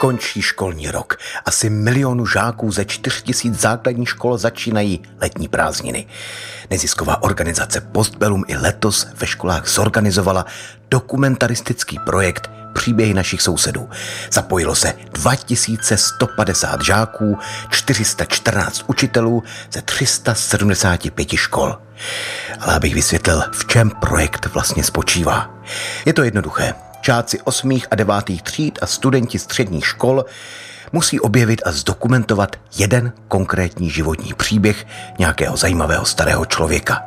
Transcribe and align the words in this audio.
Končí 0.00 0.42
školní 0.42 0.90
rok. 0.90 1.18
Asi 1.44 1.70
milionu 1.70 2.26
žáků 2.26 2.72
ze 2.72 2.84
4 2.84 3.22
tisíc 3.22 3.60
základních 3.60 4.08
škol 4.08 4.38
začínají 4.38 5.02
letní 5.20 5.48
prázdniny. 5.48 6.06
Nezisková 6.70 7.22
organizace 7.22 7.80
Postbellum 7.80 8.44
i 8.46 8.56
letos 8.56 9.06
ve 9.14 9.26
školách 9.26 9.68
zorganizovala 9.68 10.46
dokumentaristický 10.90 11.98
projekt 11.98 12.50
Příběhy 12.72 13.14
našich 13.14 13.42
sousedů. 13.42 13.88
Zapojilo 14.32 14.74
se 14.74 14.94
2150 15.12 16.82
žáků, 16.82 17.38
414 17.70 18.84
učitelů 18.86 19.42
ze 19.72 19.82
375 19.82 21.28
škol. 21.32 21.78
Ale 22.60 22.74
abych 22.74 22.94
vysvětlil, 22.94 23.42
v 23.52 23.66
čem 23.66 23.90
projekt 23.90 24.46
vlastně 24.46 24.84
spočívá. 24.84 25.50
Je 26.06 26.12
to 26.12 26.22
jednoduché. 26.22 26.87
Čáci 27.00 27.40
8. 27.40 27.80
a 27.90 27.94
9. 27.94 28.14
tříd 28.42 28.78
a 28.82 28.86
studenti 28.86 29.38
středních 29.38 29.86
škol 29.86 30.24
musí 30.92 31.20
objevit 31.20 31.62
a 31.64 31.72
zdokumentovat 31.72 32.56
jeden 32.78 33.12
konkrétní 33.28 33.90
životní 33.90 34.34
příběh 34.34 34.86
nějakého 35.18 35.56
zajímavého 35.56 36.04
starého 36.04 36.44
člověka. 36.46 37.04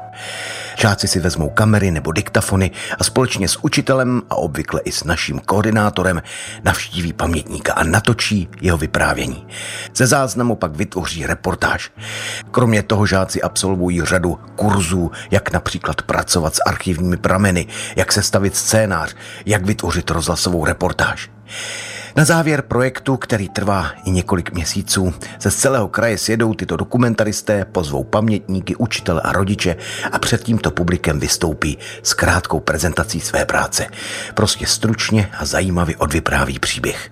Žáci 0.81 1.07
si 1.07 1.19
vezmou 1.19 1.49
kamery 1.49 1.91
nebo 1.91 2.11
diktafony 2.11 2.71
a 2.99 3.03
společně 3.03 3.47
s 3.47 3.63
učitelem 3.63 4.21
a 4.29 4.35
obvykle 4.35 4.81
i 4.81 4.91
s 4.91 5.03
naším 5.03 5.39
koordinátorem 5.39 6.21
navštíví 6.63 7.13
pamětníka 7.13 7.73
a 7.73 7.83
natočí 7.83 8.49
jeho 8.61 8.77
vyprávění. 8.77 9.47
Ze 9.95 10.07
záznamu 10.07 10.55
pak 10.55 10.75
vytvoří 10.75 11.25
reportáž. 11.25 11.91
Kromě 12.51 12.83
toho 12.83 13.05
žáci 13.05 13.41
absolvují 13.41 14.01
řadu 14.05 14.39
kurzů, 14.55 15.11
jak 15.31 15.51
například 15.51 16.01
pracovat 16.01 16.55
s 16.55 16.61
archivními 16.65 17.17
prameny, 17.17 17.67
jak 17.95 18.11
sestavit 18.11 18.55
scénář, 18.55 19.15
jak 19.45 19.65
vytvořit 19.65 20.09
rozhlasovou 20.09 20.65
reportáž. 20.65 21.29
Na 22.15 22.25
závěr 22.25 22.61
projektu, 22.61 23.17
který 23.17 23.49
trvá 23.49 23.91
i 24.05 24.11
několik 24.11 24.51
měsíců, 24.51 25.13
se 25.39 25.51
z 25.51 25.55
celého 25.55 25.87
kraje 25.87 26.17
sjedou 26.17 26.53
tyto 26.53 26.77
dokumentaristé, 26.77 27.65
pozvou 27.65 28.03
pamětníky, 28.03 28.75
učitele 28.75 29.21
a 29.21 29.31
rodiče 29.31 29.75
a 30.11 30.19
před 30.19 30.43
tímto 30.43 30.71
publikem 30.71 31.19
vystoupí 31.19 31.77
s 32.03 32.13
krátkou 32.13 32.59
prezentací 32.59 33.19
své 33.19 33.45
práce. 33.45 33.87
Prostě 34.33 34.67
stručně 34.67 35.29
a 35.37 35.45
zajímavě 35.45 35.97
odvypráví 35.97 36.59
příběh. 36.59 37.09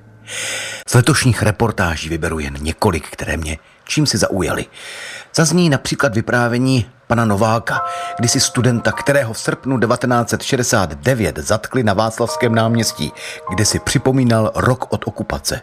Z 0.87 0.93
letošních 0.93 1.43
reportáží 1.43 2.09
vyberu 2.09 2.39
jen 2.39 2.53
několik, 2.61 3.09
které 3.09 3.37
mě 3.37 3.57
čím 3.89 4.05
si 4.05 4.17
zaujali. 4.17 4.65
Zazní 5.39 5.69
například 5.69 6.15
vyprávění 6.15 6.85
pana 7.07 7.25
Nováka, 7.25 7.81
kdysi 8.17 8.39
studenta, 8.39 8.91
kterého 8.91 9.33
v 9.33 9.39
srpnu 9.39 9.79
1969 9.79 11.37
zatkli 11.37 11.83
na 11.83 11.93
Václavském 11.93 12.55
náměstí, 12.55 13.11
kde 13.49 13.65
si 13.65 13.79
připomínal 13.79 14.51
rok 14.55 14.93
od 14.93 15.07
okupace. 15.07 15.61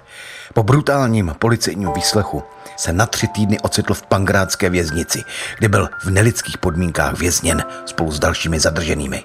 Po 0.54 0.62
brutálním 0.62 1.34
policejním 1.38 1.92
výslechu 1.92 2.42
se 2.76 2.92
na 2.92 3.06
tři 3.06 3.28
týdny 3.28 3.60
ocitl 3.60 3.94
v 3.94 4.02
pangrádské 4.02 4.70
věznici, 4.70 5.24
kde 5.58 5.68
byl 5.68 5.88
v 6.04 6.10
nelidských 6.10 6.58
podmínkách 6.58 7.18
vězněn 7.18 7.64
spolu 7.86 8.12
s 8.12 8.18
dalšími 8.18 8.60
zadrženými. 8.60 9.24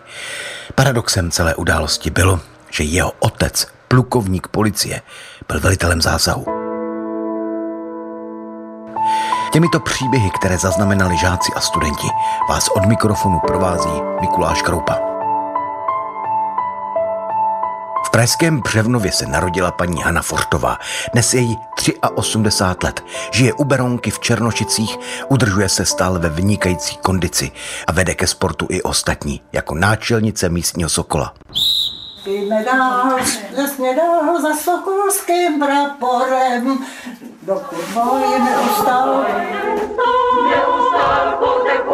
Paradoxem 0.75 1.31
celé 1.31 1.55
události 1.55 2.09
bylo, 2.09 2.39
že 2.69 2.83
jeho 2.83 3.11
otec, 3.19 3.67
plukovník 3.87 4.47
policie, 4.47 5.01
byl 5.47 5.59
velitelem 5.59 6.01
zásahu. 6.01 6.60
Těmito 9.51 9.79
příběhy, 9.79 10.29
které 10.39 10.57
zaznamenali 10.57 11.17
žáci 11.17 11.51
a 11.55 11.61
studenti, 11.61 12.07
vás 12.49 12.67
od 12.67 12.85
mikrofonu 12.85 13.39
provází 13.47 14.01
Mikuláš 14.21 14.61
Kroupa. 14.61 14.99
V 18.05 18.09
pražském 18.11 18.61
Břevnově 18.61 19.11
se 19.11 19.25
narodila 19.25 19.71
paní 19.71 20.01
Hana 20.01 20.21
Fortová. 20.21 20.77
Dnes 21.13 21.33
je 21.33 21.41
jí 21.41 21.57
83 22.15 22.85
let. 22.85 23.03
Žije 23.31 23.53
u 23.53 23.63
Beronky 23.63 24.11
v 24.11 24.19
Černošicích, 24.19 24.97
udržuje 25.29 25.69
se 25.69 25.85
stále 25.85 26.19
ve 26.19 26.29
vynikající 26.29 26.97
kondici 26.97 27.51
a 27.87 27.91
vede 27.91 28.15
ke 28.15 28.27
sportu 28.27 28.67
i 28.69 28.81
ostatní, 28.81 29.41
jako 29.53 29.75
náčelnice 29.75 30.49
místního 30.49 30.89
Sokola. 30.89 31.33
Jdeme 32.25 32.65
dál, 32.65 33.17
přesně 33.53 33.95
dál 33.95 34.41
za 34.41 34.55
sokolským 34.55 35.59
praporem, 35.59 36.85
dokud 37.41 37.85
boj 37.93 38.39
neustal. 38.39 39.25
Neustal 40.49 41.37
potek 41.39 41.85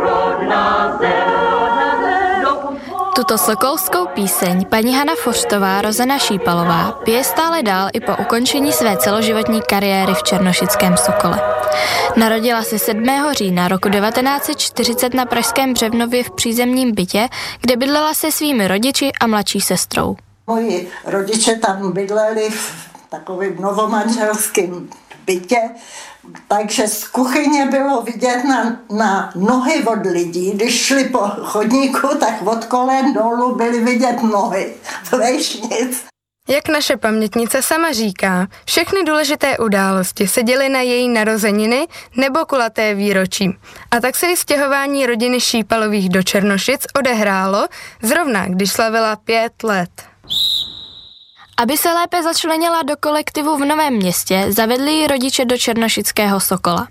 rodná 0.00 0.98
zem. 1.00 1.32
Tuto 3.16 3.38
sokolskou 3.38 4.06
píseň 4.06 4.64
paní 4.64 4.94
Hana 4.94 5.14
Fořtová, 5.14 5.82
Rozena 5.82 6.18
Šípalová, 6.18 6.92
pije 7.04 7.24
stále 7.24 7.62
dál 7.62 7.88
i 7.92 8.00
po 8.00 8.12
ukončení 8.20 8.72
své 8.72 8.96
celoživotní 8.96 9.62
kariéry 9.62 10.14
v 10.14 10.22
Černošickém 10.22 10.96
Sokole. 10.96 11.40
Narodila 12.16 12.62
se 12.62 12.78
7. 12.78 13.06
října 13.32 13.68
roku 13.68 13.88
1940 13.88 15.14
na 15.14 15.26
Pražském 15.26 15.72
Břevnově 15.72 16.24
v 16.24 16.30
přízemním 16.30 16.94
bytě, 16.94 17.28
kde 17.60 17.76
bydlela 17.76 18.14
se 18.14 18.32
svými 18.32 18.68
rodiči 18.68 19.12
a 19.20 19.26
mladší 19.26 19.60
sestrou. 19.60 20.16
Moji 20.46 20.90
rodiče 21.04 21.54
tam 21.54 21.92
bydleli 21.92 22.50
v 22.50 22.91
takovým 23.12 23.56
novomanželském 23.60 24.88
bytě, 25.26 25.70
takže 26.48 26.88
z 26.88 27.08
kuchyně 27.08 27.66
bylo 27.66 28.02
vidět 28.02 28.44
na, 28.44 28.80
na 28.90 29.32
nohy 29.34 29.84
od 29.84 30.06
lidí. 30.06 30.50
Když 30.50 30.86
šli 30.86 31.04
po 31.04 31.18
chodníku, 31.18 32.08
tak 32.20 32.42
od 32.46 32.64
kolen 32.64 33.12
dolů 33.12 33.54
byly 33.54 33.80
vidět 33.80 34.22
nohy. 34.22 34.74
Vejš 35.18 35.60
nic. 35.60 36.04
Jak 36.48 36.68
naše 36.68 36.96
pamětnice 36.96 37.62
sama 37.62 37.92
říká, 37.92 38.46
všechny 38.64 39.04
důležité 39.04 39.58
události 39.58 40.28
se 40.28 40.42
děly 40.42 40.68
na 40.68 40.80
její 40.80 41.08
narozeniny 41.08 41.86
nebo 42.16 42.44
kulaté 42.44 42.94
výročí. 42.94 43.58
A 43.90 44.00
tak 44.00 44.16
se 44.16 44.26
i 44.26 44.36
stěhování 44.36 45.06
rodiny 45.06 45.40
Šípalových 45.40 46.08
do 46.08 46.22
Černošic 46.22 46.86
odehrálo 46.98 47.68
zrovna, 48.02 48.46
když 48.46 48.72
slavila 48.72 49.16
pět 49.16 49.62
let. 49.62 49.90
Aby 51.56 51.76
se 51.76 51.92
lépe 51.92 52.22
začlenila 52.22 52.82
do 52.82 52.96
kolektivu 52.96 53.56
v 53.56 53.64
Novém 53.64 53.94
městě, 53.94 54.46
zavedli 54.48 54.92
ji 54.92 55.06
rodiče 55.06 55.44
do 55.44 55.58
Černošického 55.58 56.40
Sokola. 56.40 56.88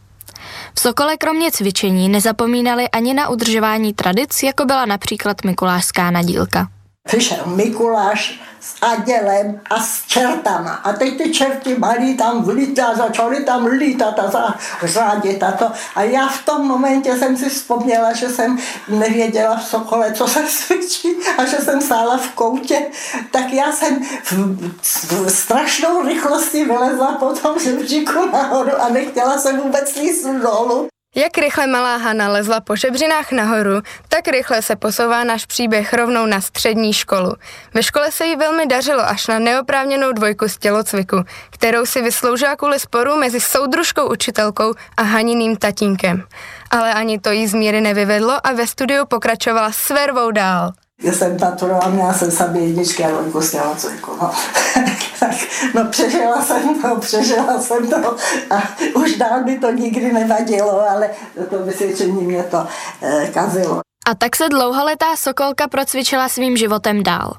V 0.74 0.80
Sokole 0.80 1.18
kromě 1.18 1.52
cvičení 1.52 2.10
nezapomínali 2.10 2.90
ani 2.90 3.14
na 3.14 3.30
udržování 3.30 3.94
tradic, 3.94 4.44
jako 4.44 4.66
byla 4.66 4.86
například 4.86 5.44
Mikulášská 5.44 6.12
nadílka. 6.12 6.68
Přišel 7.12 7.46
Mikuláš 7.46 8.42
s 8.60 8.76
adělem 8.82 9.62
a 9.70 9.80
s 9.80 10.06
čertama. 10.08 10.74
A 10.74 10.94
teď 10.94 11.18
ty 11.18 11.34
čerti 11.34 11.76
malí 11.78 12.18
tam 12.18 12.44
vlítá, 12.44 12.96
začaly 12.96 13.44
tam 13.44 13.66
lítat 13.66 14.20
a 14.20 14.60
řádit 14.84 15.44
a 15.44 15.52
to. 15.52 15.72
A 15.96 16.04
já 16.04 16.28
v 16.28 16.46
tom 16.46 16.68
momentě 16.68 17.18
jsem 17.18 17.38
si 17.38 17.50
vzpomněla, 17.50 18.14
že 18.14 18.30
jsem 18.30 18.60
nevěděla 18.88 19.56
v 19.56 19.68
Sokole, 19.68 20.14
co 20.14 20.28
se 20.28 20.44
cvičí 20.48 21.08
a 21.38 21.46
že 21.46 21.58
jsem 21.58 21.82
stála 21.82 22.18
v 22.18 22.30
koutě. 22.30 22.88
Tak 23.32 23.54
já 23.54 23.72
jsem 23.72 24.04
v, 24.24 24.34
v 24.82 25.30
strašnou 25.30 26.04
rychlosti 26.08 26.66
vylezla 26.66 27.12
po 27.12 27.26
tom 27.26 27.60
žebříku 27.60 28.26
nahoru 28.32 28.82
a 28.82 28.90
nechtěla 28.90 29.38
jsem 29.38 29.60
vůbec 29.60 29.96
líst 29.96 30.26
dolů. 30.26 30.88
Jak 31.16 31.38
rychle 31.38 31.68
malá 31.68 31.98
Hana 31.98 32.28
lezla 32.28 32.62
po 32.62 32.76
žebřinách 32.76 33.32
nahoru, 33.32 33.82
tak 34.08 34.28
rychle 34.28 34.62
se 34.62 34.76
posouvá 34.76 35.24
náš 35.24 35.46
příběh 35.46 35.94
rovnou 35.94 36.26
na 36.26 36.42
střední 36.42 36.94
školu. 36.94 37.36
Ve 37.74 37.84
škole 37.84 38.12
se 38.12 38.26
jí 38.26 38.36
velmi 38.36 38.66
dařilo 38.66 39.08
až 39.08 39.28
na 39.28 39.40
neoprávněnou 39.40 40.12
dvojku 40.12 40.48
z 40.48 40.58
tělocviku, 40.58 41.24
kterou 41.50 41.86
si 41.86 42.02
vysloužila 42.02 42.56
kvůli 42.56 42.80
sporu 42.80 43.16
mezi 43.16 43.40
soudružkou 43.40 44.12
učitelkou 44.12 44.74
a 44.98 45.02
Haniným 45.02 45.58
tatínkem. 45.58 46.24
Ale 46.70 46.94
ani 46.94 47.20
to 47.20 47.32
jí 47.32 47.48
z 47.48 47.54
míry 47.54 47.82
nevyvedlo 47.82 48.48
a 48.48 48.52
ve 48.54 48.68
studiu 48.68 49.06
pokračovala 49.06 49.72
s 49.72 49.90
vervou 49.90 50.32
dál. 50.32 50.74
Já 51.04 51.14
jsem 51.14 51.38
maturovala, 51.42 51.90
měla 51.90 52.14
jsem 52.14 52.32
sami 52.32 52.60
jedničky 52.60 53.06
a 53.06 53.10
dvojku 53.12 53.42
z 53.42 53.52
tělocviku. 53.52 54.12
No. 54.22 54.32
tak, 55.20 55.32
no 55.76 55.86
přežila 55.86 56.42
jsem 56.42 56.82
to, 56.82 56.96
přežila 57.00 57.62
jsem 57.62 57.90
to 57.90 58.16
a 58.50 58.64
už 58.96 59.16
dál 59.16 59.44
by 59.44 59.60
to 59.60 59.72
nikdy 59.72 60.14
nevadilo, 60.14 60.90
ale 60.90 61.10
to 61.50 61.64
vysvědčení 61.66 62.22
mě 62.26 62.44
to 62.44 62.68
eh, 63.02 63.28
kazilo. 63.34 63.82
A 64.06 64.16
tak 64.16 64.36
se 64.36 64.50
dlouholetá 64.50 65.16
Sokolka 65.16 65.68
procvičila 65.68 66.30
svým 66.30 66.58
životem 66.58 67.04
dál. 67.04 67.34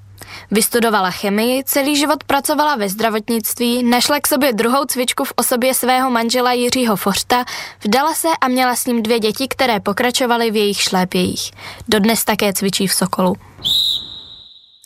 Vystudovala 0.50 1.10
chemii, 1.10 1.64
celý 1.64 1.96
život 1.96 2.24
pracovala 2.24 2.76
ve 2.76 2.88
zdravotnictví, 2.88 3.82
našla 3.82 4.20
k 4.20 4.26
sobě 4.26 4.52
druhou 4.52 4.84
cvičku 4.84 5.24
v 5.24 5.32
osobě 5.36 5.74
svého 5.74 6.10
manžela 6.10 6.52
Jiřího 6.52 6.96
Fořta, 6.96 7.44
vdala 7.84 8.14
se 8.14 8.28
a 8.40 8.48
měla 8.48 8.76
s 8.76 8.86
ním 8.86 9.02
dvě 9.02 9.20
děti, 9.20 9.48
které 9.48 9.80
pokračovaly 9.80 10.50
v 10.50 10.56
jejich 10.56 10.80
šlépějích. 10.80 11.50
Dodnes 11.88 12.24
také 12.24 12.52
cvičí 12.52 12.86
v 12.86 12.94
Sokolu. 12.94 13.36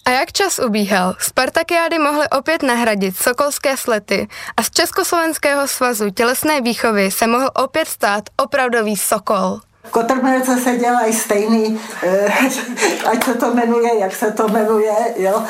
A 0.06 0.10
jak 0.10 0.32
čas 0.32 0.58
ubíhal, 0.58 1.14
Spartakiády 1.18 1.98
mohly 1.98 2.28
opět 2.28 2.62
nahradit 2.62 3.16
sokolské 3.16 3.76
slety 3.76 4.28
a 4.56 4.62
z 4.62 4.70
Československého 4.70 5.68
svazu 5.68 6.10
tělesné 6.10 6.60
výchovy 6.60 7.10
se 7.10 7.26
mohl 7.26 7.50
opět 7.54 7.88
stát 7.88 8.24
opravdový 8.36 8.96
Sokol. 8.96 9.60
Kotrmelce 9.90 10.56
se 10.56 10.76
dělají 10.76 11.12
stejný, 11.12 11.80
eh, 12.02 12.28
ať 13.10 13.24
se 13.24 13.34
to 13.34 13.54
jmenuje, 13.54 13.98
jak 13.98 14.14
se 14.14 14.32
to 14.32 14.48
jmenuje, 14.48 14.94
jo. 15.16 15.42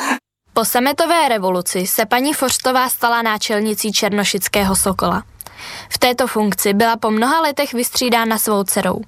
Po 0.53 0.65
sametové 0.65 1.29
revoluci 1.29 1.87
se 1.87 2.05
paní 2.05 2.33
Forstová 2.33 2.89
stala 2.89 3.21
náčelnicí 3.21 3.91
Černošického 3.91 4.75
Sokola. 4.75 5.23
V 5.89 5.97
této 5.97 6.27
funkci 6.27 6.73
byla 6.73 6.97
po 6.97 7.11
mnoha 7.11 7.41
letech 7.41 7.73
vystřídána 7.73 8.37
svou 8.37 8.63
dcerou. 8.63 9.01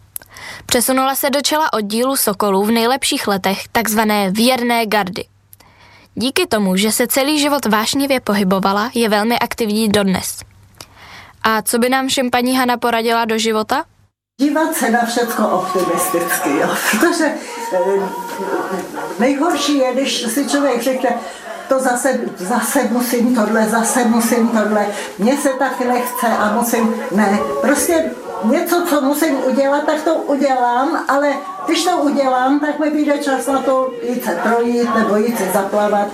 Přesunula 0.65 1.15
se 1.15 1.29
do 1.29 1.41
čela 1.41 1.73
oddílu 1.73 2.15
Sokolů 2.15 2.65
v 2.65 2.71
nejlepších 2.71 3.27
letech 3.27 3.67
takzvané 3.71 4.31
věrné 4.31 4.85
gardy. 4.85 5.25
Díky 6.15 6.47
tomu, 6.47 6.75
že 6.75 6.91
se 6.91 7.07
celý 7.07 7.39
život 7.39 7.65
vášnivě 7.65 8.19
pohybovala, 8.19 8.91
je 8.93 9.09
velmi 9.09 9.39
aktivní 9.39 9.89
dodnes. 9.89 10.37
A 11.43 11.61
co 11.61 11.77
by 11.79 11.89
nám 11.89 12.07
všem 12.07 12.29
paní 12.29 12.57
Hana 12.57 12.77
poradila 12.77 13.25
do 13.25 13.37
života? 13.37 13.85
Dívat 14.39 14.75
se 14.75 14.89
na 14.89 15.05
všechno 15.05 15.49
optimisticky, 15.49 16.57
jo. 16.57 16.67
protože 16.91 17.25
eh, 17.73 17.79
nejhorší 19.19 19.77
je, 19.77 19.93
když 19.93 20.21
si 20.21 20.49
člověk 20.49 20.81
řekne, 20.81 21.09
to 21.67 21.79
zase, 21.79 22.19
zase 22.37 22.83
musím 22.89 23.35
tohle, 23.35 23.65
zase 23.65 24.05
musím 24.05 24.47
tohle, 24.47 24.85
mně 25.17 25.37
se 25.37 25.49
taky 25.49 25.85
nechce 25.85 26.27
a 26.27 26.51
musím, 26.53 26.95
ne, 27.11 27.39
prostě 27.61 28.11
něco, 28.43 28.85
co 28.89 29.01
musím 29.01 29.43
udělat, 29.45 29.85
tak 29.85 30.01
to 30.01 30.15
udělám, 30.15 31.05
ale 31.07 31.33
když 31.65 31.83
to 31.83 31.97
udělám, 31.97 32.59
tak 32.59 32.79
mi 32.79 32.89
vyjde 32.89 33.17
čas 33.17 33.47
na 33.47 33.61
to 33.61 33.91
jít 34.09 34.25
se 34.25 34.39
projít 34.43 34.95
nebo 34.95 35.15
jít 35.15 35.37
se 35.37 35.45
zaplavat. 35.53 36.07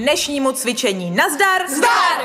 Dnešnímu 0.00 0.52
cvičení. 0.52 1.10
Nazdar! 1.10 1.60
Zdar! 1.68 2.20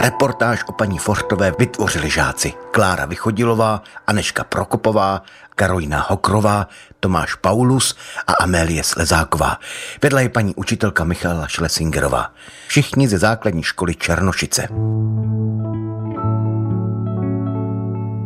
Reportáž 0.00 0.64
o 0.66 0.72
paní 0.72 0.98
Fortové 0.98 1.52
vytvořili 1.58 2.10
žáci 2.10 2.52
Klára 2.70 3.06
Vychodilová, 3.06 3.82
Aneška 4.06 4.44
Prokopová, 4.44 5.22
Karolina 5.54 6.06
Hokrová, 6.08 6.68
Tomáš 7.00 7.34
Paulus 7.34 7.96
a 8.26 8.32
Amélie 8.32 8.84
Slezáková. 8.84 9.58
Vedla 10.02 10.20
je 10.20 10.28
paní 10.28 10.54
učitelka 10.54 11.04
Michala 11.04 11.48
Šlesingerová. 11.48 12.32
Všichni 12.66 13.08
ze 13.08 13.18
základní 13.18 13.62
školy 13.62 13.94
Černošice. 13.94 14.68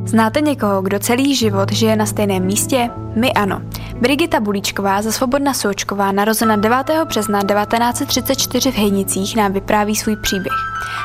Znáte 0.06 0.40
někoho, 0.40 0.82
kdo 0.82 0.98
celý 0.98 1.34
život 1.34 1.72
žije 1.72 1.96
na 1.96 2.06
stejném 2.06 2.44
místě? 2.44 2.90
My 3.14 3.32
ano. 3.32 3.62
Brigita 4.00 4.40
Bulíčková 4.40 5.02
za 5.02 5.12
Svobodna 5.12 5.54
Součková, 5.54 6.12
narozena 6.12 6.56
9. 6.56 6.78
března 7.04 7.42
1934 7.42 8.72
v 8.72 8.74
Hejnicích, 8.74 9.36
nám 9.36 9.52
vypráví 9.52 9.96
svůj 9.96 10.16
příběh. 10.16 10.52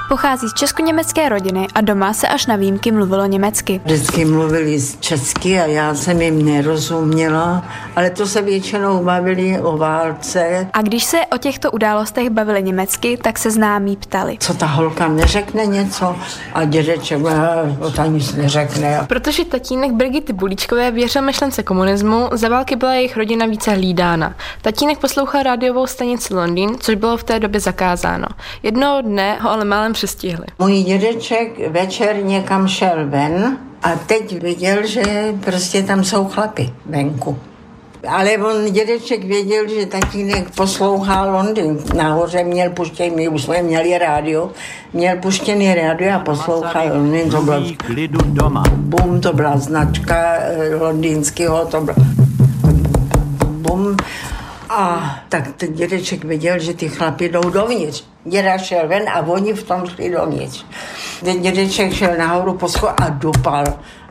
Pochází 0.10 0.48
z 0.50 0.54
česko-německé 0.54 1.30
rodiny 1.30 1.68
a 1.76 1.82
doma 1.82 2.14
se 2.14 2.28
až 2.28 2.46
na 2.46 2.56
výjimky 2.56 2.92
mluvilo 2.92 3.26
německy. 3.26 3.82
Vždycky 3.86 4.26
mluvili 4.26 4.80
česky 5.00 5.60
a 5.60 5.66
já 5.66 5.96
jsem 5.96 6.22
jim 6.22 6.46
nerozuměla, 6.46 7.64
ale 7.96 8.10
to 8.10 8.28
se 8.28 8.42
většinou 8.42 9.04
bavili 9.04 9.60
o 9.62 9.78
válce. 9.78 10.68
A 10.74 10.82
když 10.82 11.04
se 11.04 11.18
o 11.34 11.38
těchto 11.38 11.72
událostech 11.72 12.30
bavili 12.30 12.64
německy, 12.64 13.18
tak 13.18 13.40
se 13.40 13.52
známí 13.52 13.96
ptali. 13.96 14.38
Co 14.40 14.54
ta 14.54 14.66
holka 14.66 15.08
neřekne 15.08 15.66
něco 15.66 16.16
a 16.54 16.66
dědeček 16.66 17.20
to 17.96 18.06
nic 18.06 18.36
neřekne. 18.36 18.91
Protože 19.08 19.46
tatínek 19.46 19.92
Brigity 19.92 20.34
Bulíčkové 20.34 20.92
věřil 20.92 21.22
myšlence 21.22 21.64
komunismu, 21.64 22.30
za 22.32 22.50
války 22.50 22.76
byla 22.76 22.94
jejich 22.94 23.18
rodina 23.18 23.46
více 23.46 23.72
hlídána. 23.72 24.36
Tatínek 24.62 25.00
poslouchal 25.00 25.44
rádiovou 25.44 25.88
stanici 25.88 26.34
Londýn, 26.34 26.76
což 26.80 26.96
bylo 26.96 27.18
v 27.18 27.24
té 27.24 27.40
době 27.40 27.60
zakázáno. 27.60 28.28
Jednoho 28.64 29.02
dne 29.02 29.38
ho 29.42 29.52
ale 29.52 29.66
málem 29.66 29.94
přestihli. 29.94 30.46
Můj 30.60 30.84
dědeček 30.84 31.70
večer 31.70 32.24
někam 32.24 32.68
šel 32.68 32.96
ven 33.06 33.58
a 33.84 33.96
teď 33.96 34.42
viděl, 34.42 34.86
že 34.86 35.04
prostě 35.46 35.84
tam 35.84 36.04
jsou 36.04 36.26
chlapy 36.26 36.70
venku. 36.86 37.38
Ale 38.08 38.38
on 38.38 38.72
dědeček 38.72 39.24
věděl, 39.24 39.68
že 39.70 39.86
tatínek 39.86 40.56
poslouchá 40.56 41.26
Londýn. 41.26 41.78
Nahoře 41.96 42.44
měl 42.44 42.70
puštěný, 42.70 43.16
my 43.16 43.28
už 43.28 43.44
jsme 43.44 43.62
měli 43.62 43.98
rádio, 43.98 44.52
měl 44.94 45.18
puštěný 45.18 45.76
rádio 45.76 46.16
a 46.16 46.20
poslouchal 46.20 46.88
Londýn. 46.94 47.30
To 47.30 47.42
bylo 47.42 47.62
doma. 48.26 48.64
Bum, 48.76 49.22
to 49.22 49.34
byla 49.34 49.58
značka 49.58 50.36
eh, 50.38 50.76
londýnského, 50.76 51.66
to 51.66 51.82
bylo 51.82 51.96
bum. 53.52 53.98
A 54.74 55.16
tak 55.30 55.48
ten 55.58 55.74
dědeček 55.74 56.24
viděl, 56.24 56.60
že 56.60 56.74
ty 56.74 56.90
chlapi 56.90 57.30
jdou 57.30 57.50
dovnitř. 57.50 58.04
Děda 58.26 58.58
šel 58.58 58.88
ven 58.88 59.10
a 59.10 59.20
oni 59.20 59.54
v 59.54 59.64
tom 59.64 59.88
šli 59.88 60.10
dovnitř. 60.10 60.66
Ten 61.24 61.42
dědeček 61.42 61.94
šel 61.94 62.18
nahoru 62.18 62.54
po 62.54 62.68
a 62.88 63.10
dupal. 63.10 63.64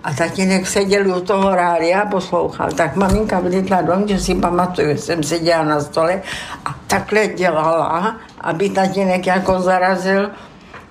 A 0.04 0.14
tatínek 0.14 0.66
seděl 0.66 1.16
u 1.16 1.20
toho 1.20 1.54
rádia 1.54 2.00
a 2.00 2.06
poslouchal. 2.06 2.72
Tak 2.72 2.96
maminka 2.96 3.40
vylítla 3.40 3.82
dom, 3.82 4.08
že 4.08 4.20
si 4.20 4.34
pamatuju, 4.34 4.96
jsem 4.96 5.22
seděla 5.22 5.64
na 5.64 5.80
stole 5.80 6.22
a 6.64 6.74
takhle 6.86 7.26
dělala, 7.26 8.16
aby 8.40 8.70
tatínek 8.70 9.26
jako 9.26 9.60
zarazil. 9.60 10.30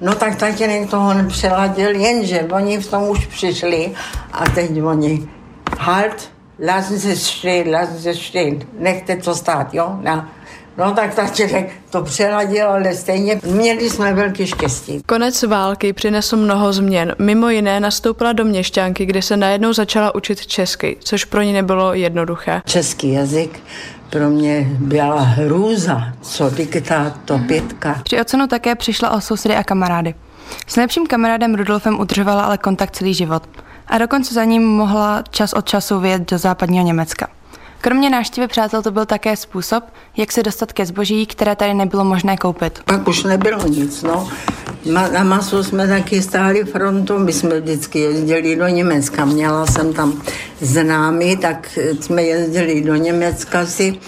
No 0.02 0.16
tak 0.16 0.36
tatínek 0.36 0.90
toho 0.90 1.14
nepřeladil, 1.14 1.96
jenže 1.96 2.48
oni 2.52 2.78
v 2.78 2.88
tom 2.88 3.10
už 3.10 3.26
přišli 3.26 3.94
a 4.34 4.50
teď 4.50 4.84
oni 4.84 5.30
halt, 5.80 6.32
lassen 6.60 7.00
Sie 7.00 7.14
es 7.14 7.28
stehen, 7.28 7.72
lassen 7.72 7.98
Sie 7.98 8.12
es 8.12 8.20
stehen, 8.20 8.64
nechte 8.80 9.16
to 9.16 9.36
stát, 9.36 9.74
jo? 9.74 10.00
No, 10.02 10.26
no 10.78 10.94
tak 10.94 11.16
tatínek 11.16 11.72
to 11.90 12.02
přeladil, 12.02 12.70
ale 12.70 12.94
stejně 12.94 13.40
měli 13.46 13.90
jsme 13.90 14.14
velké 14.14 14.48
štěstí. 14.48 15.02
Konec 15.06 15.44
války 15.44 15.94
přinesl 15.94 16.38
mnoho 16.38 16.74
změn. 16.74 17.16
Mimo 17.20 17.50
jiné 17.50 17.80
nastoupila 17.80 18.34
do 18.34 18.46
měšťánky, 18.46 19.06
kde 19.06 19.22
se 19.22 19.38
najednou 19.38 19.74
začala 19.74 20.16
učit 20.16 20.46
česky, 20.46 20.98
což 21.00 21.26
pro 21.26 21.42
ní 21.42 21.54
nebylo 21.54 21.94
jednoduché. 21.94 22.62
Český 22.66 23.12
jazyk 23.14 23.60
pro 24.10 24.30
mě 24.30 24.68
byla 24.80 25.20
hrůza, 25.20 26.04
co 26.22 26.50
diktát, 26.50 27.14
to 27.26 27.40
pětka. 27.48 28.02
Při 28.04 28.22
ocenu 28.22 28.48
také 28.48 28.76
přišla 28.76 29.10
o 29.10 29.22
sousedy 29.22 29.56
a 29.56 29.64
kamarády. 29.64 30.16
S 30.68 30.76
nejlepším 30.76 31.08
kamarádem 31.08 31.56
Rudolfem 31.56 32.00
udržovala 32.00 32.44
ale 32.44 32.58
kontakt 32.58 32.96
celý 32.96 33.14
život 33.14 33.44
a 33.90 33.98
dokonce 33.98 34.34
za 34.34 34.44
ním 34.44 34.68
mohla 34.68 35.24
čas 35.30 35.54
od 35.54 35.66
času 35.66 36.00
vyjet 36.00 36.32
do 36.32 36.38
západního 36.38 36.86
Německa. 36.86 37.28
Kromě 37.82 38.10
návštěvy 38.10 38.48
přátel 38.48 38.82
to 38.82 38.92
byl 38.92 39.06
také 39.06 39.36
způsob, 39.36 39.84
jak 40.18 40.32
se 40.32 40.44
dostat 40.44 40.74
ke 40.74 40.86
zboží, 40.86 41.26
které 41.26 41.56
tady 41.56 41.74
nebylo 41.74 42.06
možné 42.06 42.38
koupit. 42.38 42.80
Pak 42.86 43.08
už 43.08 43.24
nebylo 43.24 43.68
nic, 43.68 44.04
no. 44.04 44.28
Na 45.12 45.24
masu 45.24 45.64
jsme 45.64 45.88
taky 45.88 46.22
stáli 46.22 46.64
frontu, 46.64 47.20
my 47.20 47.34
jsme 47.34 47.60
vždycky 47.60 48.00
jezdili 48.00 48.56
do 48.56 48.68
Německa. 48.68 49.26
Měla 49.26 49.66
jsem 49.66 49.94
tam 49.94 50.22
známy, 50.62 51.38
tak 51.38 51.80
jsme 52.00 52.24
jezdili 52.24 52.82
do 52.82 52.96
Německa 52.96 53.66
si 53.66 54.00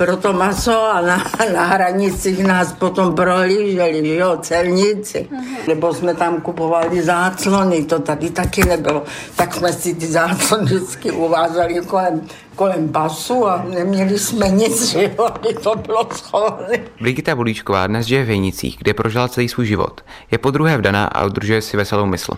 pro 0.00 0.16
to 0.16 0.32
maso 0.32 0.72
a 0.72 1.00
na, 1.00 1.24
na 1.54 1.64
hranicích 1.64 2.44
nás 2.44 2.72
potom 2.72 3.14
prohlíželi, 3.14 4.06
že 4.06 4.14
jo, 4.16 4.38
celníci. 4.40 5.28
Uh-huh. 5.32 5.68
Nebo 5.68 5.94
jsme 5.94 6.14
tam 6.14 6.40
kupovali 6.40 7.02
záclony, 7.02 7.84
to 7.84 7.98
tady 7.98 8.30
taky 8.30 8.64
nebylo. 8.64 9.02
Tak 9.36 9.54
jsme 9.54 9.72
si 9.72 9.94
ty 9.94 10.06
záclony 10.06 10.64
vždycky 10.64 11.10
uvázali 11.10 11.74
kolem, 11.86 12.20
kolem 12.56 12.88
pasu 12.88 13.46
a 13.46 13.64
neměli 13.68 14.18
jsme 14.18 14.48
nic, 14.48 14.84
že 14.92 15.12
jo, 15.18 15.28
to 15.62 15.74
bylo 15.76 16.08
schované. 16.14 16.78
Brigita 17.00 17.36
Bulíčková 17.36 17.86
dnes 17.86 18.06
žije 18.06 18.24
v 18.24 18.28
Hejnicích, 18.28 18.76
kde 18.78 18.94
prožila 18.94 19.28
celý 19.28 19.48
svůj 19.48 19.66
život. 19.66 20.00
Je 20.30 20.38
po 20.38 20.50
druhé 20.50 20.78
vdaná 20.78 21.04
a 21.06 21.24
udržuje 21.24 21.62
si 21.62 21.76
veselou 21.76 22.06
mysl. 22.06 22.32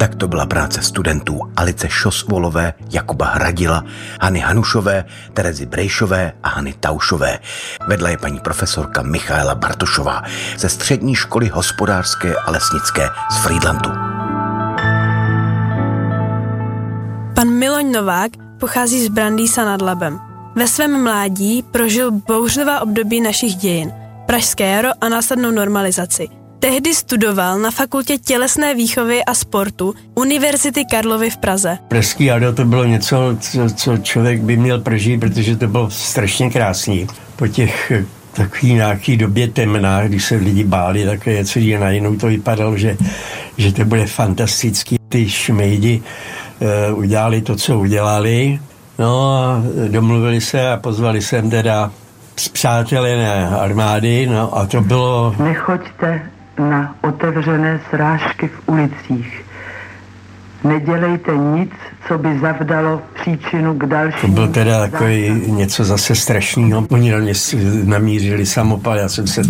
Tak 0.00 0.14
to 0.14 0.28
byla 0.28 0.46
práce 0.46 0.82
studentů 0.82 1.40
Alice 1.56 1.88
Šosvolové, 1.88 2.74
Jakuba 2.90 3.26
Hradila, 3.26 3.84
Hany 4.22 4.40
Hanušové, 4.40 5.04
Terezy 5.34 5.66
Brejšové 5.66 6.32
a 6.42 6.48
Hany 6.48 6.74
Taušové. 6.80 7.38
Vedla 7.86 8.08
je 8.08 8.18
paní 8.18 8.40
profesorka 8.40 9.02
Michaela 9.02 9.54
Bartošová 9.54 10.22
ze 10.58 10.68
střední 10.68 11.14
školy 11.14 11.48
hospodářské 11.48 12.34
a 12.34 12.50
lesnické 12.50 13.08
z 13.30 13.36
Friedlandu. 13.36 13.90
Pan 17.34 17.48
Miloň 17.50 17.92
Novák 17.92 18.30
pochází 18.60 19.04
z 19.04 19.08
Brandýsa 19.08 19.64
nad 19.64 19.82
Labem. 19.82 20.20
Ve 20.54 20.66
svém 20.66 21.02
mládí 21.02 21.62
prožil 21.62 22.10
bouřlivá 22.10 22.80
období 22.80 23.20
našich 23.20 23.54
dějin– 23.54 23.92
Pražské 24.30 24.70
jaro 24.70 24.88
a 25.00 25.08
následnou 25.08 25.50
normalizaci. 25.50 26.39
Tehdy 26.60 26.94
studoval 26.94 27.58
na 27.58 27.70
fakultě 27.70 28.18
tělesné 28.18 28.74
výchovy 28.74 29.24
a 29.24 29.34
sportu 29.34 29.94
Univerzity 30.14 30.84
Karlovy 30.84 31.30
v 31.30 31.36
Praze. 31.36 31.78
Pražský 31.88 32.24
jaro 32.24 32.52
to 32.52 32.64
bylo 32.64 32.84
něco, 32.84 33.36
co, 33.40 33.70
co 33.76 33.98
člověk 33.98 34.40
by 34.40 34.56
měl 34.56 34.80
prožít, 34.80 35.20
protože 35.20 35.56
to 35.56 35.68
bylo 35.68 35.90
strašně 35.90 36.50
krásný. 36.50 37.06
Po 37.36 37.48
těch 37.48 37.92
takový 38.32 38.74
nějaký 38.74 39.16
době 39.16 39.48
temná, 39.48 40.06
když 40.06 40.24
se 40.24 40.36
lidi 40.36 40.64
báli, 40.64 41.04
tak 41.04 41.26
něco 41.26 41.58
je 41.58 41.78
najednou 41.78 42.16
to 42.16 42.26
vypadalo, 42.26 42.76
že, 42.76 42.96
že 43.56 43.72
to 43.72 43.84
bude 43.84 44.06
fantastický. 44.06 44.96
Ty 45.08 45.28
šmejdi 45.28 46.02
uh, 46.92 46.98
udělali 46.98 47.40
to, 47.40 47.56
co 47.56 47.78
udělali, 47.78 48.60
no 48.98 49.34
a 49.34 49.62
domluvili 49.88 50.40
se 50.40 50.70
a 50.70 50.76
pozvali 50.76 51.22
sem 51.22 51.50
teda 51.50 51.90
zpřátelené 52.36 53.48
armády, 53.48 54.26
no 54.26 54.58
a 54.58 54.66
to 54.66 54.80
bylo... 54.80 55.34
Nechoďte 55.38 56.39
na 56.60 56.94
otevřené 57.02 57.80
srážky 57.90 58.48
v 58.48 58.68
ulicích. 58.68 59.44
Nedělejte 60.64 61.36
nic, 61.36 61.70
co 62.08 62.18
by 62.18 62.38
zavdalo 62.38 63.02
příčinu 63.20 63.74
k 63.74 63.86
dalšímu. 63.86 64.34
To 64.34 64.40
byl 64.40 64.48
teda 64.48 64.80
takový 64.80 65.30
něco 65.46 65.84
zase 65.84 66.14
strašného. 66.14 66.86
Oni 66.90 67.10
na 67.10 67.18
mě 67.18 67.32
namířili 67.84 68.46
samopal, 68.46 68.98
já 68.98 69.08
jsem 69.08 69.26
se 69.26 69.42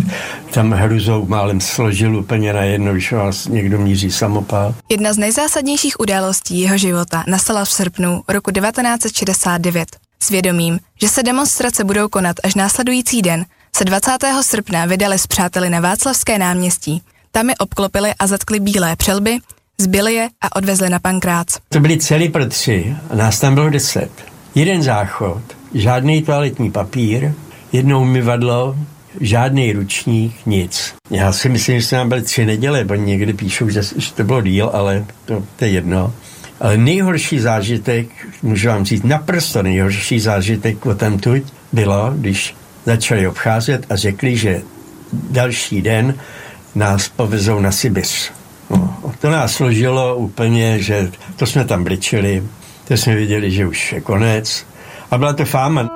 tam 0.54 0.72
hruzou 0.72 1.26
málem 1.26 1.60
složil 1.60 2.16
úplně 2.16 2.52
na 2.52 2.62
jedno, 2.62 2.92
když 2.92 3.12
vás 3.12 3.48
někdo 3.48 3.78
míří 3.78 4.10
samopal. 4.10 4.74
Jedna 4.88 5.12
z 5.12 5.18
nejzásadnějších 5.18 6.00
událostí 6.00 6.60
jeho 6.60 6.78
života 6.78 7.24
nastala 7.26 7.64
v 7.64 7.70
srpnu 7.70 8.22
roku 8.28 8.50
1969. 8.50 9.88
Svědomím, 10.22 10.78
že 11.00 11.08
se 11.08 11.22
demonstrace 11.22 11.84
budou 11.84 12.08
konat 12.08 12.36
až 12.44 12.54
následující 12.54 13.22
den, 13.22 13.44
se 13.76 13.84
20. 13.84 14.10
srpna 14.42 14.86
vydali 14.86 15.18
s 15.18 15.26
přáteli 15.26 15.70
na 15.70 15.80
Václavské 15.80 16.38
náměstí. 16.38 17.02
Tam 17.32 17.48
je 17.48 17.54
obklopili 17.56 18.10
a 18.18 18.26
zatkli 18.26 18.60
bílé 18.60 18.96
přelby, 18.96 19.38
zbyli 19.80 20.14
je 20.14 20.28
a 20.40 20.56
odvezli 20.56 20.90
na 20.90 20.98
pankrác. 20.98 21.58
To 21.68 21.80
byli 21.80 21.98
celý 21.98 22.28
pro 22.28 22.46
tři 22.46 22.96
nás 23.14 23.40
tam 23.40 23.54
bylo 23.54 23.70
deset. 23.70 24.10
Jeden 24.54 24.82
záchod, 24.82 25.42
žádný 25.74 26.22
toaletní 26.22 26.70
papír, 26.70 27.32
jedno 27.72 28.00
umyvadlo, 28.00 28.76
žádný 29.20 29.72
ručník, 29.72 30.34
nic. 30.46 30.94
Já 31.10 31.32
si 31.32 31.48
myslím, 31.48 31.80
že 31.80 31.86
jsme 31.86 31.98
tam 31.98 32.08
byli 32.08 32.22
tři 32.22 32.46
neděle, 32.46 32.84
bo 32.84 32.94
někdy 32.94 33.32
píšou, 33.32 33.68
že, 33.68 33.82
že 33.96 34.12
to 34.12 34.24
bylo 34.24 34.42
díl, 34.42 34.70
ale 34.72 35.04
to, 35.24 35.44
to 35.56 35.64
je 35.64 35.70
jedno. 35.70 36.12
Ale 36.60 36.76
nejhorší 36.76 37.40
zážitek, 37.40 38.08
můžu 38.42 38.68
vám 38.68 38.84
říct, 38.84 39.02
naprosto 39.02 39.62
nejhorší 39.62 40.20
zážitek 40.20 40.86
o 40.86 40.94
tamtuť 40.94 41.42
bylo, 41.72 42.12
když 42.16 42.54
začali 42.84 43.28
obcházet 43.28 43.86
a 43.90 43.96
řekli, 43.96 44.36
že 44.36 44.62
další 45.12 45.82
den 45.82 46.14
nás 46.74 47.08
povezou 47.08 47.60
na 47.60 47.72
Sibiř. 47.72 48.32
No, 48.70 48.96
to 49.20 49.30
nás 49.30 49.52
složilo 49.52 50.16
úplně, 50.16 50.82
že 50.82 51.10
to 51.36 51.46
jsme 51.46 51.64
tam 51.64 51.84
bličili, 51.84 52.42
to 52.88 52.94
jsme 52.94 53.14
viděli, 53.14 53.50
že 53.50 53.66
už 53.66 53.92
je 53.92 54.00
konec. 54.00 54.66
A 55.10 55.18
byla 55.18 55.32
to 55.32 55.44
fáma. 55.44 55.88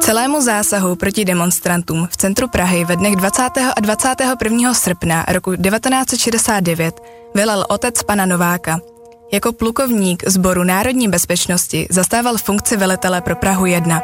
Celému 0.00 0.40
zásahu 0.40 0.96
proti 0.96 1.24
demonstrantům 1.24 2.08
v 2.10 2.16
centru 2.16 2.48
Prahy 2.48 2.84
ve 2.84 2.96
dnech 2.96 3.16
20. 3.16 3.42
a 3.76 3.80
21. 3.80 4.74
srpna 4.74 5.24
roku 5.28 5.56
1969 5.56 7.00
velel 7.34 7.64
otec 7.68 8.02
pana 8.02 8.26
Nováka. 8.26 8.80
Jako 9.32 9.52
plukovník 9.52 10.28
sboru 10.28 10.64
národní 10.64 11.08
bezpečnosti 11.08 11.86
zastával 11.90 12.38
funkci 12.38 12.76
velitele 12.76 13.20
pro 13.20 13.36
Prahu 13.36 13.66
1. 13.66 14.02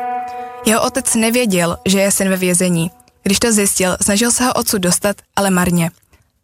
Jeho 0.66 0.82
otec 0.82 1.14
nevěděl, 1.14 1.76
že 1.86 2.00
je 2.00 2.10
syn 2.10 2.28
ve 2.28 2.36
vězení. 2.36 2.90
Když 3.22 3.38
to 3.38 3.52
zjistil, 3.52 3.96
snažil 4.00 4.30
se 4.30 4.44
ho 4.44 4.52
odsud 4.52 4.82
dostat, 4.82 5.16
ale 5.36 5.50
marně. 5.50 5.90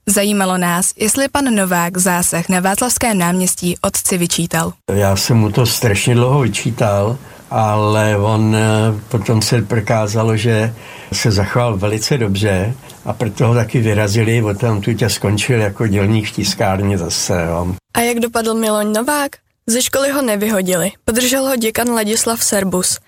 Zajímalo 0.06 0.58
nás, 0.58 0.92
jestli 0.96 1.28
pan 1.28 1.44
Novák 1.44 1.98
zásah 1.98 2.48
na 2.48 2.60
Václavském 2.60 3.18
náměstí 3.18 3.76
otci 3.80 4.18
vyčítal. 4.18 4.72
Já 4.94 5.16
jsem 5.16 5.36
mu 5.36 5.52
to 5.52 5.66
strašně 5.66 6.14
dlouho 6.14 6.40
vyčítal, 6.40 7.18
ale 7.50 8.16
on 8.16 8.56
eh, 8.56 8.60
potom 9.08 9.42
se 9.42 9.62
prokázalo, 9.62 10.36
že 10.36 10.74
se 11.12 11.30
zachoval 11.30 11.76
velice 11.76 12.18
dobře 12.18 12.74
a 13.04 13.12
proto 13.12 13.46
ho 13.46 13.54
taky 13.54 13.80
vyrazili, 13.80 14.42
o 14.42 14.54
tam 14.54 14.80
tu 14.80 14.94
tě 14.94 15.10
skončil 15.10 15.60
jako 15.60 15.86
dělník 15.86 16.28
v 16.28 16.32
tiskárně 16.32 16.98
zase. 16.98 17.46
Jo. 17.48 17.74
A 17.94 18.00
jak 18.00 18.18
dopadl 18.18 18.54
Miloň 18.54 18.92
Novák? 18.92 19.30
Ze 19.70 19.82
školy 19.82 20.10
ho 20.10 20.22
nevyhodili, 20.22 20.92
podržel 21.04 21.46
ho 21.46 21.56
děkan 21.56 21.90
Ladislav 21.90 22.44
Serbus. 22.44 22.98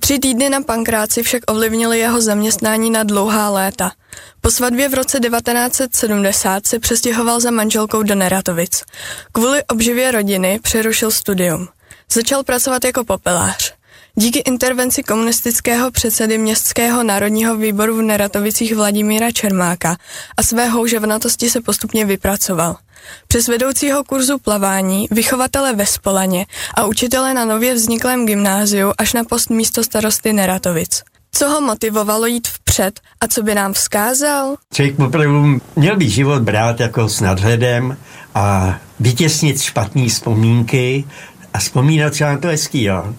Tři 0.00 0.18
týdny 0.18 0.50
na 0.50 0.60
pankráci 0.60 1.22
však 1.22 1.42
ovlivnili 1.50 1.98
jeho 1.98 2.20
zaměstnání 2.20 2.90
na 2.90 3.02
dlouhá 3.02 3.50
léta. 3.50 3.92
Po 4.40 4.50
svatbě 4.50 4.88
v 4.88 4.94
roce 4.94 5.20
1970 5.20 6.66
se 6.66 6.78
přestěhoval 6.78 7.40
za 7.40 7.50
manželkou 7.50 8.02
do 8.02 8.14
Neratovic. 8.14 8.82
Kvůli 9.32 9.64
obživě 9.64 10.10
rodiny 10.10 10.58
přerušil 10.62 11.10
studium. 11.10 11.68
Začal 12.12 12.44
pracovat 12.44 12.84
jako 12.84 13.04
popelář. 13.04 13.75
Díky 14.18 14.38
intervenci 14.38 15.02
komunistického 15.02 15.90
předsedy 15.90 16.38
Městského 16.38 17.02
národního 17.02 17.56
výboru 17.56 17.96
v 17.96 18.02
Neratovicích 18.02 18.76
Vladimíra 18.76 19.30
Čermáka 19.30 19.96
a 20.36 20.42
své 20.42 20.68
houževnatosti 20.68 21.50
se 21.50 21.60
postupně 21.60 22.04
vypracoval. 22.04 22.76
Přes 23.28 23.48
vedoucího 23.48 24.04
kurzu 24.04 24.38
plavání, 24.38 25.08
vychovatele 25.10 25.74
ve 25.74 25.86
Spolaně 25.86 26.46
a 26.74 26.84
učitele 26.84 27.34
na 27.34 27.44
nově 27.44 27.74
vzniklém 27.74 28.26
gymnáziu 28.26 28.92
až 28.98 29.12
na 29.12 29.24
post 29.24 29.50
místo 29.50 29.84
starosty 29.84 30.32
Neratovic. 30.32 31.02
Co 31.32 31.48
ho 31.48 31.60
motivovalo 31.60 32.26
jít 32.26 32.48
vpřed 32.48 33.00
a 33.20 33.26
co 33.28 33.42
by 33.42 33.54
nám 33.54 33.72
vzkázal? 33.72 34.56
Člověk 34.74 34.98
opravdu 34.98 35.60
měl 35.76 35.96
by 35.96 36.10
život 36.10 36.42
brát 36.42 36.80
jako 36.80 37.08
s 37.08 37.20
nadhledem 37.20 37.96
a 38.34 38.78
vytěsnit 39.00 39.60
špatné 39.60 40.08
vzpomínky 40.08 41.04
a 41.56 41.58
vzpomínat 41.58 42.12
třeba 42.12 42.32
na 42.32 42.38
to 42.38 42.48
hezký, 42.48 42.82
jo. 42.84 43.14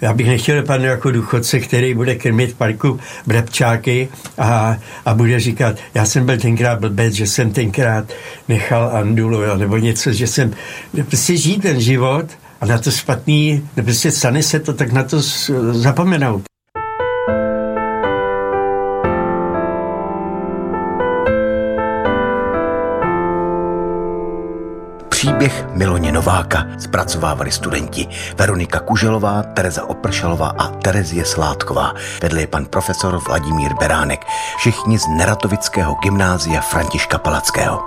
Já 0.00 0.12
bych 0.14 0.26
nechtěl 0.26 0.60
dopadnout 0.60 0.88
jako 0.88 1.10
důchodce, 1.10 1.60
který 1.60 1.94
bude 1.94 2.14
krmit 2.14 2.56
parku 2.56 3.00
brabčáky 3.26 4.08
a, 4.38 4.76
a 5.04 5.14
bude 5.14 5.40
říkat, 5.40 5.76
já 5.94 6.04
jsem 6.04 6.26
byl 6.26 6.38
tenkrát 6.38 6.80
blbec, 6.80 7.14
že 7.14 7.26
jsem 7.26 7.52
tenkrát 7.52 8.12
nechal 8.48 8.90
Andulu, 8.96 9.42
jo, 9.42 9.56
nebo 9.56 9.76
něco, 9.76 10.12
že 10.12 10.26
jsem, 10.26 10.54
prostě 11.06 11.36
žít 11.36 11.62
ten 11.62 11.80
život 11.80 12.26
a 12.60 12.66
na 12.66 12.78
to 12.78 12.90
špatný, 12.90 13.68
prostě 13.74 14.10
stane 14.10 14.42
se 14.42 14.60
to, 14.60 14.72
tak 14.72 14.92
na 14.92 15.02
to 15.02 15.20
zapomenout. 15.72 16.42
Příběh 25.40 25.66
Miloně 25.74 26.12
Nováka 26.12 26.66
zpracovávali 26.78 27.52
studenti 27.52 28.08
Veronika 28.36 28.80
Kuželová, 28.80 29.42
Tereza 29.42 29.88
Opršalová 29.88 30.48
a 30.58 30.68
Terezie 30.68 31.24
Sládková. 31.24 31.94
Vedl 32.22 32.38
je 32.38 32.46
pan 32.46 32.66
profesor 32.66 33.20
Vladimír 33.28 33.74
Beránek. 33.74 34.20
Všichni 34.56 34.98
z 34.98 35.06
Neratovického 35.06 35.94
gymnázia 36.02 36.60
Františka 36.60 37.18
Palackého. 37.18 37.80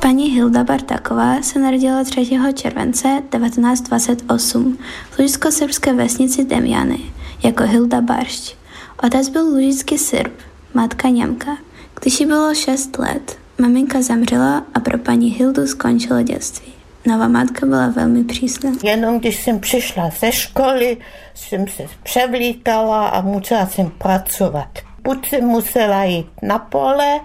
Paní 0.00 0.24
Hilda 0.30 0.64
Bartaková 0.64 1.42
se 1.42 1.58
narodila 1.58 2.04
3. 2.04 2.38
července 2.54 3.22
1928 3.30 4.78
v 5.10 5.18
lužisko-srbské 5.18 5.94
vesnici 5.94 6.44
Demjany 6.44 6.98
jako 7.42 7.62
Hilda 7.62 8.00
Baršť. 8.00 8.56
Otec 9.04 9.28
byl 9.28 9.42
lužický 9.42 9.98
Srb, 9.98 10.32
matka 10.74 11.08
Němka. 11.08 11.56
Když 12.00 12.20
jí 12.20 12.26
bylo 12.26 12.54
6 12.54 12.98
let, 12.98 13.39
Maminka 13.60 14.02
zemřela 14.02 14.64
a 14.74 14.80
pro 14.80 14.98
paní 14.98 15.30
Hildu 15.30 15.66
skončilo 15.66 16.22
dětství. 16.22 16.72
Nová 17.06 17.28
matka 17.28 17.66
byla 17.66 17.88
velmi 17.88 18.24
přísná. 18.24 18.70
Jenom 18.82 19.18
když 19.18 19.42
jsem 19.42 19.60
přišla 19.60 20.10
ze 20.20 20.32
školy, 20.32 20.96
jsem 21.34 21.68
se 21.68 21.82
převlítala 22.02 23.08
a 23.08 23.20
musela 23.20 23.66
jsem 23.66 23.90
pracovat. 23.90 24.68
Buď 25.02 25.28
jsem 25.28 25.44
musela 25.44 26.04
jít 26.04 26.30
na 26.42 26.58
pole, 26.58 27.20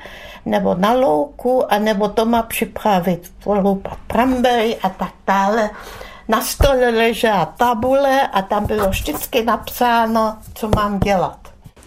nebo 0.45 0.75
na 0.75 0.93
louku, 0.93 1.73
a 1.73 1.79
nebo 1.79 2.07
doma 2.07 2.41
připravit 2.41 3.31
loupat 3.45 3.97
prambery 4.07 4.77
a 4.83 4.89
tak 4.89 5.13
dále. 5.27 5.69
Na 6.27 6.41
stole 6.41 6.89
ležela 6.89 7.45
tabule 7.45 8.27
a 8.27 8.41
tam 8.41 8.65
bylo 8.65 8.89
vždycky 8.89 9.43
napsáno, 9.43 10.37
co 10.53 10.69
mám 10.75 10.99
dělat. 10.99 11.39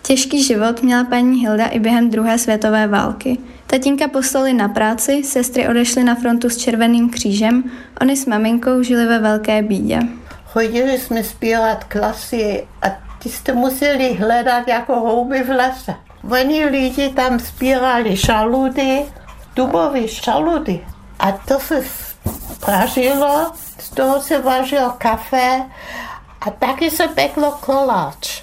Těžký 0.02 0.45
život 0.45 0.83
měla 0.83 1.05
paní 1.05 1.40
Hilda 1.40 1.67
i 1.67 1.78
během 1.78 2.11
druhé 2.11 2.38
světové 2.38 2.87
války. 2.87 3.38
Tatínka 3.68 4.08
poslali 4.08 4.52
na 4.52 4.68
práci, 4.68 5.25
sestry 5.25 5.68
odešly 5.68 6.04
na 6.04 6.14
frontu 6.14 6.50
s 6.50 6.56
Červeným 6.56 7.10
křížem, 7.10 7.64
oni 8.00 8.16
s 8.16 8.26
maminkou 8.26 8.82
žili 8.82 9.06
ve 9.06 9.18
velké 9.18 9.62
bídě. 9.62 10.00
Chodili 10.46 10.98
jsme 10.98 11.25
zpívat 11.25 11.84
klasy 11.84 12.66
a 12.82 12.87
ty 13.18 13.28
jste 13.28 13.52
museli 13.52 14.14
hledat 14.14 14.68
jako 14.68 14.94
houby 14.94 15.42
v 15.42 15.48
lese. 15.48 15.94
Oni 16.30 16.64
lidi 16.64 17.08
tam 17.08 17.38
zpívali 17.38 18.16
šaludy, 18.16 19.02
dubové 19.56 20.08
šaludy. 20.08 20.87
A 21.18 21.32
to 21.32 21.60
se 21.60 21.84
pražilo, 22.64 23.52
z 23.78 23.90
toho 23.90 24.20
se 24.20 24.38
vařilo 24.42 24.94
kafe 24.98 25.62
A 26.40 26.50
taky 26.50 26.90
se 26.90 27.08
peklo 27.08 27.58
koláč. 27.60 28.42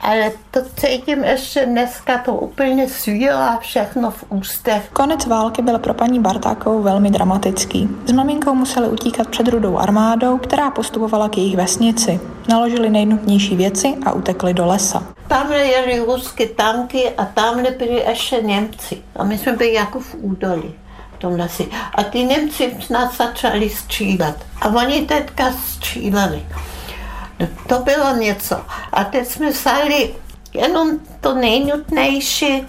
Ale 0.00 0.32
to 0.50 0.60
cítím 0.76 1.24
ještě 1.24 1.66
dneska, 1.66 2.18
to 2.18 2.34
úplně 2.34 2.88
svírá 2.88 3.58
všechno 3.58 4.10
v 4.10 4.24
ústech. 4.28 4.90
Konec 4.92 5.26
války 5.26 5.62
byl 5.62 5.78
pro 5.78 5.94
paní 5.94 6.20
Bartákovou 6.20 6.82
velmi 6.82 7.10
dramatický. 7.10 7.88
S 8.06 8.12
maminkou 8.12 8.54
museli 8.54 8.88
utíkat 8.88 9.28
před 9.28 9.48
rudou 9.48 9.78
armádou, 9.78 10.38
která 10.38 10.70
postupovala 10.70 11.28
k 11.28 11.36
jejich 11.36 11.56
vesnici. 11.56 12.20
Naložili 12.48 12.90
nejnutnější 12.90 13.56
věci 13.56 13.94
a 14.06 14.12
utekli 14.12 14.54
do 14.54 14.66
lesa. 14.66 15.02
Tam 15.28 15.52
jeli 15.52 15.98
ruské 15.98 16.46
tanky 16.46 17.10
a 17.10 17.24
tam 17.24 17.62
byli 17.78 18.04
ještě 18.08 18.42
Němci. 18.42 19.02
A 19.16 19.24
my 19.24 19.38
jsme 19.38 19.52
byli 19.52 19.74
jako 19.74 20.00
v 20.00 20.14
údolí 20.20 20.74
tom 21.20 21.32
lesi. 21.32 21.68
A 21.94 22.02
ty 22.02 22.24
Němci 22.24 22.76
nás 22.90 23.16
začali 23.16 23.70
střílet. 23.70 24.36
A 24.60 24.68
oni 24.68 25.06
teďka 25.06 25.52
stříleli. 25.52 26.42
To 27.66 27.78
bylo 27.78 28.16
něco. 28.16 28.56
A 28.92 29.04
teď 29.04 29.26
jsme 29.26 29.50
vzali 29.50 30.14
jenom 30.54 30.90
to 31.20 31.34
nejnutnější 31.34 32.66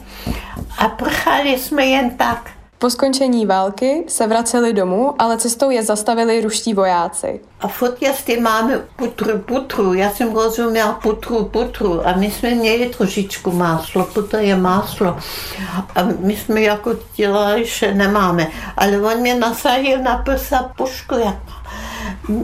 a 0.78 0.88
prchali 0.88 1.60
jsme 1.60 1.86
jen 1.86 2.10
tak. 2.10 2.52
Po 2.82 2.90
skončení 2.90 3.46
války 3.46 4.04
se 4.08 4.28
vraceli 4.28 4.74
domů, 4.74 5.16
ale 5.20 5.38
cestou 5.38 5.70
je 5.70 5.84
zastavili 5.84 6.42
ruští 6.42 6.74
vojáci. 6.74 7.42
A 7.60 7.68
furt 7.68 8.02
jestli 8.02 8.40
máme 8.40 8.80
putru, 8.96 9.40
putru, 9.40 9.94
já 9.94 10.10
jsem 10.10 10.34
rozuměl 10.34 10.96
putru, 11.02 11.46
putru 11.46 12.08
a 12.08 12.14
my 12.14 12.32
jsme 12.32 12.56
měli 12.56 12.90
trošičku 12.90 13.52
máslo, 13.52 14.04
putr 14.04 14.38
je 14.38 14.56
máslo. 14.56 15.18
A 15.96 16.04
my 16.20 16.36
jsme 16.36 16.62
jako 16.62 16.92
dělali, 17.16 17.66
že 17.66 17.94
nemáme. 17.94 18.48
Ale 18.78 19.02
on 19.02 19.18
mě 19.18 19.36
nasadil 19.36 20.00
na 20.00 20.18
prsa 20.18 20.72
pušku, 20.78 21.16
jako 21.16 21.61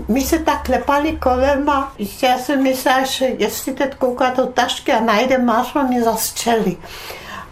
my 0.08 0.22
se 0.22 0.40
tak 0.40 0.64
klepali 0.64 1.12
kolema, 1.12 1.94
já 2.22 2.38
jsem 2.38 2.64
myslela, 2.64 3.04
že 3.04 3.26
jestli 3.26 3.74
teď 3.74 3.96
kouká 3.96 4.30
do 4.30 4.46
tašky 4.46 4.92
a 4.94 5.00
najde 5.00 5.38
máslo, 5.38 5.84
mě 5.84 6.04
zastřelí. 6.04 6.78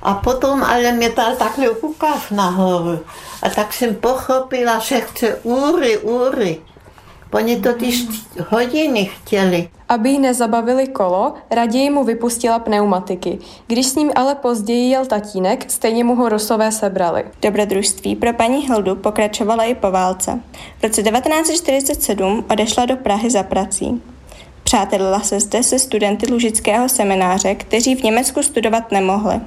A 0.01 0.13
potom 0.13 0.63
ale 0.63 0.91
mě 0.91 1.09
dal 1.09 1.35
takhle 1.35 1.67
rukav 1.81 2.31
nahoru. 2.31 2.99
A 3.41 3.49
tak 3.49 3.73
jsem 3.73 3.95
pochopila, 3.95 4.79
že 4.79 5.01
chce 5.01 5.35
úry, 5.43 5.97
úry. 5.97 6.61
Oni 7.35 7.55
totiž 7.61 8.05
hodiny 8.49 9.05
chtěli. 9.05 9.69
Aby 9.89 10.09
jí 10.09 10.19
nezabavili 10.19 10.87
kolo, 10.87 11.33
raději 11.51 11.89
mu 11.89 12.03
vypustila 12.03 12.59
pneumatiky. 12.59 13.39
Když 13.67 13.87
s 13.87 13.95
ním 13.95 14.11
ale 14.15 14.35
později 14.35 14.89
jel 14.89 15.05
tatínek, 15.05 15.71
stejně 15.71 16.03
mu 16.03 16.15
ho 16.15 16.29
Rusové 16.29 16.71
sebrali. 16.71 17.23
Dobrodružství 17.41 18.15
pro 18.15 18.33
paní 18.33 18.67
Hildu 18.67 18.95
pokračovala 18.95 19.63
i 19.63 19.75
po 19.75 19.91
válce. 19.91 20.39
V 20.79 20.83
roce 20.83 21.03
1947 21.03 22.45
odešla 22.51 22.85
do 22.85 22.95
Prahy 22.95 23.29
za 23.29 23.43
prací. 23.43 24.01
Přátelila 24.63 25.19
se 25.19 25.39
zde 25.39 25.63
se 25.63 25.79
studenty 25.79 26.31
Lužického 26.31 26.89
semináře, 26.89 27.55
kteří 27.55 27.95
v 27.95 28.03
Německu 28.03 28.43
studovat 28.43 28.91
nemohli. 28.91 29.41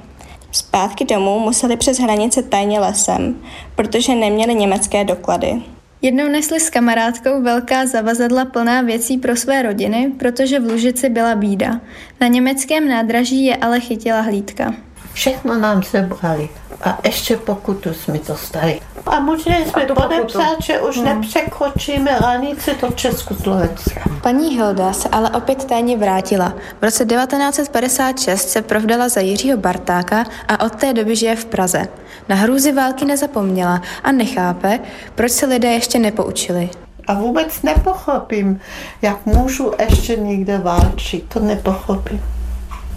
Zpátky 0.52 1.04
domů 1.04 1.38
museli 1.38 1.76
přes 1.76 1.99
hranice 1.99 2.42
tajně 2.42 2.80
lesem, 2.80 3.42
protože 3.75 4.14
neměli 4.14 4.54
německé 4.54 5.04
doklady. 5.04 5.62
Jednou 6.02 6.28
nesli 6.28 6.61
s 6.61 6.71
kamarádkou 6.71 7.43
velká 7.43 7.87
zavazadla 7.87 8.45
plná 8.45 8.83
věcí 8.83 9.19
pro 9.19 9.37
své 9.37 9.62
rodiny, 9.62 10.12
protože 10.19 10.61
v 10.61 10.71
Lužici 10.71 11.09
byla 11.09 11.35
bída. 11.35 11.81
Na 12.21 12.26
německém 12.26 12.88
nádraží 12.88 13.45
je 13.45 13.57
ale 13.57 13.81
chytila 13.81 14.21
hlídka. 14.21 14.75
Všechno 15.12 15.59
nám 15.59 15.83
sebrali 15.83 16.49
a 16.83 16.99
ještě 17.05 17.37
pokutu 17.37 17.95
jsme 17.95 18.19
dostali. 18.28 18.81
A 19.07 19.21
možná 19.21 19.57
jsme 19.57 19.87
podepsat, 19.87 20.62
že 20.62 20.81
už 20.81 20.97
no. 20.97 21.02
nepřekročíme 21.05 22.11
hranici 22.11 22.76
do 22.81 22.90
Československa. 22.90 24.00
Paní 24.23 24.57
Hilda 24.57 24.93
se 24.93 25.09
ale 25.09 25.31
opět 25.31 25.64
tajně 25.64 25.97
vrátila. 25.97 26.52
V 26.81 26.85
roce 26.85 27.05
1956 27.05 28.49
se 28.49 28.62
provdala 28.62 29.09
za 29.09 29.21
Jiřího 29.21 29.59
Bartáka 29.59 30.25
a 30.49 30.64
od 30.64 30.76
té 30.76 30.93
doby 30.93 31.17
žije 31.17 31.37
v 31.37 31.45
Praze. 31.45 31.88
Na 32.28 32.37
hrůzy 32.37 32.73
války 32.73 33.05
nezapomněla 33.05 33.83
a 34.05 34.12
nechápe, 34.12 34.81
proč 35.14 35.33
se 35.33 35.47
lidé 35.47 35.69
ještě 35.69 35.99
nepoučili. 35.99 36.71
A 37.06 37.15
vůbec 37.15 37.63
nepochopím, 37.63 38.61
jak 39.02 39.26
můžu 39.26 39.73
ještě 39.78 40.17
někde 40.17 40.58
válčit. 40.58 41.25
To 41.28 41.41
nepochopím. 41.41 42.23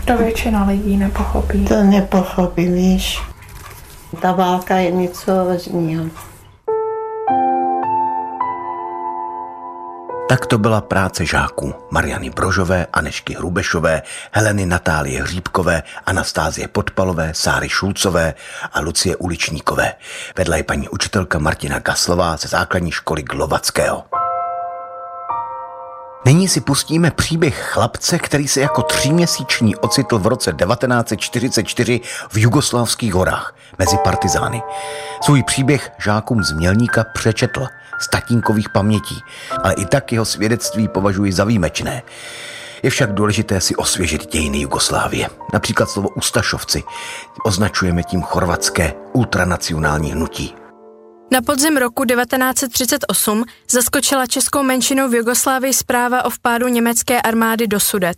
To 0.05 0.17
většina 0.17 0.65
lidí 0.65 0.97
nepochopí. 0.97 1.65
To 1.65 1.83
nepochopí, 1.83 2.65
víš. 2.65 3.30
Ta 4.19 4.31
válka 4.31 4.77
je 4.77 4.91
něco 4.91 5.31
jiného. 5.71 6.05
Tak 10.29 10.45
to 10.45 10.57
byla 10.57 10.81
práce 10.81 11.25
žáků 11.25 11.73
Mariany 11.89 12.29
Brožové, 12.29 12.87
Anešky 12.93 13.33
Hrubešové, 13.33 14.01
Heleny 14.31 14.65
Natálie 14.65 15.23
Hříbkové, 15.23 15.83
Anastázie 16.05 16.67
Podpalové, 16.67 17.33
Sáry 17.33 17.69
Šulcové 17.69 18.33
a 18.73 18.79
Lucie 18.79 19.15
Uličníkové. 19.15 19.93
Vedla 20.37 20.55
je 20.55 20.63
paní 20.63 20.89
učitelka 20.89 21.39
Martina 21.39 21.79
Gaslová 21.79 22.37
ze 22.37 22.47
základní 22.47 22.91
školy 22.91 23.23
Glovackého. 23.23 24.03
Nyní 26.25 26.47
si 26.47 26.61
pustíme 26.61 27.11
příběh 27.11 27.69
chlapce, 27.71 28.19
který 28.19 28.47
se 28.47 28.61
jako 28.61 28.81
tříměsíční 28.81 29.75
ocitl 29.75 30.19
v 30.19 30.27
roce 30.27 30.53
1944 30.53 32.01
v 32.29 32.37
Jugoslavských 32.37 33.13
horách 33.13 33.55
mezi 33.79 33.97
partizány. 34.03 34.61
Svůj 35.23 35.43
příběh 35.43 35.91
žákům 36.03 36.43
z 36.43 36.51
Mělníka 36.51 37.05
přečetl 37.13 37.67
z 37.99 38.09
tatínkových 38.09 38.69
pamětí, 38.69 39.23
ale 39.63 39.73
i 39.73 39.85
tak 39.85 40.11
jeho 40.11 40.25
svědectví 40.25 40.87
považuji 40.87 41.33
za 41.33 41.43
výjimečné. 41.43 42.01
Je 42.83 42.89
však 42.89 43.13
důležité 43.13 43.61
si 43.61 43.75
osvěžit 43.75 44.31
dějiny 44.31 44.59
Jugoslávie. 44.59 45.29
Například 45.53 45.89
slovo 45.89 46.09
Ustašovci 46.09 46.83
označujeme 47.43 48.03
tím 48.03 48.21
chorvatské 48.21 48.93
ultranacionální 49.13 50.11
hnutí. 50.11 50.60
Na 51.33 51.41
podzim 51.41 51.77
roku 51.77 52.05
1938 52.05 53.43
zaskočila 53.71 54.25
českou 54.25 54.63
menšinou 54.63 55.09
v 55.09 55.15
Jugoslávii 55.15 55.73
zpráva 55.73 56.25
o 56.25 56.29
vpádu 56.29 56.67
německé 56.67 57.21
armády 57.21 57.67
do 57.67 57.79
Sudet. 57.79 58.17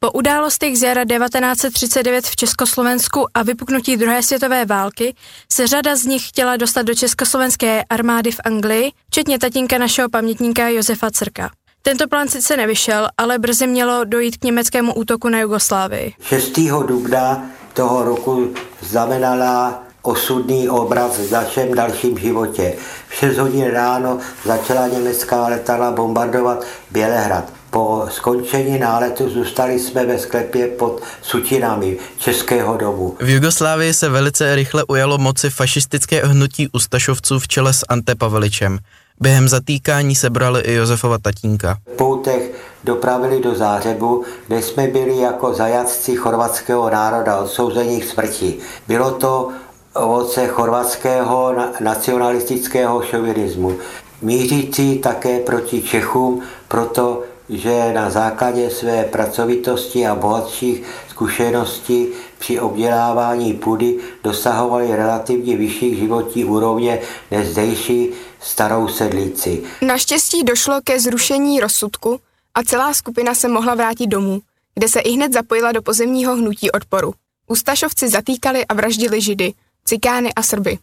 Po 0.00 0.10
událostech 0.12 0.78
z 0.78 0.82
jara 0.82 1.04
1939 1.04 2.26
v 2.26 2.36
Československu 2.36 3.26
a 3.34 3.42
vypuknutí 3.42 3.96
druhé 3.96 4.22
světové 4.22 4.64
války 4.64 5.14
se 5.52 5.66
řada 5.66 5.96
z 5.96 6.04
nich 6.04 6.28
chtěla 6.28 6.56
dostat 6.56 6.82
do 6.82 6.94
československé 6.94 7.84
armády 7.90 8.30
v 8.30 8.40
Anglii, 8.44 8.92
včetně 9.06 9.38
tatínka 9.38 9.78
našeho 9.78 10.08
pamětníka 10.08 10.68
Josefa 10.68 11.10
Crka. 11.10 11.50
Tento 11.82 12.08
plán 12.08 12.28
sice 12.28 12.56
nevyšel, 12.56 13.08
ale 13.18 13.38
brzy 13.38 13.66
mělo 13.66 14.04
dojít 14.04 14.36
k 14.36 14.44
německému 14.44 14.94
útoku 14.94 15.28
na 15.28 15.40
Jugoslávii. 15.40 16.14
6. 16.20 16.58
dubna 16.86 17.50
toho 17.74 18.04
roku 18.04 18.54
znamenala 18.80 19.83
osudný 20.04 20.68
obraz 20.68 21.18
v 21.18 21.30
našem 21.30 21.74
dalším 21.74 22.18
životě. 22.18 22.74
V 23.08 23.14
6 23.14 23.38
hodin 23.38 23.70
ráno 23.70 24.18
začala 24.44 24.88
německá 24.88 25.48
letadla 25.48 25.90
bombardovat 25.90 26.64
Bělehrad. 26.90 27.44
Po 27.70 28.06
skončení 28.10 28.78
náletu 28.78 29.30
zůstali 29.30 29.78
jsme 29.78 30.06
ve 30.06 30.18
sklepě 30.18 30.66
pod 30.66 31.00
sutinami 31.22 31.98
Českého 32.18 32.76
domu. 32.76 33.16
V 33.20 33.28
Jugoslávii 33.28 33.94
se 33.94 34.08
velice 34.08 34.54
rychle 34.54 34.84
ujalo 34.84 35.18
moci 35.18 35.50
fašistické 35.50 36.26
hnutí 36.26 36.68
Ustašovců 36.72 37.38
v 37.38 37.48
čele 37.48 37.72
s 37.72 37.84
Ante 37.88 38.14
Paveličem. 38.14 38.78
Během 39.20 39.48
zatýkání 39.48 40.14
sebrali 40.14 40.60
i 40.60 40.72
Josefova 40.72 41.18
tatínka. 41.18 41.78
V 41.94 41.96
poutech 41.96 42.50
dopravili 42.84 43.42
do 43.42 43.54
Zářebu, 43.54 44.24
kde 44.46 44.62
jsme 44.62 44.86
byli 44.86 45.18
jako 45.18 45.54
zajatci 45.54 46.16
chorvatského 46.16 46.90
národa 46.90 47.38
odsouzení 47.38 48.00
k 48.00 48.04
smrti. 48.04 48.58
Bylo 48.88 49.10
to 49.10 49.48
ovoce 49.94 50.46
chorvatského 50.46 51.54
nacionalistického 51.80 53.02
šovinismu, 53.02 53.78
mířící 54.22 54.98
také 54.98 55.40
proti 55.40 55.82
Čechům, 55.82 56.42
protože 56.68 57.92
na 57.92 58.10
základě 58.10 58.70
své 58.70 59.04
pracovitosti 59.04 60.06
a 60.06 60.14
bohatších 60.14 60.82
zkušeností 61.10 62.06
při 62.38 62.60
obdělávání 62.60 63.54
půdy 63.54 63.98
dosahovali 64.24 64.96
relativně 64.96 65.56
vyšší 65.56 65.96
životní 65.96 66.44
úrovně 66.44 67.00
než 67.30 67.48
zdejší 67.48 68.10
starou 68.40 68.88
sedlíci. 68.88 69.62
Naštěstí 69.82 70.44
došlo 70.44 70.80
ke 70.84 71.00
zrušení 71.00 71.60
rozsudku 71.60 72.20
a 72.54 72.62
celá 72.62 72.94
skupina 72.94 73.34
se 73.34 73.48
mohla 73.48 73.74
vrátit 73.74 74.06
domů, 74.06 74.40
kde 74.74 74.88
se 74.88 75.00
i 75.00 75.10
hned 75.10 75.32
zapojila 75.32 75.72
do 75.72 75.82
pozemního 75.82 76.36
hnutí 76.36 76.70
odporu. 76.70 77.14
Ustašovci 77.46 78.08
zatýkali 78.08 78.66
a 78.66 78.74
vraždili 78.74 79.20
židy, 79.20 79.52
cikány 79.84 80.34
a 80.34 80.42
Srby. 80.42 80.78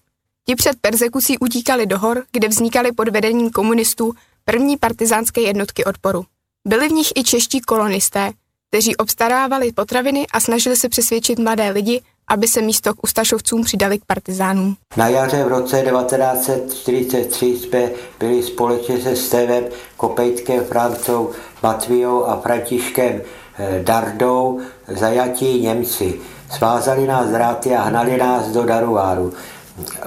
Ti 0.47 0.55
před 0.55 0.75
persekucí 0.81 1.37
utíkali 1.37 1.85
do 1.85 1.99
hor, 1.99 2.23
kde 2.31 2.47
vznikaly 2.47 2.91
pod 2.91 3.07
vedením 3.07 3.49
komunistů 3.49 4.13
první 4.45 4.77
partizánské 4.77 5.41
jednotky 5.41 5.85
odporu. 5.85 6.25
Byli 6.67 6.89
v 6.89 6.91
nich 6.91 7.07
i 7.15 7.23
čeští 7.23 7.61
kolonisté, 7.61 8.31
kteří 8.69 8.95
obstarávali 8.95 9.71
potraviny 9.71 10.27
a 10.33 10.39
snažili 10.39 10.75
se 10.75 10.89
přesvědčit 10.89 11.39
mladé 11.39 11.69
lidi, 11.69 12.01
aby 12.27 12.47
se 12.47 12.61
místo 12.61 12.93
k 12.93 13.03
Ustašovcům 13.03 13.63
přidali 13.63 13.99
k 13.99 14.05
partizánům. 14.05 14.75
Na 14.97 15.07
jaře 15.07 15.43
v 15.43 15.47
roce 15.47 15.83
1943 15.91 17.45
jsme 17.45 17.89
byli 18.19 18.43
společně 18.43 19.01
se 19.01 19.15
Stevem 19.15 19.63
Kopejtkem 19.97 20.65
Francou 20.65 21.31
Matvijou 21.63 22.25
a 22.25 22.41
Františkem 22.41 23.21
eh, 23.57 23.81
Dardou 23.83 24.61
zajatí 24.87 25.61
Němci. 25.61 26.19
Svázali 26.51 27.07
nás 27.07 27.29
dráty 27.29 27.75
a 27.75 27.81
hnali 27.81 28.17
nás 28.17 28.47
do 28.47 28.63
Daruáru. 28.63 29.33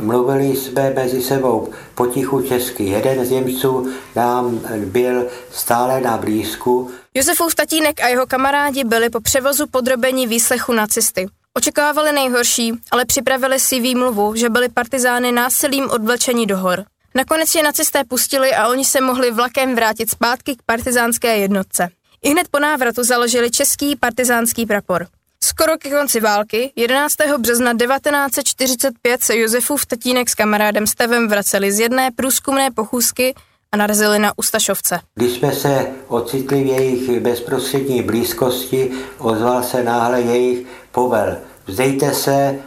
Mluvili 0.00 0.57
jsme 0.57 0.90
mezi 0.90 1.22
sebou 1.22 1.68
potichu 1.94 2.42
česky. 2.42 2.85
Jeden 2.85 3.26
z 3.26 3.30
Němců 3.30 3.92
nám 4.16 4.61
byl 4.85 5.26
stále 5.50 6.00
na 6.00 6.16
blízku. 6.16 6.90
Josefův 7.14 7.54
tatínek 7.54 8.02
a 8.02 8.09
jeho 8.09 8.26
kamarádi 8.26 8.85
byli 8.85 9.11
po 9.11 9.20
převozu 9.20 9.66
podrobení 9.66 10.26
výslechu 10.26 10.72
nacisty. 10.72 11.26
Očekávali 11.54 12.12
nejhorší, 12.12 12.72
ale 12.90 13.04
připravili 13.04 13.61
si 13.61 13.80
výmluvu, 13.80 14.35
že 14.35 14.50
byli 14.50 14.68
partizány 14.68 15.33
násilím 15.33 15.90
odvlečení 15.90 16.46
do 16.46 16.59
hor. 16.59 16.85
Nakonec 17.14 17.54
je 17.54 17.62
nacisté 17.62 18.04
pustili 18.04 18.54
a 18.54 18.68
oni 18.68 18.85
se 18.85 19.00
mohli 19.00 19.30
vlakem 19.30 19.74
vrátit 19.74 20.11
zpátky 20.11 20.57
k 20.57 20.62
partizánské 20.66 21.38
jednotce. 21.38 21.88
I 22.22 22.30
hned 22.30 22.48
po 22.50 22.59
návratu 22.59 23.04
založili 23.04 23.50
český 23.50 23.96
partizánský 23.96 24.66
prapor. 24.66 25.07
Skoro 25.44 25.78
ke 25.78 25.90
konci 25.90 26.20
války, 26.20 26.72
11. 26.76 27.16
března 27.38 27.72
1945 27.74 29.22
se 29.22 29.37
Josefův 29.37 29.87
tatínek 29.87 30.28
s 30.28 30.35
kamarádem 30.35 30.87
Stevem 30.87 31.28
vraceli 31.28 31.72
z 31.72 31.80
jedné 31.80 32.11
průzkumné 32.16 32.70
pochůzky 32.70 33.35
a 33.72 33.76
narazili 33.76 34.18
na 34.18 34.38
Ustašovce. 34.38 35.00
Když 35.14 35.33
jsme 35.33 35.52
se 35.52 35.87
ocitli 36.09 36.64
v 36.64 36.66
jejich 36.66 37.20
bezprostřední 37.20 38.02
blízkosti, 38.02 38.90
ozval 39.18 39.62
se 39.62 39.85
náhle 39.85 40.20
jejich 40.20 40.66
povel. 40.92 41.37
Vzdejte 41.66 42.14
se 42.14 42.59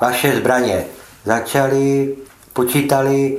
vaše 0.00 0.36
zbraně. 0.36 0.84
Začali, 1.24 2.16
počítali 2.52 3.38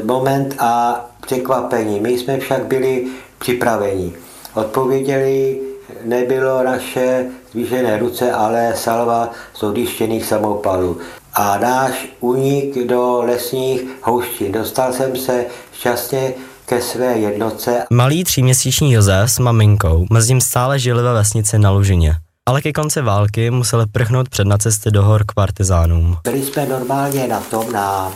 e, 0.00 0.04
moment 0.04 0.54
a 0.58 1.00
překvapení. 1.26 2.00
My 2.00 2.10
jsme 2.10 2.38
však 2.38 2.66
byli 2.66 3.06
připraveni. 3.38 4.12
Odpověděli, 4.54 5.60
nebylo 6.04 6.62
naše 6.62 7.26
zvýšené 7.52 7.98
ruce, 7.98 8.32
ale 8.32 8.72
salva 8.76 9.30
z 9.54 9.62
odjištěných 9.62 10.26
samopalů. 10.26 10.98
A 11.34 11.58
náš 11.58 12.08
únik 12.20 12.86
do 12.88 13.22
lesních 13.22 13.82
houští. 14.02 14.52
Dostal 14.52 14.92
jsem 14.92 15.16
se 15.16 15.44
šťastně 15.72 16.34
ke 16.66 16.82
své 16.82 17.18
jednotce. 17.18 17.84
Malý 17.90 18.24
tříměsíční 18.24 18.92
Josef 18.92 19.30
s 19.30 19.38
maminkou 19.38 20.06
mezi 20.12 20.32
ním 20.32 20.40
stále 20.40 20.78
žili 20.78 21.02
ve 21.02 21.12
vesnici 21.12 21.58
na 21.58 21.70
Lužině. 21.70 22.14
Ale 22.48 22.62
ke 22.62 22.72
konci 22.72 23.00
války 23.00 23.50
museli 23.50 23.86
prchnout 23.86 24.28
před 24.28 24.46
nacesty 24.46 24.90
do 24.90 25.02
hor 25.02 25.24
k 25.26 25.34
partizánům. 25.34 26.16
Byli 26.24 26.42
jsme 26.42 26.66
normálně 26.66 27.28
na 27.28 27.40
tom, 27.40 27.72
na, 27.72 28.12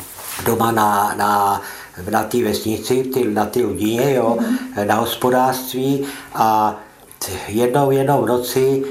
doma 0.47 0.73
na, 0.73 1.15
na 1.17 1.63
na 2.11 2.23
té 2.23 2.45
vesnici, 2.45 3.05
ty, 3.15 3.25
na 3.25 3.47
ty 3.47 3.63
Ludině, 3.63 4.15
jo, 4.15 4.39
na 4.85 4.95
hospodářství 4.95 6.05
a 6.35 6.77
jednou, 7.49 7.91
jednou 7.91 8.23
v 8.23 8.27
noci 8.27 8.85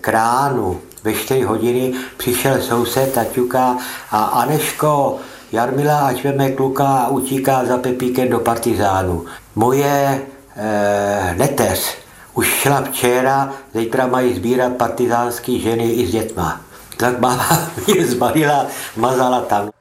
k 0.00 0.08
ránu 0.08 0.80
ve 1.04 1.14
4 1.14 1.42
hodiny 1.42 1.92
přišel 2.16 2.60
soused 2.62 3.12
Taťuka 3.12 3.76
a 4.10 4.24
Aneško, 4.24 5.18
Jarmila, 5.52 5.98
ať 6.08 6.24
veme 6.24 6.50
kluka 6.50 6.86
a 6.86 7.08
utíká 7.08 7.64
za 7.64 7.78
Pepíkem 7.78 8.28
do 8.28 8.40
partizánu. 8.40 9.24
Moje 9.54 10.22
e, 10.56 11.34
neteř 11.38 11.96
už 12.34 12.46
šla 12.46 12.82
včera, 12.82 13.52
zítra 13.74 14.06
mají 14.06 14.34
sbírat 14.34 14.72
partizánský 14.72 15.60
ženy 15.60 15.92
i 15.92 16.06
s 16.06 16.10
dětma. 16.10 16.60
Tak 16.96 17.20
máma 17.20 17.68
mě 17.86 18.06
zbalila, 18.06 18.66
mazala 18.96 19.40
tam. 19.40 19.71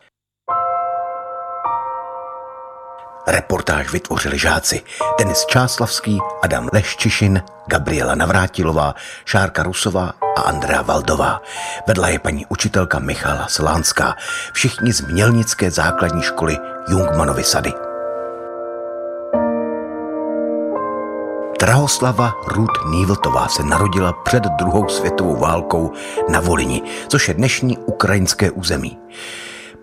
Reportáž 3.31 3.91
vytvořili 3.91 4.37
žáci 4.37 4.81
Denis 5.19 5.45
Čáslavský, 5.45 6.19
Adam 6.43 6.69
Leščišin, 6.73 7.43
Gabriela 7.67 8.15
Navrátilová, 8.15 8.95
Šárka 9.25 9.63
Rusová 9.63 10.13
a 10.37 10.41
Andrea 10.41 10.81
Valdová. 10.81 11.41
Vedla 11.87 12.07
je 12.07 12.19
paní 12.19 12.45
učitelka 12.49 12.99
Michala 12.99 13.47
Slánská, 13.47 14.15
všichni 14.53 14.93
z 14.93 15.01
Mělnické 15.01 15.71
základní 15.71 16.21
školy 16.21 16.57
Jungmanovy 16.87 17.43
sady. 17.43 17.73
Drahoslava 21.59 22.33
Ruth 22.47 22.85
Nývltová 22.89 23.47
se 23.47 23.63
narodila 23.63 24.13
před 24.13 24.43
druhou 24.43 24.89
světovou 24.89 25.35
válkou 25.35 25.91
na 26.29 26.39
Volini, 26.39 26.81
což 27.07 27.27
je 27.27 27.33
dnešní 27.33 27.77
ukrajinské 27.77 28.51
území. 28.51 28.97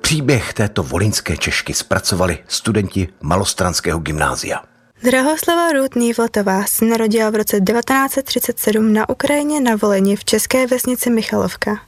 Příběh 0.00 0.52
této 0.52 0.82
volinské 0.82 1.36
Češky 1.36 1.74
zpracovali 1.74 2.38
studenti 2.48 3.08
Malostranského 3.20 3.98
gymnázia. 3.98 4.64
Drahoslava 5.02 5.72
Ruth 5.72 5.96
Nývlatová 5.96 6.64
se 6.64 6.84
narodila 6.84 7.30
v 7.30 7.34
roce 7.34 7.60
1937 7.60 8.92
na 8.92 9.08
Ukrajině 9.08 9.60
na 9.60 9.76
Voleni 9.76 10.16
v 10.16 10.24
české 10.24 10.66
vesnici 10.66 11.10
Michalovka, 11.10 11.80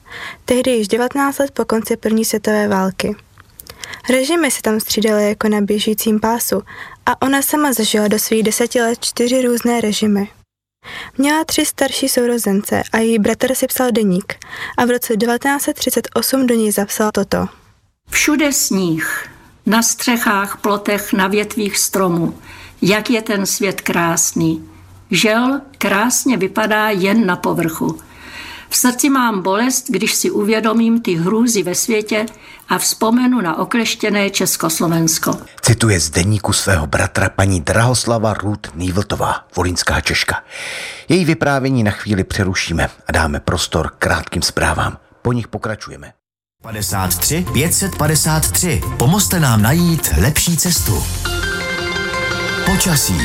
tehdy 0.45 0.71
již 0.71 0.87
19 0.87 1.37
let 1.39 1.51
po 1.51 1.65
konci 1.65 1.97
první 1.97 2.25
světové 2.25 2.67
války. 2.67 3.15
Režimy 4.09 4.51
se 4.51 4.61
tam 4.61 4.79
střídaly 4.79 5.29
jako 5.29 5.49
na 5.49 5.61
běžícím 5.61 6.19
pásu 6.19 6.63
a 7.05 7.21
ona 7.21 7.41
sama 7.41 7.73
zažila 7.73 8.07
do 8.07 8.19
svých 8.19 8.43
deseti 8.43 8.81
let 8.81 8.99
čtyři 9.05 9.41
různé 9.41 9.81
režimy. 9.81 10.29
Měla 11.17 11.45
tři 11.45 11.65
starší 11.65 12.09
sourozence 12.09 12.83
a 12.91 12.97
její 12.97 13.19
bratr 13.19 13.55
si 13.55 13.67
psal 13.67 13.91
deník 13.91 14.35
a 14.77 14.85
v 14.85 14.89
roce 14.89 15.17
1938 15.17 16.47
do 16.47 16.55
něj 16.55 16.71
zapsal 16.71 17.11
toto– 17.11 17.47
Všude 18.11 18.53
sníh, 18.53 19.29
na 19.65 19.83
střechách, 19.83 20.57
plotech, 20.57 21.13
na 21.13 21.27
větvích 21.27 21.77
stromů. 21.77 22.37
Jak 22.81 23.09
je 23.09 23.21
ten 23.21 23.45
svět 23.45 23.81
krásný. 23.81 24.69
Žel 25.11 25.61
krásně 25.77 26.37
vypadá 26.37 26.89
jen 26.89 27.25
na 27.25 27.35
povrchu. 27.35 27.99
V 28.69 28.77
srdci 28.77 29.09
mám 29.09 29.41
bolest, 29.41 29.85
když 29.89 30.13
si 30.13 30.31
uvědomím 30.31 31.01
ty 31.01 31.15
hrůzy 31.15 31.63
ve 31.63 31.75
světě 31.75 32.25
a 32.69 32.77
vzpomenu 32.77 33.41
na 33.41 33.57
okleštěné 33.57 34.29
Československo. 34.29 35.37
Cituje 35.61 35.99
z 35.99 36.09
deníku 36.09 36.53
svého 36.53 36.87
bratra 36.87 37.29
paní 37.29 37.61
Drahoslava 37.61 38.33
Ruth 38.33 38.75
Nývltová, 38.75 39.47
volinská 39.55 40.01
Češka. 40.01 40.43
Její 41.09 41.25
vyprávění 41.25 41.83
na 41.83 41.91
chvíli 41.91 42.23
přerušíme 42.23 42.89
a 43.07 43.11
dáme 43.11 43.39
prostor 43.39 43.91
krátkým 43.99 44.41
zprávám. 44.41 44.97
Po 45.21 45.33
nich 45.33 45.47
pokračujeme. 45.47 46.13
53 46.61 47.45
553. 47.53 48.81
Pomozte 48.97 49.39
nám 49.39 49.61
najít 49.61 50.09
lepší 50.17 50.57
cestu. 50.57 51.03
Počasí. 52.65 53.21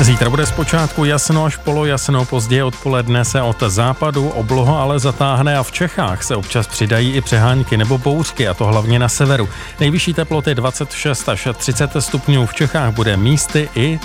Zítra 0.00 0.30
bude 0.30 0.46
zpočátku 0.46 1.04
jasno 1.04 1.44
až 1.44 1.56
polojasno, 1.56 2.24
později 2.24 2.62
odpoledne 2.62 3.24
se 3.24 3.42
od 3.42 3.62
západu 3.66 4.28
obloho 4.28 4.78
ale 4.78 4.98
zatáhne 4.98 5.58
a 5.58 5.62
v 5.62 5.72
Čechách 5.72 6.22
se 6.22 6.36
občas 6.36 6.66
přidají 6.66 7.12
i 7.12 7.20
přehánky 7.20 7.76
nebo 7.76 7.98
bouřky, 7.98 8.48
a 8.48 8.54
to 8.54 8.64
hlavně 8.64 8.98
na 8.98 9.08
severu. 9.08 9.48
Nejvyšší 9.80 10.14
teploty 10.14 10.54
26 10.54 11.28
až 11.28 11.48
30 11.54 11.90
stupňů 11.98 12.46
v 12.46 12.54
Čechách 12.54 12.94
bude 12.94 13.16
místy 13.16 13.68
i 13.74 13.98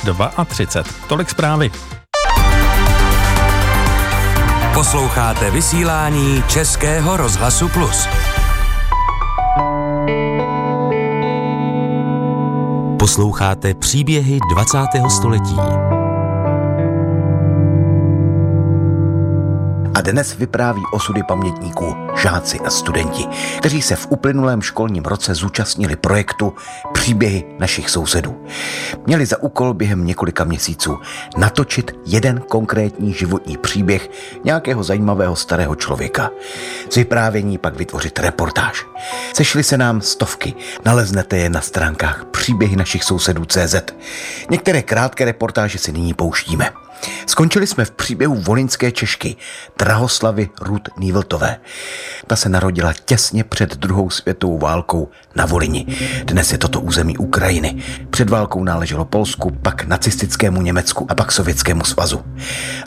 32. 0.45 1.07
Tolik 1.07 1.29
zprávy. 1.29 1.71
Posloucháte 4.77 5.51
vysílání 5.51 6.43
Českého 6.47 7.17
rozhlasu 7.17 7.69
Plus. 7.69 8.07
Posloucháte 12.99 13.73
příběhy 13.73 14.39
20. 14.53 14.79
století. 15.09 15.55
A 19.97 20.01
dnes 20.01 20.37
vypráví 20.37 20.81
osudy 20.91 21.23
pamětníků 21.23 21.95
žáci 22.21 22.59
a 22.59 22.69
studenti, 22.69 23.27
kteří 23.57 23.81
se 23.81 23.95
v 23.95 24.07
uplynulém 24.09 24.61
školním 24.61 25.03
roce 25.03 25.35
zúčastnili 25.35 25.95
projektu 25.95 26.53
Příběhy 26.93 27.45
našich 27.59 27.89
sousedů. 27.89 28.45
Měli 29.05 29.25
za 29.25 29.43
úkol 29.43 29.73
během 29.73 30.05
několika 30.05 30.43
měsíců 30.43 30.99
natočit 31.37 31.95
jeden 32.05 32.39
konkrétní 32.39 33.13
životní 33.13 33.57
příběh 33.57 34.09
nějakého 34.43 34.83
zajímavého 34.83 35.35
starého 35.35 35.75
člověka. 35.75 36.29
Z 36.89 36.95
vyprávění 36.95 37.57
pak 37.57 37.75
vytvořit 37.75 38.19
reportáž. 38.19 38.85
Sešly 39.33 39.63
se 39.63 39.77
nám 39.77 40.01
stovky, 40.01 40.53
naleznete 40.85 41.37
je 41.37 41.49
na 41.49 41.61
stránkách 41.61 42.25
příběhy 42.25 42.75
našich 42.75 43.03
sousedů 43.03 43.45
CZ. 43.45 43.75
Některé 44.49 44.81
krátké 44.81 45.25
reportáže 45.25 45.77
si 45.77 45.91
nyní 45.91 46.13
pouštíme. 46.13 46.86
Skončili 47.25 47.67
jsme 47.67 47.85
v 47.85 47.91
příběhu 47.91 48.35
volinské 48.35 48.91
Češky 48.91 49.35
Drahoslavy 49.79 50.49
Ruth 50.61 50.97
Nývltové. 50.97 51.57
Ta 52.27 52.35
se 52.35 52.49
narodila 52.49 52.93
těsně 53.05 53.43
před 53.43 53.77
druhou 53.77 54.09
světovou 54.09 54.57
válkou 54.59 55.09
na 55.35 55.45
Volini. 55.45 55.85
Dnes 56.23 56.51
je 56.51 56.57
toto 56.57 56.81
území 56.81 57.17
Ukrajiny. 57.17 57.83
Před 58.09 58.29
válkou 58.29 58.63
náleželo 58.63 59.05
Polsku, 59.05 59.51
pak 59.61 59.83
nacistickému 59.83 60.61
Německu 60.61 61.07
a 61.09 61.15
pak 61.15 61.31
Sovětskému 61.31 61.83
svazu. 61.83 62.25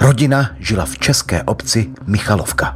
Rodina 0.00 0.50
žila 0.58 0.84
v 0.84 0.98
české 0.98 1.42
obci 1.42 1.90
Michalovka. 2.06 2.74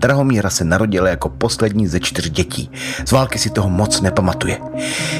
Drahomíra 0.00 0.50
se 0.50 0.64
narodila 0.64 1.08
jako 1.08 1.28
poslední 1.28 1.86
ze 1.86 2.00
čtyř 2.00 2.30
dětí. 2.30 2.70
Z 3.06 3.12
války 3.12 3.38
si 3.38 3.50
toho 3.50 3.68
moc 3.68 4.00
nepamatuje. 4.00 4.58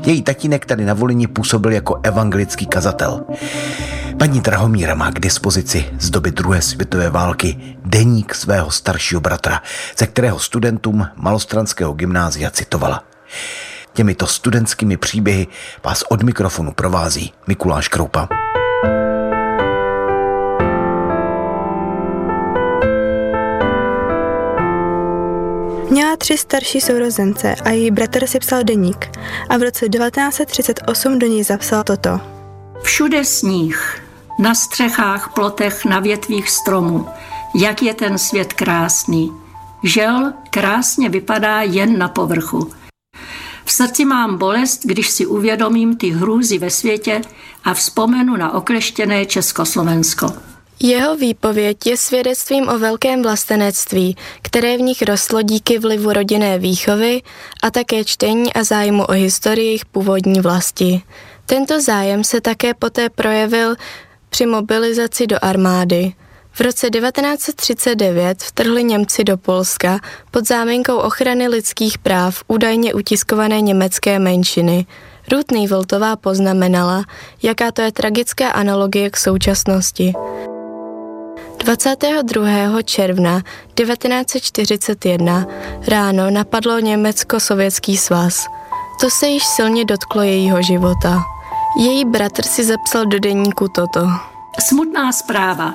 Její 0.06 0.22
tatínek 0.22 0.66
tady 0.66 0.84
na 0.84 0.94
Volině 0.94 1.28
působil 1.28 1.72
jako 1.72 2.00
evangelický 2.02 2.66
kazatel. 2.66 3.24
Paní 4.18 4.40
Drahomíra 4.40 4.94
má 4.94 5.10
k 5.10 5.20
dispozici 5.20 5.84
z 5.98 6.10
doby 6.10 6.30
druhé 6.30 6.62
světové 6.62 7.10
války 7.10 7.76
deník 7.84 8.34
svého 8.34 8.70
staršího 8.70 9.20
bratra, 9.20 9.62
ze 9.98 10.06
kterého 10.06 10.38
studentům 10.38 11.06
Malostranského 11.16 11.92
gymnázia 11.92 12.50
citovala. 12.50 13.04
Těmito 13.92 14.26
studentskými 14.26 14.96
příběhy 14.96 15.46
vás 15.84 16.02
od 16.02 16.22
mikrofonu 16.22 16.72
provází 16.72 17.32
Mikuláš 17.46 17.88
Kroupa. 17.88 18.28
Měla 25.90 26.16
tři 26.16 26.38
starší 26.38 26.80
sourozence 26.80 27.54
a 27.54 27.70
její 27.70 27.90
bratr 27.90 28.26
si 28.26 28.38
psal 28.38 28.64
deník 28.64 29.10
a 29.48 29.56
v 29.56 29.62
roce 29.62 29.88
1938 29.88 31.18
do 31.18 31.26
něj 31.26 31.44
zapsal 31.44 31.84
toto. 31.84 32.20
Všude 32.82 33.24
sníh, 33.24 34.02
na 34.38 34.54
střechách, 34.54 35.32
plotech, 35.34 35.84
na 35.84 36.00
větvích 36.00 36.50
stromů. 36.50 37.06
Jak 37.54 37.82
je 37.82 37.94
ten 37.94 38.18
svět 38.18 38.52
krásný. 38.52 39.32
Žel 39.82 40.32
krásně 40.50 41.08
vypadá 41.08 41.62
jen 41.62 41.98
na 41.98 42.08
povrchu. 42.08 42.70
V 43.64 43.72
srdci 43.72 44.04
mám 44.04 44.38
bolest, 44.38 44.80
když 44.84 45.10
si 45.10 45.26
uvědomím 45.26 45.96
ty 45.96 46.10
hrůzy 46.10 46.58
ve 46.58 46.70
světě 46.70 47.20
a 47.64 47.74
vzpomenu 47.74 48.36
na 48.36 48.54
okleštěné 48.54 49.26
Československo. 49.26 50.47
Jeho 50.80 51.16
výpověď 51.16 51.86
je 51.86 51.96
svědectvím 51.96 52.68
o 52.68 52.78
velkém 52.78 53.22
vlastenectví, 53.22 54.16
které 54.42 54.76
v 54.76 54.80
nich 54.80 55.02
rostlo 55.02 55.42
díky 55.42 55.78
vlivu 55.78 56.12
rodinné 56.12 56.58
výchovy 56.58 57.22
a 57.62 57.70
také 57.70 58.04
čtení 58.04 58.52
a 58.52 58.64
zájmu 58.64 59.04
o 59.04 59.12
historii 59.12 59.66
jejich 59.66 59.84
původní 59.84 60.40
vlasti. 60.40 61.02
Tento 61.46 61.80
zájem 61.80 62.24
se 62.24 62.40
také 62.40 62.74
poté 62.74 63.10
projevil 63.10 63.76
při 64.28 64.46
mobilizaci 64.46 65.26
do 65.26 65.36
armády. 65.42 66.12
V 66.52 66.60
roce 66.60 66.90
1939 66.90 68.42
vtrhli 68.42 68.84
Němci 68.84 69.24
do 69.24 69.36
Polska 69.36 70.00
pod 70.30 70.48
záminkou 70.48 70.96
ochrany 70.96 71.48
lidských 71.48 71.98
práv 71.98 72.42
údajně 72.48 72.94
utiskované 72.94 73.60
německé 73.60 74.18
menšiny. 74.18 74.86
Ruth 75.32 75.50
Nývoltová 75.52 76.16
poznamenala, 76.16 77.04
jaká 77.42 77.72
to 77.72 77.82
je 77.82 77.92
tragická 77.92 78.48
analogie 78.50 79.10
k 79.10 79.16
současnosti. 79.16 80.12
22. 81.58 82.82
června 82.82 83.40
1941 83.74 85.46
ráno 85.88 86.30
napadlo 86.30 86.78
Německo-Sovětský 86.78 87.96
svaz. 87.96 88.46
To 89.00 89.10
se 89.10 89.26
již 89.26 89.44
silně 89.44 89.84
dotklo 89.84 90.22
jejího 90.22 90.62
života. 90.62 91.22
Její 91.78 92.04
bratr 92.04 92.42
si 92.42 92.64
zapsal 92.64 93.06
do 93.06 93.18
deníku 93.18 93.68
toto. 93.68 94.08
Smutná 94.68 95.12
zpráva. 95.12 95.74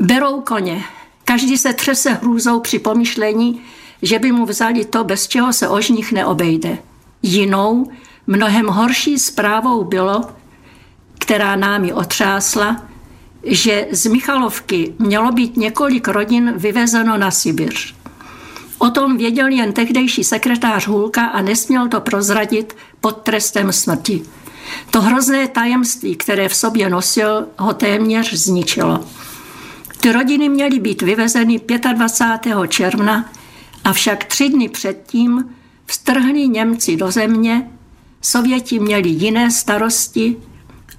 Berou 0.00 0.40
koně. 0.40 0.84
Každý 1.24 1.58
se 1.58 1.72
třese 1.72 2.10
hrůzou 2.10 2.60
při 2.60 2.78
pomyšlení, 2.78 3.62
že 4.02 4.18
by 4.18 4.32
mu 4.32 4.46
vzali 4.46 4.84
to, 4.84 5.04
bez 5.04 5.28
čeho 5.28 5.52
se 5.52 5.68
ožních 5.68 6.12
neobejde. 6.12 6.78
Jinou, 7.22 7.90
mnohem 8.26 8.66
horší 8.66 9.18
zprávou 9.18 9.84
bylo, 9.84 10.24
která 11.18 11.56
námi 11.56 11.92
otřásla, 11.92 12.91
že 13.44 13.86
z 13.90 14.06
Michalovky 14.06 14.94
mělo 14.98 15.32
být 15.32 15.56
několik 15.56 16.08
rodin 16.08 16.52
vyvezeno 16.56 17.18
na 17.18 17.30
Sibiř. 17.30 17.94
O 18.78 18.90
tom 18.90 19.16
věděl 19.16 19.48
jen 19.48 19.72
tehdejší 19.72 20.24
sekretář 20.24 20.86
Hulka 20.86 21.24
a 21.24 21.42
nesměl 21.42 21.88
to 21.88 22.00
prozradit 22.00 22.76
pod 23.00 23.16
trestem 23.16 23.72
smrti. 23.72 24.22
To 24.90 25.00
hrozné 25.00 25.48
tajemství, 25.48 26.16
které 26.16 26.48
v 26.48 26.56
sobě 26.56 26.90
nosil, 26.90 27.46
ho 27.58 27.74
téměř 27.74 28.34
zničilo. 28.34 29.04
Ty 30.00 30.12
rodiny 30.12 30.48
měly 30.48 30.78
být 30.78 31.02
vyvezeny 31.02 31.60
25. 31.94 32.56
června, 32.68 33.32
avšak 33.84 34.24
tři 34.24 34.48
dny 34.48 34.68
předtím 34.68 35.44
vstrhli 35.86 36.48
Němci 36.48 36.96
do 36.96 37.10
země, 37.10 37.70
Sověti 38.22 38.78
měli 38.78 39.08
jiné 39.08 39.50
starosti 39.50 40.36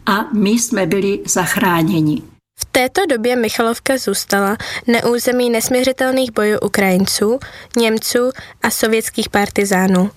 a 0.06 0.26
my 0.34 0.50
jsme 0.50 0.86
byli 0.86 1.20
zachráněni. 1.26 2.33
V 2.60 2.66
této 2.66 3.02
době 3.06 3.36
Michalovka 3.36 3.98
zůstala 3.98 4.58
na 4.88 5.06
území 5.06 5.50
nesměřitelných 5.50 6.32
bojů 6.32 6.60
Ukrajinců, 6.60 7.40
Němců 7.78 8.32
a 8.62 8.70
sovětských 8.70 9.30
partizánů. 9.30 10.12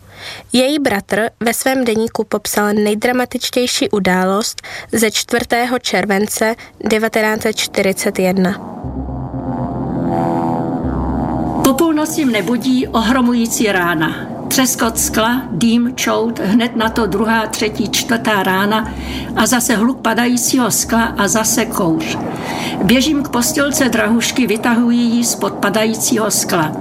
Její 0.53 0.79
bratr 0.79 1.31
ve 1.41 1.55
svém 1.55 1.85
deníku 1.85 2.25
popsal 2.25 2.73
nejdramatičtější 2.75 3.91
událost 3.91 4.63
ze 4.93 5.11
4. 5.11 5.45
července 5.81 6.55
1941. 6.91 8.53
Po 11.65 11.75
půlnoci 11.75 12.25
mne 12.25 12.43
budí 12.43 12.89
ohromující 12.89 13.73
rána. 13.73 14.36
Třeskot 14.49 14.99
skla, 14.99 15.43
dým, 15.51 15.93
čout, 15.95 16.39
hned 16.39 16.77
na 16.77 16.89
to 16.89 17.07
druhá, 17.07 17.47
třetí, 17.47 17.89
čtvrtá 17.91 18.43
rána 18.43 18.93
a 19.37 19.47
zase 19.47 19.77
hluk 19.77 20.01
padajícího 20.01 20.71
skla 20.71 21.05
a 21.05 21.29
zase 21.29 21.65
kouř. 21.65 22.19
Běžím 22.83 23.23
k 23.23 23.29
postilce 23.29 23.89
drahušky, 23.89 24.47
vytahuji 24.47 24.99
ji 24.99 25.25
z 25.25 25.35
padajícího 25.61 26.31
skla. 26.31 26.73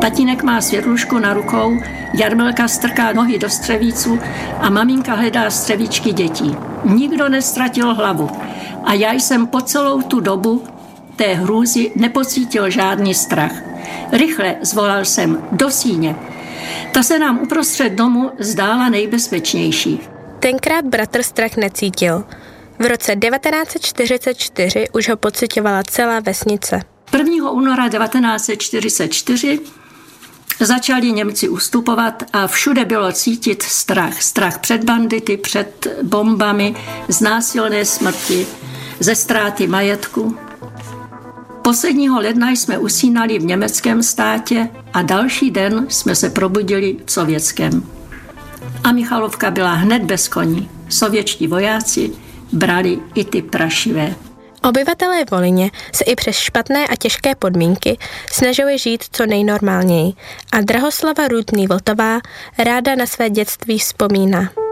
Tatínek 0.00 0.42
má 0.42 0.60
světlušku 0.60 1.18
na 1.18 1.34
rukou, 1.34 1.78
Jarmelka 2.18 2.68
strká 2.68 3.12
nohy 3.12 3.38
do 3.38 3.50
střevíců 3.50 4.18
a 4.60 4.70
maminka 4.70 5.14
hledá 5.14 5.50
střevíčky 5.50 6.12
dětí. 6.12 6.56
Nikdo 6.84 7.28
nestratil 7.28 7.94
hlavu 7.94 8.30
a 8.84 8.92
já 8.92 9.12
jsem 9.12 9.46
po 9.46 9.60
celou 9.60 10.02
tu 10.02 10.20
dobu 10.20 10.62
té 11.16 11.34
hrůzy 11.34 11.92
nepocítil 11.96 12.70
žádný 12.70 13.14
strach. 13.14 13.52
Rychle 14.12 14.56
zvolal 14.60 15.04
jsem 15.04 15.42
do 15.52 15.70
síně. 15.70 16.16
Ta 16.92 17.02
se 17.02 17.18
nám 17.18 17.38
uprostřed 17.42 17.92
domu 17.92 18.30
zdála 18.38 18.88
nejbezpečnější. 18.88 20.00
Tenkrát 20.40 20.84
bratr 20.84 21.22
strach 21.22 21.56
necítil. 21.56 22.24
V 22.78 22.86
roce 22.86 23.16
1944 23.16 24.86
už 24.92 25.08
ho 25.08 25.16
pocitovala 25.16 25.82
celá 25.82 26.20
vesnice. 26.20 26.80
1. 27.18 27.50
února 27.50 27.88
1944 27.88 29.60
začali 30.60 31.12
Němci 31.12 31.48
ustupovat 31.48 32.22
a 32.32 32.46
všude 32.46 32.84
bylo 32.84 33.12
cítit 33.12 33.62
strach. 33.62 34.22
Strach 34.22 34.58
před 34.58 34.84
bandity, 34.84 35.36
před 35.36 35.86
bombami, 36.02 36.74
z 37.08 37.20
násilné 37.20 37.84
smrti, 37.84 38.46
ze 39.00 39.14
ztráty 39.14 39.66
majetku. 39.66 40.36
Posledního 41.64 42.20
ledna 42.20 42.50
jsme 42.50 42.78
usínali 42.78 43.38
v 43.38 43.44
německém 43.44 44.02
státě 44.02 44.68
a 44.92 45.02
další 45.02 45.50
den 45.50 45.86
jsme 45.88 46.14
se 46.14 46.30
probudili 46.30 46.96
v 47.06 47.12
sovětském. 47.12 47.82
A 48.84 48.92
Michalovka 48.92 49.50
byla 49.50 49.72
hned 49.72 50.02
bez 50.02 50.28
koní. 50.28 50.70
Sovětští 50.88 51.46
vojáci 51.46 52.12
brali 52.52 52.98
i 53.14 53.24
ty 53.24 53.42
prašivé. 53.42 54.14
Obyvatelé 54.62 55.24
Volině 55.30 55.70
se 55.92 56.04
i 56.04 56.16
přes 56.16 56.36
špatné 56.36 56.86
a 56.86 56.96
těžké 56.96 57.34
podmínky 57.34 57.98
snažili 58.32 58.78
žít 58.78 59.04
co 59.12 59.26
nejnormálněji 59.26 60.12
a 60.52 60.60
Drahoslava 60.60 61.28
Rudný 61.28 61.66
Vltová 61.66 62.20
ráda 62.58 62.94
na 62.94 63.06
své 63.06 63.30
dětství 63.30 63.78
vzpomíná. 63.78 64.63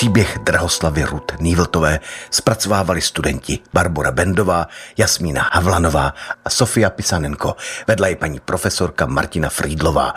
Příběh 0.00 0.38
Drahoslavy 0.38 1.04
Rud 1.04 1.32
Nývltové 1.40 2.00
zpracovávali 2.30 3.00
studenti 3.00 3.58
Barbara 3.72 4.10
Bendová, 4.10 4.66
Jasmína 4.96 5.48
Havlanová 5.52 6.14
a 6.44 6.50
Sofia 6.50 6.90
Pisanenko, 6.90 7.56
vedla 7.86 8.08
i 8.08 8.16
paní 8.16 8.40
profesorka 8.40 9.06
Martina 9.06 9.48
Frýdlová 9.48 10.14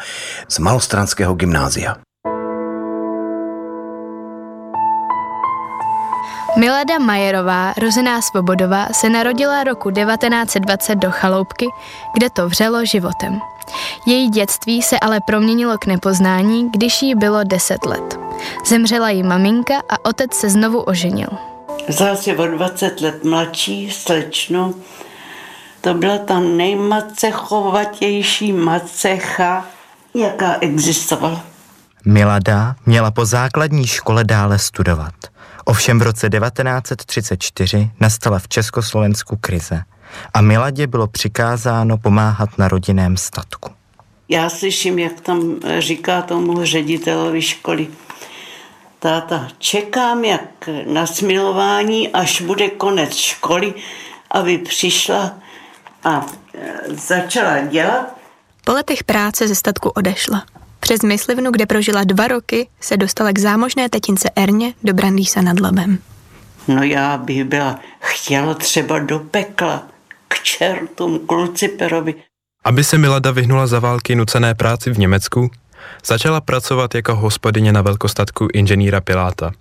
z 0.48 0.60
Malostranského 0.60 1.34
gymnázia. 1.34 1.96
Milada 6.58 7.00
Majerová, 7.00 7.74
rozená 7.82 8.22
Svobodová, 8.22 8.88
se 8.92 9.10
narodila 9.10 9.64
roku 9.64 9.92
1920 9.92 10.96
do 10.96 11.12
Chaloupky, 11.12 11.66
kde 12.14 12.30
to 12.30 12.50
vřelo 12.50 12.86
životem. 12.86 13.40
Její 14.08 14.30
dětství 14.30 14.82
se 14.82 15.00
ale 15.00 15.20
proměnilo 15.28 15.78
k 15.78 15.86
nepoznání, 15.86 16.72
když 16.72 17.02
jí 17.02 17.16
bylo 17.16 17.44
10 17.44 17.86
let. 17.86 18.23
Zemřela 18.66 19.10
jí 19.10 19.24
maminka 19.24 19.74
a 19.90 20.06
otec 20.06 20.34
se 20.34 20.50
znovu 20.50 20.82
oženil. 20.82 21.30
Zase 21.90 22.38
o 22.38 22.48
20 22.48 23.02
let 23.02 23.24
mladší 23.24 23.92
slečnu. 23.92 24.76
To 25.82 25.94
byla 25.94 26.18
ta 26.18 26.40
nejmacechovatější 26.40 28.54
macecha, 28.54 29.66
jaká 30.16 30.56
existovala. 30.62 31.44
Milada 32.06 32.76
měla 32.86 33.12
po 33.12 33.26
základní 33.26 33.88
škole 33.88 34.24
dále 34.24 34.60
studovat. 34.60 35.14
Ovšem 35.66 36.00
v 36.00 36.02
roce 36.02 36.30
1934 36.30 37.92
nastala 38.00 38.40
v 38.40 38.48
Československu 38.48 39.38
krize 39.42 39.82
a 40.34 40.42
Miladě 40.42 40.88
bylo 40.88 41.08
přikázáno 41.08 41.98
pomáhat 41.98 42.58
na 42.58 42.68
rodinném 42.68 43.18
statku. 43.18 43.70
Já 44.30 44.50
slyším, 44.50 45.00
jak 45.00 45.22
tam 45.22 45.60
říká 45.80 46.22
tomu 46.22 46.66
ředitelovi 46.66 47.42
školy, 47.42 47.88
táta, 49.04 49.48
čekám 49.58 50.26
jak 50.26 50.70
na 50.86 51.06
smilování, 51.06 52.10
až 52.10 52.42
bude 52.42 52.70
konec 52.70 53.16
školy, 53.16 53.74
aby 54.32 54.58
přišla 54.58 55.34
a 56.04 56.26
e, 56.54 56.96
začala 56.96 57.60
dělat. 57.60 58.18
Po 58.66 58.72
letech 58.72 59.04
práce 59.04 59.48
ze 59.48 59.56
statku 59.56 59.90
odešla. 59.90 60.44
Přes 60.80 61.02
Myslivnu, 61.02 61.52
kde 61.52 61.66
prožila 61.66 62.04
dva 62.04 62.28
roky, 62.28 62.68
se 62.82 62.98
dostala 62.98 63.32
k 63.32 63.40
zámožné 63.40 63.90
tetince 63.90 64.30
Erně 64.36 64.74
do 64.84 64.94
Brandýsa 64.94 65.42
nad 65.42 65.60
Labem. 65.60 65.98
No 66.68 66.84
já 66.84 67.18
bych 67.18 67.44
byla 67.44 67.80
chtěla 68.00 68.54
třeba 68.54 69.00
do 69.00 69.20
pekla, 69.20 69.84
k 70.28 70.44
čertům, 70.44 71.20
k 71.28 71.32
Luciperovi. 71.32 72.16
Aby 72.64 72.84
se 72.84 72.98
Milada 72.98 73.32
vyhnula 73.32 73.68
za 73.68 73.80
války 73.80 74.16
nucené 74.16 74.56
práci 74.56 74.92
v 74.92 75.00
Německu, 75.00 75.52
začala 76.06 76.42
pracovat 76.42 76.96
jako 76.96 77.16
hospodyně 77.16 77.74
na 77.74 77.82
velkostatku 77.82 78.48
inženýra 78.54 79.02
Piláta. 79.02 79.52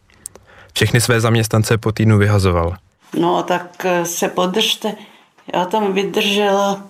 Všechny 0.74 1.00
své 1.00 1.20
zaměstnance 1.20 1.78
po 1.78 1.92
týdnu 1.92 2.18
vyhazoval. 2.18 2.76
No 3.18 3.42
tak 3.42 3.84
e, 3.84 4.04
se 4.04 4.28
podržte. 4.28 4.94
Já 5.54 5.64
tam 5.64 5.92
vydržela, 5.92 6.82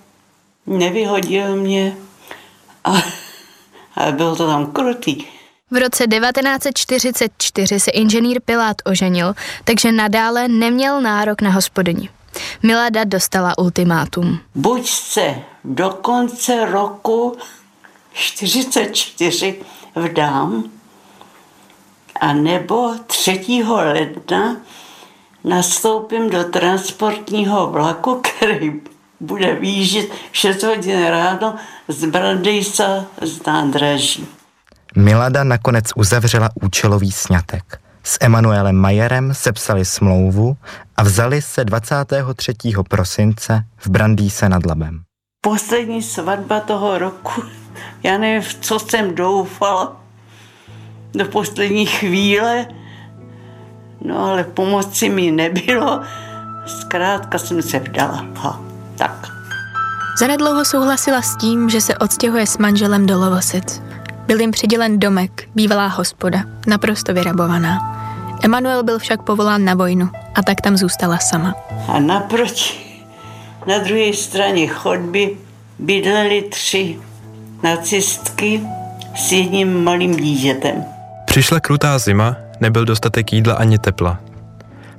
nevyhodil 0.67 1.57
mě 1.57 1.97
a, 2.85 2.93
a 3.97 4.11
bylo 4.11 4.37
to 4.37 4.47
tam 4.47 4.67
krutý. 4.67 5.25
V 5.71 5.77
roce 5.77 6.07
1944 6.07 7.81
se 7.81 7.91
inženýr 7.91 8.41
Pilát 8.45 8.77
oženil, 8.85 9.35
takže 9.65 9.93
nadále 9.93 10.49
neměl 10.49 11.01
nárok 11.01 11.43
na 11.43 11.51
hospodyni. 11.51 12.09
Milada 12.63 13.05
dostala 13.05 13.59
ultimátum. 13.59 14.39
Buď 14.55 14.89
se 14.89 15.35
do 15.65 15.91
konce 15.91 16.67
roku 16.67 17.37
44 18.13 19.57
vdám, 19.95 20.65
a 22.21 22.33
nebo 22.33 22.95
3. 23.07 23.65
ledna 23.69 24.57
nastoupím 25.45 26.31
do 26.31 26.45
transportního 26.45 27.67
vlaku, 27.67 28.23
který 28.39 28.81
bude 29.21 29.55
výjíždět 29.55 30.11
6 30.33 30.63
hodin 30.63 31.05
ráno 31.07 31.55
z 31.89 32.05
Brandejsa 32.05 33.05
z 33.23 33.47
nádraží. 33.47 34.27
Milada 34.97 35.45
nakonec 35.45 35.85
uzavřela 35.97 36.49
účelový 36.63 37.13
sňatek. 37.13 37.81
S 38.05 38.19
Emanuelem 38.21 38.77
Majerem 38.77 39.35
sepsali 39.35 39.85
smlouvu 39.85 40.57
a 40.97 41.03
vzali 41.03 41.43
se 41.43 41.65
23. 41.65 42.55
prosince 42.89 43.65
v 43.77 43.89
Brandýse 43.89 44.49
nad 44.49 44.67
Labem. 44.67 45.03
Poslední 45.41 46.03
svatba 46.03 46.61
toho 46.61 46.99
roku, 46.99 47.43
já 48.03 48.19
nevím, 48.19 48.51
co 48.61 48.79
jsem 48.79 49.15
doufala, 49.15 49.97
do 51.15 51.25
poslední 51.25 51.87
chvíle, 51.87 52.67
no 54.05 54.25
ale 54.25 54.45
pomoci 54.45 55.09
mi 55.09 55.31
nebylo, 55.31 56.01
zkrátka 56.67 57.39
jsem 57.39 57.63
se 57.63 57.79
vdala. 57.79 58.27
Ha, 58.37 58.61
tak. 58.97 59.29
Zanedlouho 60.19 60.65
souhlasila 60.65 61.23
s 61.23 61.37
tím, 61.37 61.71
že 61.71 61.81
se 61.81 61.99
odstěhuje 61.99 62.47
s 62.47 62.59
manželem 62.59 63.07
do 63.07 63.19
Lovosic. 63.19 63.83
Byl 64.27 64.41
jim 64.41 64.51
přidělen 64.51 64.99
domek, 64.99 65.49
bývalá 65.55 65.87
hospoda, 65.87 66.45
naprosto 66.67 67.15
vyrabovaná. 67.15 67.99
Emanuel 68.43 68.83
byl 68.83 68.99
však 68.99 69.23
povolán 69.23 69.65
na 69.65 69.75
vojnu 69.75 70.11
a 70.35 70.43
tak 70.43 70.61
tam 70.61 70.77
zůstala 70.77 71.19
sama. 71.19 71.55
A 71.89 72.01
naproti, 72.01 72.75
na 73.67 73.79
druhé 73.79 74.13
straně 74.13 74.67
chodby, 74.67 75.37
bydleli 75.79 76.43
tři 76.43 76.99
nacistky 77.63 78.61
s 79.17 79.33
jedním 79.33 79.85
malým 79.85 80.17
dítětem. 80.17 80.85
Přišla 81.25 81.61
krutá 81.61 81.99
zima, 81.99 82.37
nebyl 82.61 82.85
dostatek 82.85 83.33
jídla 83.33 83.55
ani 83.55 83.79
tepla. 83.79 84.21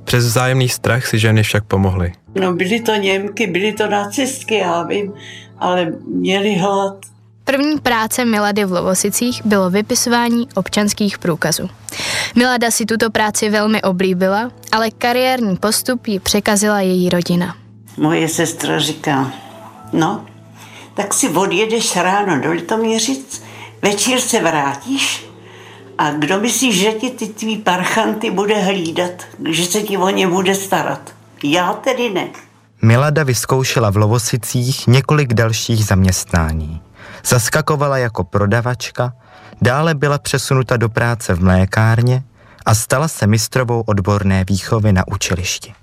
Přes 0.04 0.24
vzájemný 0.24 0.68
strach 0.68 1.06
si 1.06 1.18
ženy 1.18 1.42
však 1.42 1.64
pomohly. 1.64 2.12
No 2.40 2.52
byly 2.52 2.80
to 2.80 2.94
Němky, 2.94 3.46
byly 3.46 3.72
to 3.72 3.90
nacistky, 3.90 4.54
já 4.54 4.82
vím, 4.82 5.12
ale 5.58 5.92
měli 6.14 6.54
hlad. 6.54 6.96
První 7.44 7.78
práce 7.78 8.24
Milady 8.24 8.64
v 8.64 8.72
Lovosicích 8.72 9.46
bylo 9.46 9.70
vypisování 9.70 10.48
občanských 10.54 11.18
průkazů. 11.18 11.70
Milada 12.36 12.70
si 12.70 12.86
tuto 12.86 13.10
práci 13.10 13.50
velmi 13.50 13.82
oblíbila, 13.82 14.50
ale 14.72 14.90
kariérní 14.90 15.56
postup 15.56 16.06
ji 16.06 16.20
překazila 16.20 16.80
její 16.80 17.08
rodina. 17.10 17.56
Moje 17.96 18.28
sestra 18.28 18.78
říká, 18.78 19.32
no, 19.92 20.24
tak 20.94 21.14
si 21.14 21.28
odjedeš 21.28 21.96
ráno 21.96 22.40
do 22.40 22.52
Litoměřic, 22.52 23.42
večer 23.82 24.20
se 24.20 24.40
vrátíš 24.40 25.26
a 25.98 26.10
kdo 26.10 26.40
myslíš, 26.40 26.80
že 26.80 26.92
ti 26.92 27.10
ty 27.10 27.26
tvý 27.26 27.58
parchanty 27.58 28.30
bude 28.30 28.54
hlídat, 28.54 29.10
že 29.50 29.64
se 29.64 29.82
ti 29.82 29.98
o 29.98 30.08
ně 30.08 30.28
bude 30.28 30.54
starat? 30.54 31.14
Já 31.44 31.72
tedy 31.72 32.10
ne. 32.10 32.28
Milada 32.82 33.22
vyzkoušela 33.22 33.90
v 33.90 33.96
Lovosicích 33.96 34.86
několik 34.86 35.34
dalších 35.34 35.84
zaměstnání. 35.84 36.82
Zaskakovala 37.24 37.98
jako 37.98 38.24
prodavačka, 38.24 39.12
dále 39.62 39.94
byla 39.94 40.18
přesunuta 40.18 40.76
do 40.76 40.88
práce 40.88 41.34
v 41.34 41.42
mlékárně 41.42 42.22
a 42.66 42.74
stala 42.74 43.08
se 43.08 43.26
mistrovou 43.26 43.80
odborné 43.86 44.44
výchovy 44.48 44.92
na 44.92 45.08
učilišti. 45.08 45.74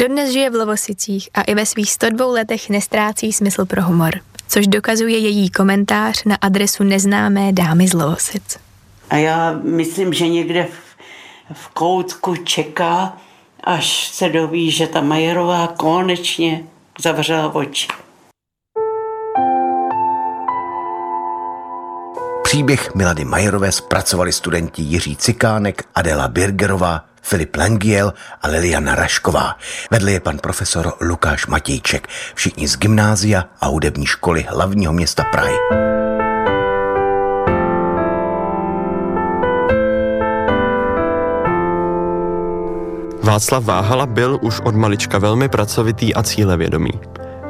Dodnes 0.00 0.30
žije 0.30 0.50
v 0.50 0.54
Lovosicích 0.54 1.28
a 1.34 1.42
i 1.42 1.54
ve 1.54 1.66
svých 1.66 1.92
102 1.92 2.26
letech 2.26 2.70
nestrácí 2.70 3.32
smysl 3.32 3.66
pro 3.66 3.82
humor, 3.82 4.20
což 4.48 4.66
dokazuje 4.66 5.18
její 5.18 5.50
komentář 5.50 6.24
na 6.24 6.36
adresu 6.40 6.84
neznámé 6.84 7.52
dámy 7.52 7.88
z 7.88 7.92
Lovosic. 7.92 8.58
A 9.10 9.16
já 9.16 9.60
myslím, 9.62 10.12
že 10.12 10.28
někde 10.28 10.64
v, 10.64 10.96
v 11.52 11.68
koutku 11.68 12.36
čeká, 12.36 13.16
až 13.64 14.08
se 14.08 14.28
doví, 14.28 14.70
že 14.70 14.86
ta 14.86 15.00
Majerová 15.00 15.66
konečně 15.66 16.64
zavřela 17.00 17.54
oči. 17.54 17.88
Příběh 22.58 22.94
Milady 22.94 23.24
Majerové 23.24 23.72
zpracovali 23.72 24.32
studenti 24.32 24.82
Jiří 24.82 25.16
Cikánek, 25.16 25.84
Adela 25.94 26.28
Birgerová, 26.28 27.04
Filip 27.22 27.56
Lengiel 27.56 28.14
a 28.42 28.48
Liliana 28.48 28.94
Rašková. 28.94 29.56
Vedli 29.90 30.12
je 30.12 30.20
pan 30.20 30.38
profesor 30.38 30.92
Lukáš 31.00 31.46
Matějček, 31.46 32.08
všichni 32.34 32.68
z 32.68 32.76
gymnázia 32.76 33.44
a 33.60 33.66
hudební 33.66 34.06
školy 34.06 34.46
hlavního 34.48 34.92
města 34.92 35.24
Prahy. 35.32 35.54
Václav 43.22 43.64
Váhala 43.64 44.06
byl 44.06 44.38
už 44.42 44.60
od 44.60 44.74
malička 44.74 45.18
velmi 45.18 45.48
pracovitý 45.48 46.14
a 46.14 46.22
cílevědomý. 46.22 46.92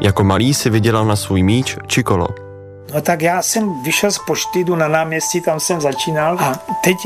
Jako 0.01 0.25
malý 0.25 0.55
si 0.55 0.71
vydělal 0.71 1.05
na 1.05 1.17
svůj 1.17 1.43
míč 1.43 1.77
či 1.87 2.03
kolo. 2.03 2.48
No 2.95 3.01
tak 3.01 3.23
já 3.23 3.43
jsem 3.43 3.83
vyšel 3.83 4.11
z 4.11 4.19
pošty, 4.19 4.65
jdu 4.65 4.77
na 4.77 4.89
náměstí, 4.89 5.41
tam 5.41 5.61
jsem 5.61 5.81
začínal 5.81 6.39
a 6.41 6.55
teď 6.85 6.97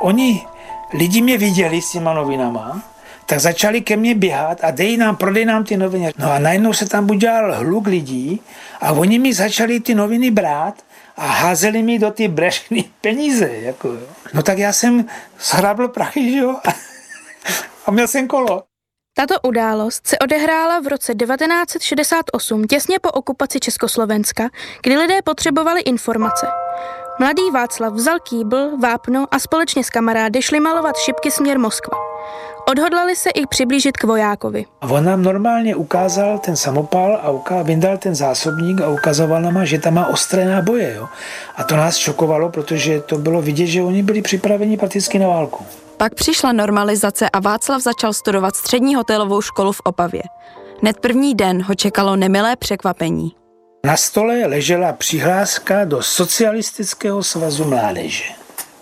oni, 0.00 0.46
lidi 0.92 1.22
mě 1.22 1.38
viděli 1.38 1.82
s 1.82 1.92
těma 1.92 2.14
novinama, 2.14 2.82
tak 3.26 3.40
začali 3.40 3.80
ke 3.80 3.96
mně 3.96 4.14
běhat 4.14 4.64
a 4.64 4.70
dej 4.70 4.96
nám, 4.96 5.16
prodej 5.16 5.44
nám 5.44 5.64
ty 5.64 5.76
noviny. 5.76 6.12
No 6.18 6.32
a 6.32 6.38
najednou 6.38 6.72
se 6.72 6.88
tam 6.88 7.10
udělal 7.10 7.54
hluk 7.54 7.86
lidí 7.86 8.40
a 8.80 8.92
oni 8.92 9.18
mi 9.18 9.34
začali 9.34 9.80
ty 9.80 9.94
noviny 9.94 10.30
brát 10.30 10.74
a 11.16 11.26
házeli 11.26 11.82
mi 11.82 11.98
do 11.98 12.10
ty 12.10 12.28
brešny 12.28 12.84
peníze. 13.00 13.50
Jako. 13.52 13.98
No 14.34 14.42
tak 14.42 14.58
já 14.58 14.72
jsem 14.72 15.04
zhrabl 15.40 15.88
prachy, 15.88 16.32
že 16.32 16.38
jo? 16.38 16.56
a 17.86 17.90
měl 17.90 18.08
jsem 18.08 18.28
kolo. 18.28 18.69
Tato 19.14 19.34
událost 19.42 20.06
se 20.06 20.18
odehrála 20.18 20.80
v 20.80 20.86
roce 20.86 21.14
1968 21.14 22.64
těsně 22.64 22.98
po 22.98 23.10
okupaci 23.10 23.60
Československa, 23.60 24.48
kdy 24.82 24.96
lidé 24.96 25.22
potřebovali 25.24 25.80
informace. 25.80 26.46
Mladý 27.20 27.50
Václav 27.54 27.92
vzal 27.92 28.18
kýbl, 28.18 28.70
vápno 28.82 29.26
a 29.30 29.38
společně 29.38 29.84
s 29.84 29.90
kamarády 29.90 30.42
šli 30.42 30.60
malovat 30.60 30.96
šipky 30.96 31.30
směr 31.30 31.58
Moskva. 31.58 31.98
Odhodlali 32.70 33.16
se 33.16 33.30
i 33.30 33.46
přiblížit 33.46 33.96
k 33.96 34.04
vojákovi. 34.04 34.64
A 34.80 34.86
on 34.86 35.04
nám 35.04 35.22
normálně 35.22 35.76
ukázal 35.76 36.38
ten 36.38 36.56
samopal 36.56 37.20
a 37.22 37.30
uká, 37.30 37.62
vyndal 37.62 37.98
ten 37.98 38.14
zásobník 38.14 38.80
a 38.80 38.88
ukazoval 38.88 39.42
nám, 39.42 39.66
že 39.66 39.78
tam 39.78 39.94
má 39.94 40.06
ostré 40.06 40.44
náboje. 40.44 40.94
Jo? 40.94 41.08
A 41.56 41.64
to 41.64 41.76
nás 41.76 41.96
šokovalo, 41.96 42.48
protože 42.48 43.00
to 43.00 43.18
bylo 43.18 43.42
vidět, 43.42 43.66
že 43.66 43.82
oni 43.82 44.02
byli 44.02 44.22
připraveni 44.22 44.76
prakticky 44.76 45.18
na 45.18 45.28
válku. 45.28 45.66
Pak 46.00 46.14
přišla 46.14 46.52
normalizace 46.52 47.30
a 47.30 47.40
Václav 47.40 47.82
začal 47.82 48.12
studovat 48.12 48.56
střední 48.56 48.94
hotelovou 48.94 49.42
školu 49.42 49.72
v 49.72 49.80
Opavě. 49.84 50.22
Hned 50.82 51.00
první 51.00 51.34
den 51.34 51.62
ho 51.62 51.74
čekalo 51.74 52.16
nemilé 52.16 52.56
překvapení. 52.56 53.32
Na 53.84 53.96
stole 53.96 54.46
ležela 54.46 54.92
přihláska 54.92 55.84
do 55.84 56.02
Socialistického 56.02 57.22
svazu 57.22 57.64
mládeže. 57.64 58.24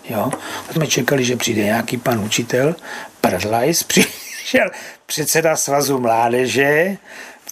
Jo? 0.09 0.31
A 0.69 0.73
jsme 0.73 0.87
čekali, 0.87 1.23
že 1.23 1.35
přijde 1.35 1.63
nějaký 1.63 1.97
pan 1.97 2.19
učitel, 2.19 2.75
Prdlajs, 3.21 3.83
přišel 3.87 4.69
předseda 5.05 5.55
svazu 5.55 5.99
mládeže, 5.99 6.97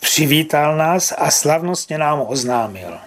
přivítal 0.01 0.77
nás 0.77 1.13
a 1.17 1.31
slavnostně 1.31 1.97
nám 1.97 2.23
oznámil. 2.27 2.97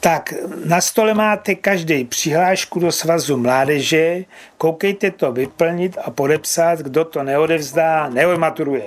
Tak 0.00 0.34
na 0.64 0.80
stole 0.80 1.14
máte 1.14 1.54
každý 1.54 2.04
přihlášku 2.04 2.80
do 2.80 2.92
svazu 2.92 3.36
mládeže, 3.36 4.24
koukejte 4.58 5.10
to 5.10 5.32
vyplnit 5.32 5.98
a 6.04 6.10
podepsat, 6.10 6.78
kdo 6.78 7.04
to 7.04 7.22
neodevzdá, 7.22 8.08
neodmaturuje. 8.08 8.84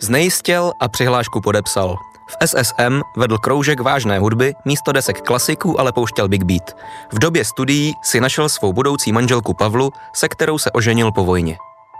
Znejistěl 0.00 0.72
a 0.80 0.88
přihlášku 0.88 1.40
podepsal. 1.40 1.96
V 2.30 2.46
SSM 2.46 3.00
vedl 3.16 3.38
kroužek 3.38 3.80
vážné 3.80 4.18
hudby, 4.18 4.54
místo 4.64 4.92
desek 4.92 5.20
klasiků 5.20 5.80
ale 5.80 5.92
pouštěl 5.92 6.28
Big 6.28 6.42
Beat. 6.42 6.76
V 7.12 7.18
době 7.18 7.44
studií 7.44 7.94
si 8.02 8.20
našel 8.20 8.48
svou 8.48 8.72
budoucí 8.72 9.12
manželku 9.12 9.54
Pavlu, 9.54 9.90
se 10.14 10.28
kterou 10.28 10.58
se 10.58 10.70
oženil 10.70 11.12
po 11.12 11.24
vojně. 11.24 11.56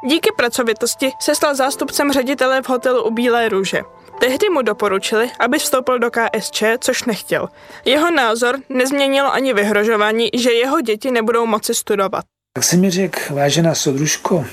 Díky 0.06 0.30
pracovitosti 0.36 1.12
se 1.20 1.34
stal 1.34 1.54
zástupcem 1.54 2.12
ředitele 2.12 2.62
v 2.62 2.68
hotelu 2.68 3.02
u 3.02 3.10
Bílé 3.10 3.48
růže. 3.48 3.82
Tehdy 4.20 4.50
mu 4.50 4.62
doporučili, 4.62 5.30
aby 5.40 5.58
vstoupil 5.58 5.98
do 5.98 6.10
KSČ, 6.10 6.62
což 6.80 7.04
nechtěl. 7.04 7.48
Jeho 7.84 8.10
názor 8.10 8.58
nezměnilo 8.68 9.32
ani 9.32 9.54
vyhrožování, 9.54 10.28
že 10.34 10.52
jeho 10.52 10.80
děti 10.80 11.10
nebudou 11.10 11.46
moci 11.46 11.74
studovat. 11.74 12.24
Tak 12.52 12.64
si 12.64 12.76
mi 12.76 12.90
řekl, 12.90 13.34
vážená 13.34 13.74
sodružko, 13.74 14.44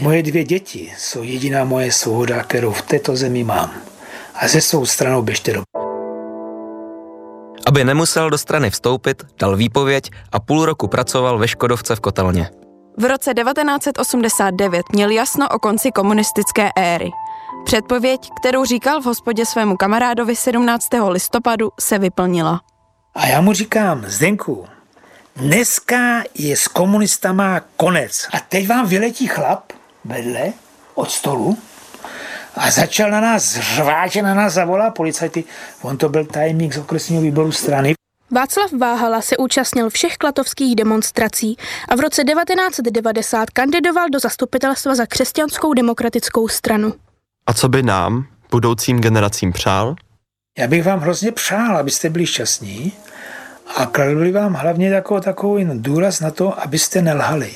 moje 0.00 0.22
dvě 0.22 0.44
děti 0.44 0.92
jsou 0.98 1.22
jediná 1.22 1.64
moje 1.64 1.92
svoboda, 1.92 2.42
kterou 2.42 2.72
v 2.72 2.82
této 2.82 3.16
zemi 3.16 3.44
mám. 3.44 3.70
A 4.34 4.48
ze 4.48 4.60
svou 4.60 4.86
stranou 4.86 5.22
běžte 5.22 5.52
do... 5.52 5.62
Aby 7.66 7.84
nemusel 7.84 8.30
do 8.30 8.38
strany 8.38 8.70
vstoupit, 8.70 9.22
dal 9.38 9.56
výpověď 9.56 10.10
a 10.32 10.40
půl 10.40 10.66
roku 10.66 10.88
pracoval 10.88 11.38
ve 11.38 11.48
Škodovce 11.48 11.96
v 11.96 12.00
Kotelně. 12.00 12.50
V 12.98 13.04
roce 13.04 13.34
1989 13.34 14.82
měl 14.92 15.10
jasno 15.10 15.48
o 15.48 15.58
konci 15.58 15.90
komunistické 15.90 16.70
éry. 16.76 17.10
Předpověď, 17.64 18.20
kterou 18.40 18.64
říkal 18.64 19.00
v 19.00 19.04
hospodě 19.04 19.46
svému 19.46 19.76
kamarádovi 19.76 20.36
17. 20.36 20.88
listopadu, 21.08 21.70
se 21.80 21.98
vyplnila. 21.98 22.60
A 23.14 23.26
já 23.26 23.40
mu 23.40 23.52
říkám, 23.52 24.04
Zdenku, 24.06 24.66
dneska 25.36 26.22
je 26.34 26.56
s 26.56 26.68
komunistama 26.68 27.60
konec. 27.76 28.28
A 28.32 28.40
teď 28.40 28.68
vám 28.68 28.86
vyletí 28.86 29.26
chlap 29.26 29.72
vedle 30.04 30.52
od 30.94 31.10
stolu 31.10 31.58
a 32.54 32.70
začal 32.70 33.10
na 33.10 33.20
nás 33.20 33.56
řvát, 33.56 34.12
že 34.12 34.22
na 34.22 34.34
nás 34.34 34.52
zavolá 34.52 34.90
policajty. 34.90 35.44
On 35.82 35.98
to 35.98 36.08
byl 36.08 36.24
tajemník 36.24 36.74
z 36.74 36.78
okresního 36.78 37.22
výboru 37.22 37.52
strany. 37.52 37.94
Václav 38.30 38.72
Váhala 38.72 39.20
se 39.20 39.36
účastnil 39.36 39.90
všech 39.90 40.16
klatovských 40.16 40.76
demonstrací 40.76 41.56
a 41.88 41.96
v 41.96 42.00
roce 42.00 42.24
1990 42.24 43.50
kandidoval 43.50 44.08
do 44.08 44.20
zastupitelstva 44.20 44.94
za 44.94 45.06
křesťanskou 45.06 45.74
demokratickou 45.74 46.48
stranu. 46.48 46.92
A 47.46 47.52
co 47.52 47.68
by 47.68 47.82
nám, 47.82 48.26
budoucím 48.50 49.00
generacím 49.00 49.52
přál? 49.52 49.94
Já 50.58 50.66
bych 50.66 50.84
vám 50.84 51.00
hrozně 51.00 51.32
přál, 51.32 51.76
abyste 51.76 52.10
byli 52.10 52.26
šťastní 52.26 52.92
a 53.76 53.86
kladl 53.86 54.20
bych 54.20 54.34
vám 54.34 54.54
hlavně 54.54 54.90
takovou, 54.90 55.20
takový 55.20 55.66
důraz 55.72 56.20
na 56.20 56.30
to, 56.30 56.62
abyste 56.62 57.02
nelhali. 57.02 57.52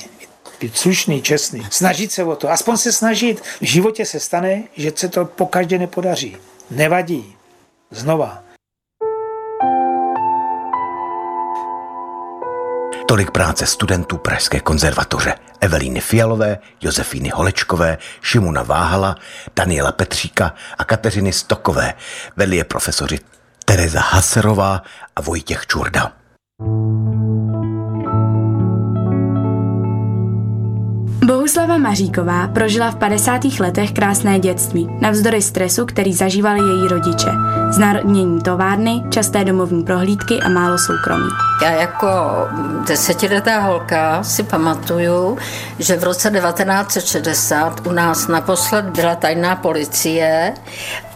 Být 0.59 0.77
slušný, 0.77 1.21
čestný, 1.21 1.67
snažit 1.69 2.11
se 2.11 2.23
o 2.23 2.35
to, 2.35 2.51
aspoň 2.51 2.77
se 2.77 2.91
snažit. 2.91 3.41
V 3.61 3.65
životě 3.65 4.05
se 4.05 4.19
stane, 4.19 4.63
že 4.77 4.91
se 4.95 5.09
to 5.09 5.25
po 5.25 5.45
každé 5.45 5.77
nepodaří. 5.77 6.37
Nevadí. 6.71 7.35
Znova. 7.91 8.43
Tolik 13.07 13.31
práce 13.31 13.65
studentů 13.65 14.17
Pražské 14.17 14.59
konzervatoře. 14.59 15.35
Evelíny 15.61 15.99
Fialové, 15.99 16.57
Josefíny 16.81 17.29
Holečkové, 17.29 17.97
Šimuna 18.21 18.63
Váhala, 18.63 19.15
Daniela 19.55 19.91
Petříka 19.91 20.53
a 20.77 20.83
Kateřiny 20.83 21.33
Stokové. 21.33 21.93
Vedli 22.35 22.57
je 22.57 22.63
profesoři 22.63 23.19
Tereza 23.65 23.99
Haserová 23.99 24.81
a 25.15 25.21
Vojtěch 25.21 25.67
Čurda. 25.67 26.11
Bohuslava 31.25 31.77
Maříková 31.77 32.47
prožila 32.47 32.91
v 32.91 32.95
50. 32.95 33.41
letech 33.59 33.91
krásné 33.91 34.39
dětství, 34.39 34.89
navzdory 35.01 35.41
stresu, 35.41 35.85
který 35.85 36.13
zažívali 36.13 36.59
její 36.59 36.87
rodiče. 36.87 37.27
Znárodnění 37.69 38.41
továrny, 38.41 39.03
časté 39.09 39.43
domovní 39.43 39.83
prohlídky 39.83 40.39
a 40.39 40.49
málo 40.49 40.77
soukromí. 40.77 41.29
Já 41.63 41.71
jako 41.71 42.07
desetiletá 42.87 43.59
holka 43.59 44.23
si 44.23 44.43
pamatuju, 44.43 45.37
že 45.79 45.97
v 45.97 46.03
roce 46.03 46.31
1960 46.31 47.87
u 47.87 47.91
nás 47.91 48.27
naposled 48.27 48.85
byla 48.85 49.15
tajná 49.15 49.55
policie 49.55 50.53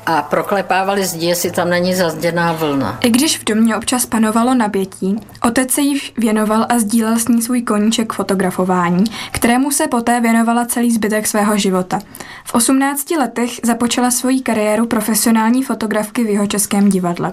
a 0.06 0.22
proklepávali 0.22 1.06
zdi, 1.06 1.26
jestli 1.26 1.52
tam 1.52 1.70
není 1.70 1.96
zazděná 1.96 2.54
vlna. 2.54 2.98
I 3.02 3.10
když 3.10 3.40
v 3.40 3.44
domě 3.44 3.76
občas 3.76 4.06
panovalo 4.06 4.54
napětí, 4.54 5.16
otec 5.44 5.72
se 5.72 5.82
jí 5.82 6.02
věnoval 6.18 6.66
a 6.70 6.80
sdílel 6.80 7.20
s 7.20 7.28
ní 7.28 7.42
svůj 7.42 7.62
koníček 7.62 8.14
fotografování, 8.14 9.04
kterému 9.32 9.72
se 9.72 9.88
poté 9.88 10.22
věnovala 10.22 10.66
celý 10.66 10.92
zbytek 10.92 11.28
svého 11.28 11.58
života. 11.58 12.00
V 12.46 12.54
18 12.54 13.12
letech 13.12 13.52
započala 13.64 14.12
svoji 14.12 14.42
kariéru 14.42 14.86
profesionální 14.86 15.64
fotografky 15.64 16.24
v 16.24 16.30
jeho 16.30 16.48
českém 16.48 16.90
divadle. 16.90 17.32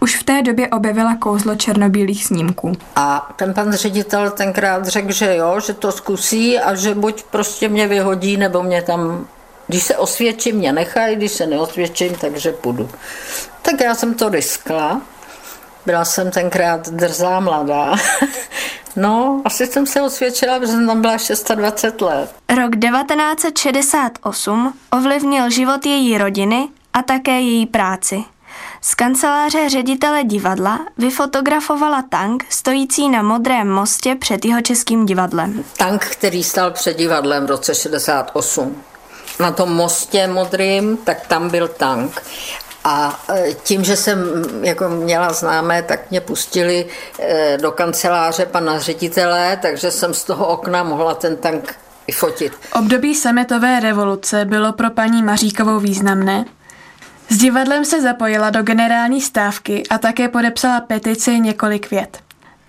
Už 0.00 0.16
v 0.16 0.22
té 0.22 0.42
době 0.42 0.68
objevila 0.68 1.16
kouzlo 1.16 1.54
černobílých 1.54 2.24
snímků. 2.24 2.72
A 2.96 3.32
ten 3.36 3.54
pan 3.54 3.72
ředitel 3.72 4.30
tenkrát 4.30 4.86
řekl, 4.86 5.12
že 5.12 5.36
jo, 5.36 5.60
že 5.66 5.74
to 5.74 5.92
zkusí 5.92 6.58
a 6.58 6.74
že 6.74 6.94
buď 6.94 7.22
prostě 7.22 7.68
mě 7.68 7.88
vyhodí, 7.88 8.36
nebo 8.36 8.62
mě 8.62 8.82
tam 8.82 9.26
když 9.70 9.82
se 9.82 9.96
osvědčím, 9.96 10.56
mě 10.56 10.72
nechají, 10.72 11.16
když 11.16 11.32
se 11.32 11.46
neosvědčím, 11.46 12.14
takže 12.14 12.52
půjdu. 12.52 12.90
Tak 13.62 13.80
já 13.80 13.94
jsem 13.94 14.14
to 14.14 14.28
riskla. 14.28 15.00
Byla 15.86 16.04
jsem 16.04 16.30
tenkrát 16.30 16.88
drzá 16.88 17.40
mladá. 17.40 17.94
No, 18.96 19.42
asi 19.44 19.66
jsem 19.66 19.86
se 19.86 20.02
osvědčila, 20.02 20.58
protože 20.58 20.72
jsem 20.72 20.86
tam 20.86 21.00
byla 21.00 21.16
26 21.54 22.00
let. 22.00 22.34
Rok 22.56 22.70
1968 22.76 24.74
ovlivnil 24.92 25.50
život 25.50 25.86
její 25.86 26.18
rodiny 26.18 26.68
a 26.92 27.02
také 27.02 27.40
její 27.40 27.66
práci. 27.66 28.24
Z 28.80 28.94
kanceláře 28.94 29.68
ředitele 29.68 30.24
divadla 30.24 30.80
vyfotografovala 30.98 32.02
tank 32.08 32.44
stojící 32.48 33.08
na 33.08 33.22
Modrém 33.22 33.70
mostě 33.70 34.14
před 34.14 34.44
jeho 34.44 34.60
českým 34.60 35.06
divadlem. 35.06 35.64
Tank, 35.76 36.04
který 36.04 36.44
stál 36.44 36.70
před 36.70 36.96
divadlem 36.96 37.46
v 37.46 37.50
roce 37.50 37.74
68 37.74 38.82
na 39.40 39.50
tom 39.50 39.72
mostě 39.72 40.26
modrým, 40.26 40.96
tak 40.96 41.26
tam 41.26 41.50
byl 41.50 41.68
tank. 41.68 42.22
A 42.84 43.20
e, 43.34 43.52
tím, 43.52 43.84
že 43.84 43.96
jsem 43.96 44.18
jako 44.62 44.88
měla 44.88 45.32
známé, 45.32 45.82
tak 45.82 46.10
mě 46.10 46.20
pustili 46.20 46.86
e, 47.18 47.58
do 47.60 47.72
kanceláře 47.72 48.46
pana 48.46 48.78
ředitele, 48.78 49.58
takže 49.62 49.90
jsem 49.90 50.14
z 50.14 50.24
toho 50.24 50.46
okna 50.46 50.82
mohla 50.82 51.14
ten 51.14 51.36
tank 51.36 51.74
i 52.06 52.12
fotit. 52.12 52.52
Období 52.72 53.14
sametové 53.14 53.80
revoluce 53.80 54.44
bylo 54.44 54.72
pro 54.72 54.90
paní 54.90 55.22
Maříkovou 55.22 55.78
významné. 55.78 56.44
S 57.28 57.36
divadlem 57.36 57.84
se 57.84 58.02
zapojila 58.02 58.50
do 58.50 58.62
generální 58.62 59.20
stávky 59.20 59.82
a 59.90 59.98
také 59.98 60.28
podepsala 60.28 60.80
petici 60.80 61.40
několik 61.40 61.90
vět. 61.90 62.18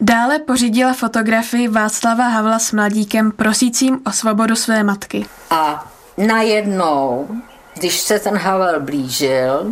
Dále 0.01 0.39
pořídila 0.39 0.93
fotografii 0.93 1.67
Václava 1.67 2.27
Havla 2.27 2.59
s 2.59 2.71
mladíkem 2.71 3.31
prosícím 3.31 3.99
o 4.05 4.11
svobodu 4.11 4.55
své 4.55 4.83
matky. 4.83 5.25
A 5.49 5.91
najednou, 6.17 7.27
když 7.73 7.99
se 7.99 8.19
ten 8.19 8.37
Havel 8.37 8.79
blížil, 8.79 9.71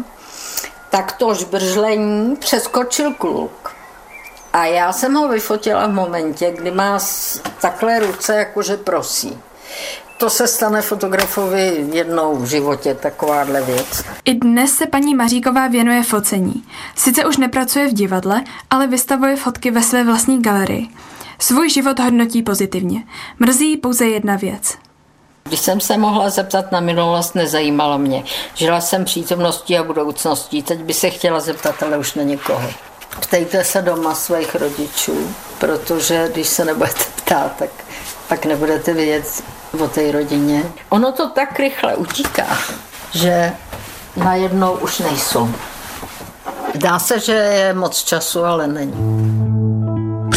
tak 0.89 1.11
to 1.11 1.33
žbržlení 1.33 2.35
přeskočil 2.35 3.13
kluk. 3.13 3.75
A 4.53 4.65
já 4.65 4.93
jsem 4.93 5.13
ho 5.13 5.27
vyfotila 5.27 5.87
v 5.87 5.93
momentě, 5.93 6.51
kdy 6.57 6.71
má 6.71 6.99
takhle 7.61 7.99
ruce, 7.99 8.35
jakože 8.35 8.77
prosí. 8.77 9.39
To 10.17 10.29
se 10.29 10.47
stane 10.47 10.81
fotografovi 10.81 11.87
jednou 11.91 12.35
v 12.35 12.45
životě, 12.45 12.95
takováhle 12.95 13.61
věc. 13.61 14.03
I 14.25 14.33
dnes 14.33 14.75
se 14.75 14.85
paní 14.85 15.15
Maříková 15.15 15.67
věnuje 15.67 16.03
focení. 16.03 16.63
Sice 16.95 17.25
už 17.25 17.37
nepracuje 17.37 17.87
v 17.87 17.93
divadle, 17.93 18.43
ale 18.69 18.87
vystavuje 18.87 19.35
fotky 19.35 19.71
ve 19.71 19.83
své 19.83 20.03
vlastní 20.03 20.41
galerii. 20.41 20.87
Svůj 21.39 21.69
život 21.69 21.99
hodnotí 21.99 22.43
pozitivně. 22.43 23.03
Mrzí 23.39 23.77
pouze 23.77 24.07
jedna 24.07 24.35
věc. 24.35 24.77
Když 25.49 25.59
jsem 25.59 25.79
se 25.79 25.97
mohla 25.97 26.29
zeptat 26.29 26.71
na 26.71 26.79
minulost, 26.79 27.35
nezajímalo 27.35 27.97
mě. 27.97 28.23
Žila 28.53 28.81
jsem 28.81 29.05
přítomností 29.05 29.77
a 29.77 29.83
budoucností. 29.83 30.63
Teď 30.63 30.79
by 30.79 30.93
se 30.93 31.09
chtěla 31.09 31.39
zeptat, 31.39 31.83
ale 31.83 31.97
už 31.97 32.13
na 32.13 32.23
někoho. 32.23 32.69
Ptejte 33.19 33.63
se 33.63 33.81
doma 33.81 34.15
svých 34.15 34.55
rodičů, 34.55 35.35
protože 35.59 36.29
když 36.33 36.47
se 36.47 36.65
nebudete 36.65 37.03
ptát, 37.15 37.51
tak 37.59 37.69
pak 38.27 38.45
nebudete 38.45 38.93
vědět 38.93 39.43
o 39.83 39.87
té 39.87 40.11
rodině. 40.11 40.63
Ono 40.89 41.11
to 41.11 41.29
tak 41.29 41.59
rychle 41.59 41.95
utíká, 41.95 42.57
že 43.11 43.51
najednou 44.15 44.71
už 44.73 44.99
nejsou. 44.99 45.49
Dá 46.75 46.99
se, 46.99 47.19
že 47.19 47.33
je 47.33 47.73
moc 47.73 48.03
času, 48.03 48.43
ale 48.43 48.67
není. 48.67 48.93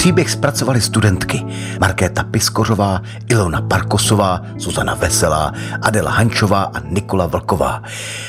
Příběh 0.02 0.30
zpracovali 0.30 0.80
studentky 0.80 1.46
Markéta 1.80 2.24
Piskořová, 2.24 3.00
Ilona 3.28 3.60
Parkosová, 3.60 4.40
Zuzana 4.56 4.94
Veselá, 4.94 5.52
Adela 5.82 6.10
Hančová 6.10 6.62
a 6.62 6.80
Nikola 6.88 7.26
Vlková. 7.26 7.82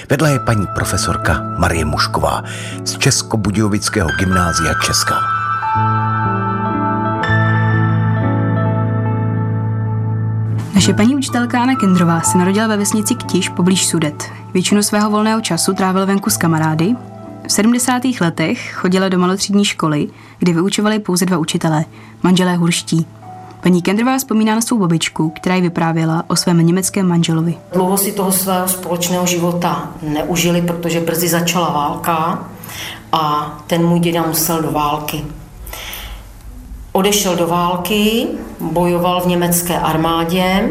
Vedla 0.09 0.27
je 0.27 0.39
paní 0.39 0.67
profesorka 0.75 1.41
Marie 1.57 1.85
Mušková 1.85 2.43
z 2.83 2.97
Českobudějovického 2.97 4.09
gymnázia 4.19 4.73
Česká. 4.85 5.15
Naše 10.75 10.93
paní 10.93 11.15
učitelka 11.15 11.61
Anna 11.61 11.75
Kendrová 11.75 12.21
se 12.21 12.37
narodila 12.37 12.67
ve 12.67 12.77
vesnici 12.77 13.15
Ktiš 13.15 13.49
poblíž 13.49 13.87
Sudet. 13.87 14.23
Většinu 14.53 14.83
svého 14.83 15.09
volného 15.09 15.41
času 15.41 15.73
trávila 15.73 16.05
venku 16.05 16.29
s 16.29 16.37
kamarády. 16.37 16.95
V 17.47 17.51
70. 17.51 18.01
letech 18.21 18.73
chodila 18.73 19.09
do 19.09 19.19
malotřídní 19.19 19.65
školy, 19.65 20.07
kde 20.39 20.53
vyučovali 20.53 20.99
pouze 20.99 21.25
dva 21.25 21.37
učitelé, 21.37 21.85
manželé 22.23 22.55
hurští. 22.55 23.05
Paní 23.61 23.81
Kendrová 23.81 24.17
vzpomíná 24.17 24.55
na 24.55 24.61
svou 24.61 24.79
babičku, 24.79 25.29
která 25.29 25.55
jí 25.55 25.61
vyprávěla 25.61 26.23
o 26.27 26.35
svém 26.35 26.57
německém 26.57 27.07
manželovi. 27.07 27.57
Dlouho 27.73 27.97
si 27.97 28.11
toho 28.11 28.31
svého 28.31 28.67
společného 28.67 29.25
života 29.25 29.91
neužili, 30.01 30.61
protože 30.61 30.99
brzy 30.99 31.27
začala 31.27 31.69
válka 31.69 32.47
a 33.11 33.53
ten 33.67 33.85
můj 33.85 33.99
děda 33.99 34.27
musel 34.27 34.61
do 34.61 34.71
války. 34.71 35.25
Odešel 36.91 37.35
do 37.35 37.47
války, 37.47 38.27
bojoval 38.59 39.21
v 39.21 39.27
německé 39.27 39.79
armádě 39.79 40.69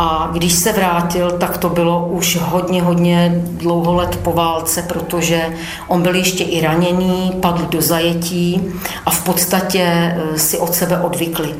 a 0.00 0.30
když 0.32 0.52
se 0.52 0.72
vrátil, 0.72 1.30
tak 1.30 1.58
to 1.58 1.68
bylo 1.68 2.06
už 2.06 2.36
hodně, 2.36 2.82
hodně 2.82 3.42
dlouho 3.44 3.94
let 3.94 4.16
po 4.22 4.32
válce, 4.32 4.82
protože 4.82 5.56
on 5.88 6.02
byl 6.02 6.14
ještě 6.14 6.44
i 6.44 6.60
raněný, 6.60 7.32
padl 7.40 7.66
do 7.70 7.82
zajetí 7.82 8.62
a 9.06 9.10
v 9.10 9.24
podstatě 9.24 9.82
eh, 9.84 10.38
si 10.38 10.58
od 10.58 10.74
sebe 10.74 11.00
odvykli. 11.00 11.54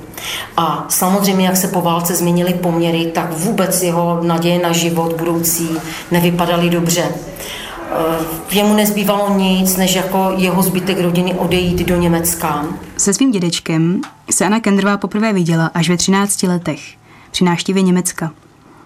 A 0.56 0.86
samozřejmě, 0.88 1.46
jak 1.46 1.56
se 1.56 1.68
po 1.68 1.80
válce 1.80 2.14
změnily 2.14 2.54
poměry, 2.54 3.10
tak 3.14 3.38
vůbec 3.38 3.82
jeho 3.82 4.20
naděje 4.22 4.62
na 4.62 4.72
život 4.72 5.12
budoucí 5.12 5.68
nevypadaly 6.10 6.70
dobře. 6.70 7.04
Eh, 7.04 8.56
jemu 8.56 8.74
nezbývalo 8.74 9.38
nic, 9.38 9.76
než 9.76 9.94
jako 9.94 10.32
jeho 10.36 10.62
zbytek 10.62 11.00
rodiny 11.00 11.34
odejít 11.34 11.86
do 11.86 11.96
Německa. 11.96 12.64
Se 12.96 13.14
svým 13.14 13.30
dědečkem 13.30 14.00
se 14.30 14.44
Anna 14.44 14.60
Kendrová 14.60 14.96
poprvé 14.96 15.32
viděla 15.32 15.70
až 15.74 15.88
ve 15.88 15.96
13 15.96 16.42
letech 16.42 16.97
při 17.30 17.44
návštěvě 17.44 17.82
Německa. 17.82 18.32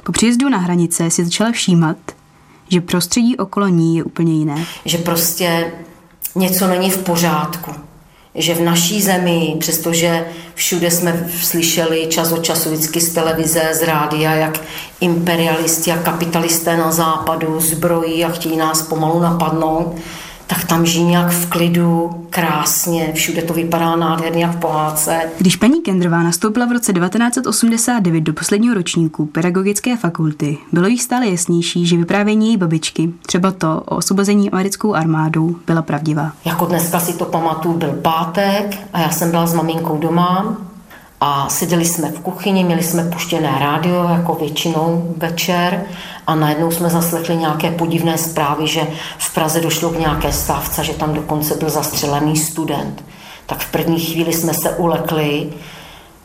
Po 0.04 0.12
příjezdu 0.12 0.48
na 0.48 0.58
hranice 0.58 1.10
si 1.10 1.24
začala 1.24 1.52
všímat, 1.52 1.96
že 2.68 2.80
prostředí 2.80 3.36
okolo 3.36 3.68
ní 3.68 3.96
je 3.96 4.04
úplně 4.04 4.32
jiné. 4.32 4.66
Že 4.84 4.98
prostě 4.98 5.72
něco 6.34 6.68
není 6.68 6.90
v 6.90 6.98
pořádku 6.98 7.74
že 8.34 8.54
v 8.54 8.60
naší 8.60 9.02
zemi, 9.02 9.56
přestože 9.60 10.26
všude 10.54 10.90
jsme 10.90 11.30
slyšeli 11.42 12.06
čas 12.06 12.32
od 12.32 12.44
času 12.44 12.70
vždycky 12.70 13.00
z 13.00 13.14
televize, 13.14 13.68
z 13.72 13.82
rádia, 13.82 14.34
jak 14.34 14.60
imperialisti 15.00 15.92
a 15.92 16.02
kapitalisté 16.02 16.76
na 16.76 16.92
západu 16.92 17.60
zbrojí 17.60 18.24
a 18.24 18.28
chtějí 18.28 18.56
nás 18.56 18.82
pomalu 18.82 19.20
napadnout, 19.20 19.96
tak 20.54 20.64
tam 20.64 20.86
žijí 20.86 21.04
nějak 21.04 21.30
v 21.30 21.50
klidu, 21.50 22.10
krásně, 22.30 23.12
všude 23.14 23.42
to 23.42 23.54
vypadá 23.54 23.96
nádherně 23.96 24.44
jak 24.44 24.56
v 24.56 24.60
pohádce. 24.60 25.20
Když 25.38 25.56
paní 25.56 25.80
Kendrová 25.80 26.22
nastoupila 26.22 26.66
v 26.66 26.72
roce 26.72 26.92
1989 26.92 28.20
do 28.20 28.32
posledního 28.32 28.74
ročníku 28.74 29.26
pedagogické 29.26 29.96
fakulty, 29.96 30.58
bylo 30.72 30.86
jí 30.86 30.98
stále 30.98 31.28
jasnější, 31.28 31.86
že 31.86 31.96
vyprávění 31.96 32.48
její 32.48 32.56
babičky, 32.56 33.12
třeba 33.26 33.50
to 33.50 33.82
o 33.86 33.96
osvobození 33.96 34.50
americkou 34.50 34.94
armádou, 34.94 35.56
byla 35.66 35.82
pravdivá. 35.82 36.32
Jako 36.44 36.66
dneska 36.66 37.00
si 37.00 37.12
to 37.12 37.24
pamatuju, 37.24 37.78
byl 37.78 37.92
pátek 37.92 38.78
a 38.92 39.00
já 39.00 39.10
jsem 39.10 39.30
byla 39.30 39.46
s 39.46 39.54
maminkou 39.54 39.98
doma 39.98 40.56
a 41.24 41.48
seděli 41.48 41.84
jsme 41.84 42.10
v 42.10 42.20
kuchyni, 42.20 42.64
měli 42.64 42.82
jsme 42.82 43.04
puštěné 43.04 43.56
rádio, 43.58 44.08
jako 44.08 44.34
většinou 44.34 45.14
večer 45.16 45.84
a 46.26 46.34
najednou 46.34 46.70
jsme 46.70 46.90
zaslechli 46.90 47.36
nějaké 47.36 47.70
podivné 47.70 48.18
zprávy, 48.18 48.66
že 48.66 48.86
v 49.18 49.34
Praze 49.34 49.60
došlo 49.60 49.90
k 49.90 49.98
nějaké 49.98 50.32
stávce, 50.32 50.84
že 50.84 50.92
tam 50.92 51.14
dokonce 51.14 51.54
byl 51.54 51.70
zastřelený 51.70 52.36
student. 52.36 53.04
Tak 53.46 53.58
v 53.58 53.72
první 53.72 54.00
chvíli 54.00 54.32
jsme 54.32 54.54
se 54.54 54.70
ulekli, 54.70 55.52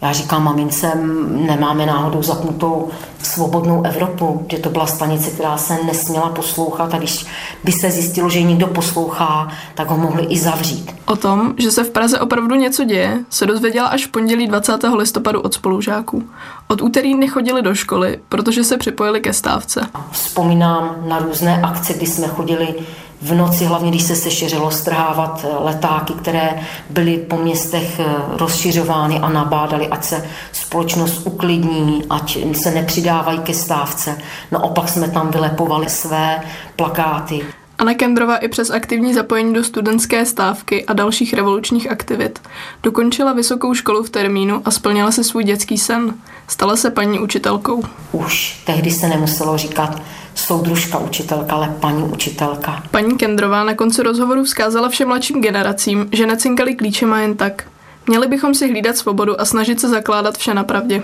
já 0.01 0.13
říkám 0.13 0.43
mamince, 0.43 0.91
nemáme 1.29 1.85
náhodou 1.85 2.23
zapnutou 2.23 2.89
svobodnou 3.23 3.83
Evropu, 3.85 4.45
že 4.51 4.57
to 4.57 4.69
byla 4.69 4.87
stanice, 4.87 5.29
která 5.29 5.57
se 5.57 5.77
nesměla 5.85 6.29
poslouchat 6.29 6.93
a 6.93 6.97
když 6.97 7.25
by 7.63 7.71
se 7.71 7.91
zjistilo, 7.91 8.29
že 8.29 8.39
ji 8.39 8.45
někdo 8.45 8.67
poslouchá, 8.67 9.47
tak 9.75 9.89
ho 9.89 9.97
mohli 9.97 10.23
i 10.23 10.39
zavřít. 10.39 10.95
O 11.05 11.15
tom, 11.15 11.53
že 11.57 11.71
se 11.71 11.83
v 11.83 11.89
Praze 11.89 12.19
opravdu 12.19 12.55
něco 12.55 12.83
děje, 12.83 13.19
se 13.29 13.45
dozvěděla 13.45 13.87
až 13.87 14.05
v 14.05 14.11
pondělí 14.11 14.47
20. 14.47 14.83
listopadu 14.95 15.41
od 15.41 15.53
spolužáků. 15.53 16.23
Od 16.67 16.81
úterý 16.81 17.15
nechodili 17.15 17.61
do 17.61 17.75
školy, 17.75 18.19
protože 18.29 18.63
se 18.63 18.77
připojili 18.77 19.21
ke 19.21 19.33
stávce. 19.33 19.81
Vzpomínám 20.11 20.95
na 21.07 21.19
různé 21.19 21.61
akce, 21.61 21.93
kdy 21.93 22.05
jsme 22.05 22.27
chodili 22.27 22.75
v 23.21 23.33
noci, 23.33 23.65
hlavně 23.65 23.89
když 23.89 24.03
se 24.03 24.15
sešeřilo 24.15 24.71
strhávat 24.71 25.45
eh, 25.45 25.63
letáky, 25.63 26.13
které 26.13 26.59
byly 26.89 27.17
po 27.17 27.37
městech 27.37 27.99
eh, 27.99 28.05
rozšiřovány 28.29 29.19
a 29.19 29.29
nabádali, 29.29 29.87
ať 29.87 30.03
se 30.03 30.25
společnost 30.51 31.21
uklidní, 31.25 32.03
ať 32.09 32.37
se 32.53 32.71
nepřidávají 32.71 33.39
ke 33.39 33.53
stávce. 33.53 34.17
No 34.51 34.59
opak 34.59 34.89
jsme 34.89 35.09
tam 35.09 35.31
vylepovali 35.31 35.89
své 35.89 36.41
plakáty. 36.75 37.45
Anna 37.79 37.93
Kendrova 37.93 38.37
i 38.37 38.47
přes 38.47 38.69
aktivní 38.69 39.13
zapojení 39.13 39.53
do 39.53 39.63
studentské 39.63 40.25
stávky 40.25 40.85
a 40.85 40.93
dalších 40.93 41.33
revolučních 41.33 41.91
aktivit 41.91 42.41
dokončila 42.83 43.33
vysokou 43.33 43.73
školu 43.73 44.03
v 44.03 44.09
termínu 44.09 44.61
a 44.65 44.71
splnila 44.71 45.11
si 45.11 45.23
svůj 45.23 45.43
dětský 45.43 45.77
sen. 45.77 46.13
Stala 46.47 46.75
se 46.75 46.91
paní 46.91 47.19
učitelkou. 47.19 47.83
Už 48.11 48.61
tehdy 48.65 48.91
se 48.91 49.07
nemuselo 49.07 49.57
říkat 49.57 50.01
soudružka 50.35 50.97
učitelka, 50.97 51.55
ale 51.55 51.75
paní 51.79 52.03
učitelka. 52.03 52.83
Paní 52.91 53.17
Kendrová 53.17 53.63
na 53.63 53.73
konci 53.73 54.03
rozhovoru 54.03 54.43
vzkázala 54.43 54.89
všem 54.89 55.07
mladším 55.07 55.41
generacím, 55.41 56.09
že 56.11 56.25
necinkali 56.25 56.75
klíčema 56.75 57.19
jen 57.19 57.37
tak. 57.37 57.63
Měli 58.07 58.27
bychom 58.27 58.53
si 58.53 58.69
hlídat 58.69 58.97
svobodu 58.97 59.41
a 59.41 59.45
snažit 59.45 59.79
se 59.79 59.89
zakládat 59.89 60.37
vše 60.37 60.53
na 60.53 60.63
pravdě. 60.63 61.03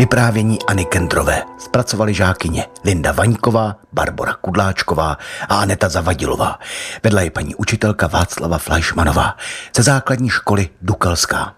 Vyprávění 0.00 0.58
Ani 0.66 0.84
Kendrové 0.84 1.42
zpracovali 1.58 2.14
žákyně 2.14 2.66
Linda 2.84 3.12
Vaňková, 3.12 3.76
Barbara 3.92 4.32
Kudláčková 4.32 5.18
a 5.48 5.56
Aneta 5.56 5.88
Zavadilová. 5.88 6.58
Vedla 7.02 7.20
je 7.20 7.30
paní 7.30 7.54
učitelka 7.54 8.06
Václava 8.06 8.58
Fleischmanová 8.58 9.36
ze 9.76 9.82
základní 9.82 10.28
školy 10.28 10.68
Dukelská. 10.82 11.54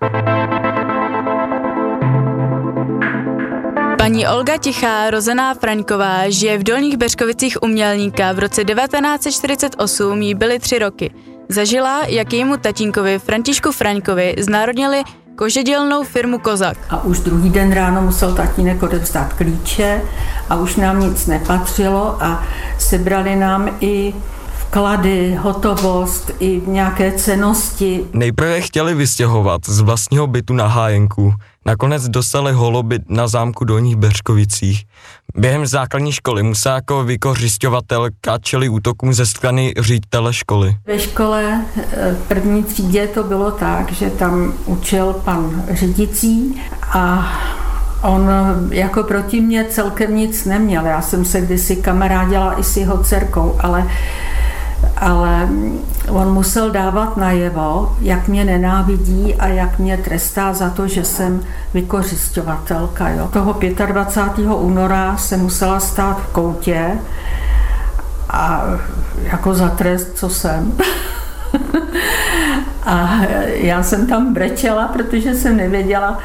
Paní 3.98 4.26
Olga 4.28 4.56
Tichá, 4.56 5.10
rozená 5.10 5.54
Fraňková, 5.54 6.30
žije 6.30 6.58
v 6.58 6.62
Dolních 6.62 6.96
Beřkovicích 6.96 7.62
umělníka. 7.62 8.32
V 8.32 8.38
roce 8.38 8.64
1948 8.64 10.22
jí 10.22 10.34
byly 10.34 10.58
tři 10.58 10.78
roky. 10.78 11.14
Zažila, 11.48 12.02
jak 12.06 12.32
jejímu 12.32 12.56
tatínkovi 12.56 13.18
Františku 13.18 13.72
Fraňkovi 13.72 14.34
znárodnili 14.38 15.02
kožedělnou 15.36 16.04
firmu 16.04 16.38
Kozak. 16.38 16.78
A 16.90 17.04
už 17.04 17.20
druhý 17.20 17.50
den 17.50 17.72
ráno 17.72 18.02
musel 18.02 18.34
tatínek 18.34 18.82
odevzdat 18.82 19.32
klíče 19.32 20.02
a 20.50 20.56
už 20.56 20.76
nám 20.76 21.00
nic 21.00 21.26
nepatřilo 21.26 22.22
a 22.22 22.42
sebrali 22.78 23.36
nám 23.36 23.68
i 23.80 24.14
vklady, 24.60 25.34
hotovost 25.34 26.30
i 26.40 26.62
nějaké 26.66 27.12
cenosti. 27.12 28.06
Nejprve 28.12 28.60
chtěli 28.60 28.94
vystěhovat 28.94 29.60
z 29.66 29.80
vlastního 29.80 30.26
bytu 30.26 30.54
na 30.54 30.66
hájenku, 30.66 31.34
Nakonec 31.66 32.08
dostali 32.08 32.52
holobyt 32.52 33.02
na 33.08 33.28
zámku 33.28 33.64
Dolních 33.64 33.96
Beřkovicích. 33.96 34.84
Během 35.36 35.66
základní 35.66 36.12
školy 36.12 36.42
musel 36.42 36.74
jako 36.74 37.04
vykořišťovatel 37.04 38.08
čeli 38.40 38.68
útokům 38.68 39.14
ze 39.14 39.26
strany 39.26 39.74
ředitele 39.78 40.32
školy. 40.32 40.76
Ve 40.86 40.98
škole 40.98 41.64
eh, 41.76 42.16
první 42.28 42.64
třídě 42.64 43.06
to 43.06 43.22
bylo 43.22 43.50
tak, 43.50 43.92
že 43.92 44.10
tam 44.10 44.54
učil 44.66 45.12
pan 45.12 45.64
řidicí 45.70 46.62
a 46.82 47.32
On 48.02 48.30
jako 48.70 49.02
proti 49.02 49.40
mě 49.40 49.64
celkem 49.64 50.16
nic 50.16 50.44
neměl. 50.44 50.86
Já 50.86 51.02
jsem 51.02 51.24
se 51.24 51.40
kdysi 51.40 51.76
kamarádila 51.76 52.60
i 52.60 52.64
s 52.64 52.76
jeho 52.76 53.04
dcerkou, 53.04 53.56
ale 53.60 53.88
ale 55.02 55.48
on 56.08 56.32
musel 56.32 56.70
dávat 56.70 57.16
najevo, 57.16 57.96
jak 58.00 58.28
mě 58.28 58.44
nenávidí 58.44 59.34
a 59.34 59.46
jak 59.46 59.78
mě 59.78 59.96
trestá 59.96 60.52
za 60.52 60.70
to, 60.70 60.88
že 60.88 61.04
jsem 61.04 61.40
vykořišťovatelka. 61.74 63.08
Jo. 63.08 63.28
Toho 63.32 63.58
25. 63.86 64.46
února 64.46 65.16
se 65.16 65.36
musela 65.36 65.80
stát 65.80 66.22
v 66.22 66.32
koutě 66.32 66.98
a 68.30 68.64
jako 69.22 69.54
za 69.54 69.68
trest, 69.68 70.08
co 70.14 70.28
jsem. 70.28 70.72
a 72.82 73.20
já 73.46 73.82
jsem 73.82 74.06
tam 74.06 74.34
brečela, 74.34 74.88
protože 74.88 75.34
jsem 75.34 75.56
nevěděla, 75.56 76.18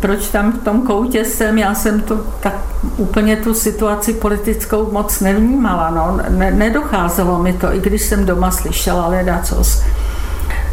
proč 0.00 0.28
tam 0.28 0.52
v 0.52 0.64
tom 0.64 0.86
koutě 0.86 1.24
jsem, 1.24 1.58
já 1.58 1.74
jsem 1.74 2.00
to 2.00 2.16
tak 2.40 2.54
úplně 2.96 3.36
tu 3.36 3.54
situaci 3.54 4.12
politickou 4.12 4.92
moc 4.92 5.20
nevnímala, 5.20 5.90
no. 5.90 6.18
ne, 6.28 6.50
nedocházelo 6.50 7.38
mi 7.38 7.52
to, 7.52 7.74
i 7.74 7.80
když 7.80 8.02
jsem 8.02 8.26
doma 8.26 8.50
slyšela 8.50 9.06
ledacos. 9.06 9.82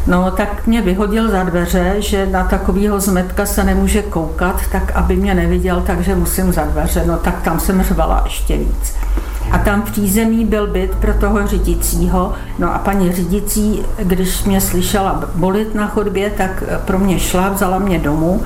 No, 0.08 0.32
tak 0.32 0.68
mě 0.68 0.82
vyhodil 0.82 1.32
za 1.32 1.44
dveře, 1.44 1.96
že 1.98 2.26
na 2.26 2.44
takového 2.44 3.00
zmetka 3.00 3.46
se 3.46 3.64
nemůže 3.64 4.02
koukat, 4.02 4.62
tak 4.72 4.92
aby 4.92 5.16
mě 5.16 5.34
neviděl, 5.34 5.84
takže 5.88 6.16
musím 6.16 6.54
za 6.54 6.64
dveře. 6.64 7.04
No, 7.06 7.18
tak 7.18 7.42
tam 7.42 7.60
jsem 7.60 7.84
řvala 7.84 8.22
ještě 8.26 8.58
víc. 8.58 8.96
A 9.52 9.58
tam 9.58 9.82
v 9.82 9.92
přízemí 9.92 10.46
byl 10.46 10.68
byt 10.68 10.96
pro 10.96 11.14
toho 11.14 11.48
řídícího. 11.48 12.34
No 12.60 12.76
a 12.76 12.78
paní 12.78 13.12
řídící, 13.12 13.84
když 13.98 14.44
mě 14.44 14.62
slyšela 14.62 15.24
bolit 15.36 15.76
na 15.76 15.88
chodbě, 15.88 16.30
tak 16.30 16.64
pro 16.86 17.00
mě 17.00 17.20
šla, 17.20 17.50
vzala 17.50 17.80
mě 17.80 18.00
domů, 18.00 18.42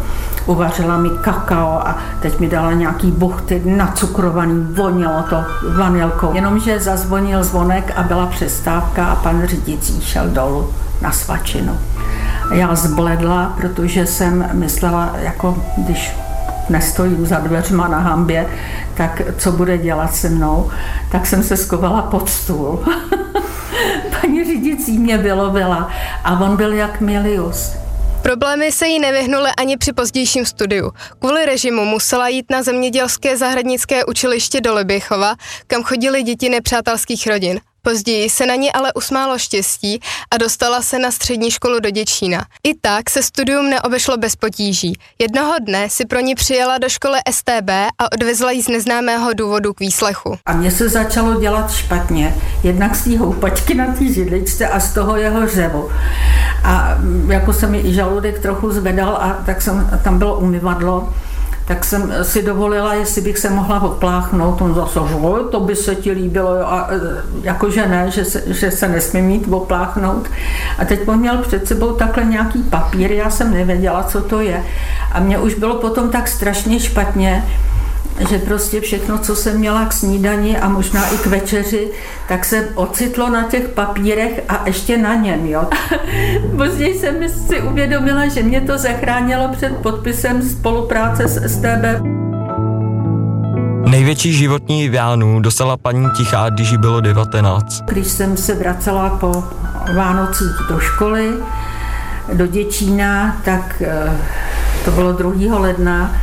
uvařila 0.46 0.98
mi 0.98 1.10
kakao 1.22 1.88
a 1.88 1.98
teď 2.22 2.40
mi 2.40 2.50
dala 2.50 2.74
nějaký 2.74 3.12
buchty 3.12 3.62
nacukrovaný, 3.66 4.68
vonilo 4.74 5.24
to 5.30 5.44
vanilkou. 5.78 6.34
Jenomže 6.34 6.80
zazvonil 6.80 7.44
zvonek 7.44 7.94
a 7.96 8.04
byla 8.04 8.26
přestávka 8.26 9.06
a 9.06 9.16
pan 9.16 9.46
řídící 9.46 10.02
šel 10.02 10.30
dolů 10.30 10.70
na 11.02 11.12
svačinu. 11.12 11.78
Já 12.54 12.76
zbledla, 12.76 13.54
protože 13.58 14.06
jsem 14.06 14.50
myslela, 14.54 15.14
jako 15.22 15.58
když 15.78 16.16
nestojím 16.72 17.26
za 17.26 17.40
dveřma 17.40 17.88
na 17.88 18.00
hambě, 18.00 18.48
tak 18.98 19.22
co 19.38 19.52
bude 19.52 19.78
dělat 19.78 20.16
se 20.16 20.30
mnou, 20.30 20.72
tak 21.12 21.26
jsem 21.26 21.44
se 21.44 21.58
skovala 21.58 22.02
pod 22.02 22.30
stůl. 22.30 22.86
Paní 24.22 24.44
řídící 24.44 24.98
mě 24.98 25.18
vylovila 25.18 25.90
a 26.24 26.40
on 26.40 26.58
byl 26.58 26.74
jak 26.74 27.02
Milius. 27.02 27.82
Problémy 28.22 28.72
se 28.72 28.88
jí 28.88 29.00
nevyhnuly 29.00 29.50
ani 29.58 29.78
při 29.78 29.94
pozdějším 29.94 30.46
studiu. 30.46 30.92
Kvůli 31.20 31.46
režimu 31.46 31.86
musela 31.86 32.28
jít 32.28 32.46
na 32.50 32.64
zemědělské 32.64 33.38
zahradnické 33.38 34.06
učiliště 34.06 34.62
do 34.62 34.74
Libichova, 34.74 35.36
kam 35.68 35.84
chodili 35.84 36.24
děti 36.24 36.50
nepřátelských 36.50 37.28
rodin. 37.28 37.60
Později 37.84 38.30
se 38.30 38.46
na 38.46 38.56
ní 38.56 38.72
ale 38.72 38.94
usmálo 38.94 39.38
štěstí 39.38 40.00
a 40.32 40.38
dostala 40.38 40.82
se 40.82 41.00
na 41.00 41.12
střední 41.12 41.52
školu 41.52 41.80
do 41.80 41.90
Děčína. 41.90 42.46
I 42.64 42.76
tak 42.82 43.10
se 43.10 43.24
studium 43.24 43.70
neobešlo 43.70 44.18
bez 44.18 44.36
potíží. 44.36 44.94
Jednoho 45.20 45.54
dne 45.62 45.90
si 45.90 46.06
pro 46.06 46.20
ní 46.20 46.36
přijela 46.36 46.78
do 46.78 46.90
školy 46.90 47.20
STB 47.32 47.70
a 48.00 48.12
odvezla 48.12 48.52
ji 48.52 48.64
z 48.64 48.68
neznámého 48.68 49.34
důvodu 49.34 49.74
k 49.74 49.80
výslechu. 49.80 50.38
A 50.46 50.54
mně 50.54 50.72
se 50.72 50.90
začalo 50.90 51.40
dělat 51.40 51.72
špatně, 51.72 52.36
jednak 52.64 52.96
z 52.96 53.04
té 53.04 53.18
houpačky 53.18 53.74
na 53.74 53.94
té 53.94 54.06
židličce 54.06 54.68
a 54.68 54.80
z 54.80 54.94
toho 54.94 55.18
jeho 55.18 55.48
řevu. 55.48 55.90
A 56.64 56.98
jako 57.28 57.54
se 57.54 57.68
mi 57.68 57.80
i 57.80 57.94
žaludek 57.94 58.40
trochu 58.40 58.72
zvedal 58.72 59.10
a 59.10 59.44
tak 59.46 59.62
jsem, 59.62 60.00
tam 60.04 60.18
bylo 60.18 60.40
umyvadlo 60.40 61.14
tak 61.72 61.86
jsem 61.86 62.14
si 62.22 62.44
dovolila, 62.44 62.94
jestli 62.94 63.22
bych 63.22 63.38
se 63.38 63.50
mohla 63.50 63.82
opláchnout. 63.82 64.62
On 64.62 64.76
zase, 64.76 65.00
že 65.08 65.16
to 65.52 65.60
by 65.60 65.76
se 65.76 65.96
ti 65.96 66.12
líbilo, 66.12 66.56
jo. 66.56 66.66
a 66.66 66.90
e, 66.92 66.98
jakože 67.44 67.88
ne, 67.88 68.12
že 68.12 68.26
se, 68.26 68.44
že 68.46 68.72
se 68.72 68.88
nesmí 68.88 69.22
mít 69.22 69.48
opláchnout. 69.52 70.30
A 70.80 70.86
teď 70.86 71.08
on 71.08 71.20
měl 71.20 71.38
před 71.38 71.68
sebou 71.68 71.94
takhle 71.94 72.24
nějaký 72.24 72.64
papír, 72.64 73.12
já 73.12 73.30
jsem 73.30 73.54
nevěděla, 73.54 74.04
co 74.04 74.22
to 74.22 74.42
je. 74.42 74.64
A 75.12 75.20
mě 75.20 75.40
už 75.40 75.56
bylo 75.56 75.76
potom 75.76 76.10
tak 76.10 76.28
strašně 76.28 76.80
špatně, 76.80 77.46
že 78.30 78.38
prostě 78.38 78.82
všechno, 78.82 79.18
co 79.18 79.36
jsem 79.36 79.58
měla 79.58 79.86
k 79.86 79.94
snídani 79.94 80.58
a 80.58 80.70
možná 80.70 81.08
i 81.08 81.18
k 81.18 81.26
večeři, 81.26 81.92
tak 82.28 82.46
se 82.46 82.70
ocitlo 82.76 83.30
na 83.30 83.44
těch 83.44 83.70
papírech 83.70 84.42
a 84.50 84.64
ještě 84.66 84.98
na 84.98 85.16
něm, 85.16 85.46
jo. 85.46 85.68
Později 86.58 87.00
jsem 87.00 87.30
si 87.30 87.62
uvědomila, 87.62 88.28
že 88.28 88.44
mě 88.44 88.62
to 88.62 88.78
zachránilo 88.78 89.50
před 89.52 89.78
podpisem 89.78 90.42
spolupráce 90.42 91.28
s 91.28 91.48
STB. 91.54 92.02
Největší 93.90 94.34
životní 94.34 94.90
vánu 94.90 95.40
dostala 95.40 95.78
paní 95.78 96.10
Tichá, 96.18 96.50
když 96.50 96.72
jí 96.72 96.78
bylo 96.78 97.02
19. 97.02 97.82
Když 97.86 98.08
jsem 98.08 98.38
se 98.38 98.56
vracela 98.56 99.10
po 99.10 99.44
Vánocích 99.96 100.56
do 100.70 100.80
školy, 100.80 101.34
do 102.34 102.48
Děčína, 102.48 103.38
tak 103.46 103.82
eh, 103.82 104.18
to 104.86 104.92
bylo 104.92 105.12
2. 105.12 105.60
ledna, 105.60 106.16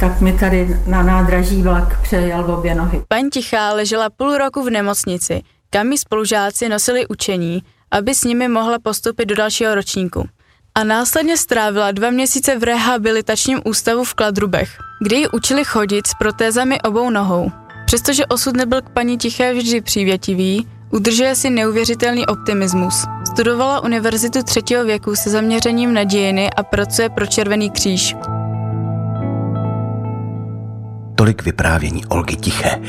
tak 0.00 0.20
mi 0.20 0.32
tady 0.32 0.80
na 0.86 1.02
nádraží 1.02 1.62
vlak 1.62 2.02
přejel 2.02 2.42
v 2.42 2.50
obě 2.50 2.74
nohy. 2.74 3.02
Paní 3.08 3.30
Tichá 3.30 3.72
ležela 3.72 4.10
půl 4.10 4.38
roku 4.38 4.62
v 4.62 4.70
nemocnici, 4.70 5.42
kam 5.70 5.88
mi 5.88 5.98
spolužáci 5.98 6.68
nosili 6.68 7.06
učení, 7.06 7.62
aby 7.90 8.14
s 8.14 8.24
nimi 8.24 8.48
mohla 8.48 8.78
postupit 8.78 9.26
do 9.26 9.34
dalšího 9.34 9.74
ročníku. 9.74 10.28
A 10.74 10.84
následně 10.84 11.36
strávila 11.36 11.90
dva 11.90 12.10
měsíce 12.10 12.58
v 12.58 12.62
rehabilitačním 12.62 13.60
ústavu 13.64 14.04
v 14.04 14.14
Kladrubech, 14.14 14.70
kde 15.02 15.16
ji 15.16 15.28
učili 15.28 15.64
chodit 15.64 16.06
s 16.06 16.14
protézami 16.14 16.80
obou 16.80 17.10
nohou. 17.10 17.50
Přestože 17.86 18.26
osud 18.26 18.56
nebyl 18.56 18.82
k 18.82 18.90
paní 18.90 19.18
Tiché 19.18 19.54
vždy 19.54 19.80
přívětivý, 19.80 20.68
udržuje 20.90 21.34
si 21.34 21.50
neuvěřitelný 21.50 22.26
optimismus. 22.26 23.04
Studovala 23.26 23.80
univerzitu 23.80 24.42
třetího 24.42 24.84
věku 24.84 25.16
se 25.16 25.30
zaměřením 25.30 25.94
na 25.94 26.04
dějiny 26.04 26.50
a 26.50 26.62
pracuje 26.62 27.08
pro 27.08 27.26
Červený 27.26 27.70
kříž. 27.70 28.16
Tolik 31.14 31.44
vyprávění 31.44 32.06
Olgy 32.06 32.36
Tiché. 32.36 32.80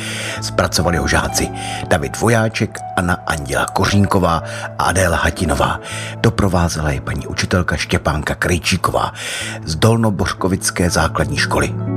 Zpracovali 0.41 0.97
ho 0.97 1.07
žáci 1.07 1.49
David 1.87 2.19
Vojáček, 2.19 2.79
Anna 2.97 3.17
Anděla 3.27 3.65
Kořínková 3.65 4.43
a 4.79 4.83
Adéla 4.83 5.17
Hatinová. 5.17 5.79
Doprovázela 6.17 6.91
je 6.91 7.01
paní 7.01 7.27
učitelka 7.27 7.77
Štěpánka 7.77 8.35
Krejčíková 8.35 9.13
z 9.65 9.75
Dolnobořkovické 9.75 10.89
základní 10.89 11.37
školy. 11.37 11.94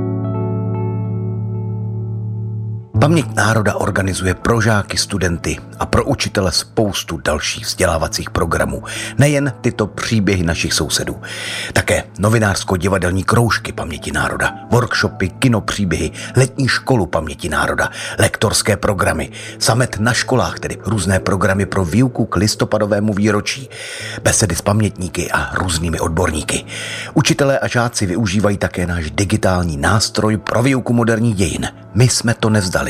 Paměť 2.99 3.35
národa 3.35 3.75
organizuje 3.75 4.33
pro 4.33 4.61
žáky, 4.61 4.97
studenty 4.97 5.57
a 5.79 5.85
pro 5.85 6.05
učitele 6.05 6.51
spoustu 6.51 7.17
dalších 7.17 7.65
vzdělávacích 7.65 8.29
programů. 8.29 8.83
Nejen 9.17 9.53
tyto 9.61 9.87
příběhy 9.87 10.43
našich 10.43 10.73
sousedů. 10.73 11.21
Také 11.73 12.03
novinářsko-divadelní 12.19 13.23
kroužky 13.23 13.71
paměti 13.71 14.11
národa, 14.11 14.53
workshopy, 14.71 15.29
kinopříběhy, 15.29 16.11
letní 16.35 16.67
školu 16.67 17.05
paměti 17.05 17.49
národa, 17.49 17.89
lektorské 18.19 18.77
programy, 18.77 19.31
samet 19.59 19.99
na 19.99 20.13
školách, 20.13 20.59
tedy 20.59 20.77
různé 20.85 21.19
programy 21.19 21.65
pro 21.65 21.85
výuku 21.85 22.25
k 22.25 22.35
listopadovému 22.35 23.13
výročí, 23.13 23.69
besedy 24.23 24.55
s 24.55 24.61
pamětníky 24.61 25.31
a 25.31 25.55
různými 25.55 25.99
odborníky. 25.99 26.65
Učitelé 27.13 27.59
a 27.59 27.67
žáci 27.67 28.05
využívají 28.05 28.57
také 28.57 28.87
náš 28.87 29.11
digitální 29.11 29.77
nástroj 29.77 30.37
pro 30.37 30.63
výuku 30.63 30.93
moderních 30.93 31.35
dějin. 31.35 31.67
My 31.93 32.09
jsme 32.09 32.33
to 32.33 32.49
nevzdali. 32.49 32.88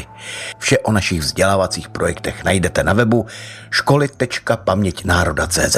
Vše 0.58 0.80
o 0.80 0.91
našich 0.91 1.20
vzdělávacích 1.20 1.89
projektech 1.89 2.43
najdete 2.43 2.84
na 2.84 2.93
webu 2.93 3.26
školy.paměťnároda.cz. 3.72 5.78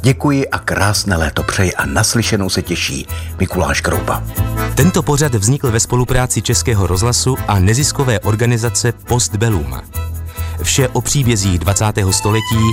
Děkuji 0.00 0.48
a 0.48 0.58
krásné 0.58 1.16
léto 1.16 1.42
přeji 1.42 1.74
a 1.74 1.86
naslyšenou 1.86 2.50
se 2.50 2.62
těší 2.62 3.06
Mikuláš 3.38 3.80
Kroupa. 3.80 4.22
Tento 4.74 5.02
pořad 5.02 5.34
vznikl 5.34 5.70
ve 5.70 5.80
spolupráci 5.80 6.42
Českého 6.42 6.86
rozhlasu 6.86 7.36
a 7.48 7.58
neziskové 7.58 8.20
organizace 8.20 8.92
Postbellum. 8.92 9.80
Vše 10.62 10.88
o 10.88 11.00
příbězích 11.00 11.58
20. 11.58 11.84
století 12.10 12.70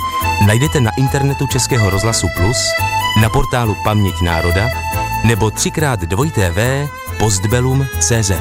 najdete 0.47 0.79
na 0.79 0.91
internetu 0.97 1.47
Českého 1.47 1.89
rozhlasu 1.89 2.27
Plus, 2.37 2.57
na 3.21 3.29
portálu 3.29 3.75
Paměť 3.83 4.21
národa 4.21 4.69
nebo 5.23 5.47
3x2tv 5.47 6.89
postbellum.cz. 7.19 8.31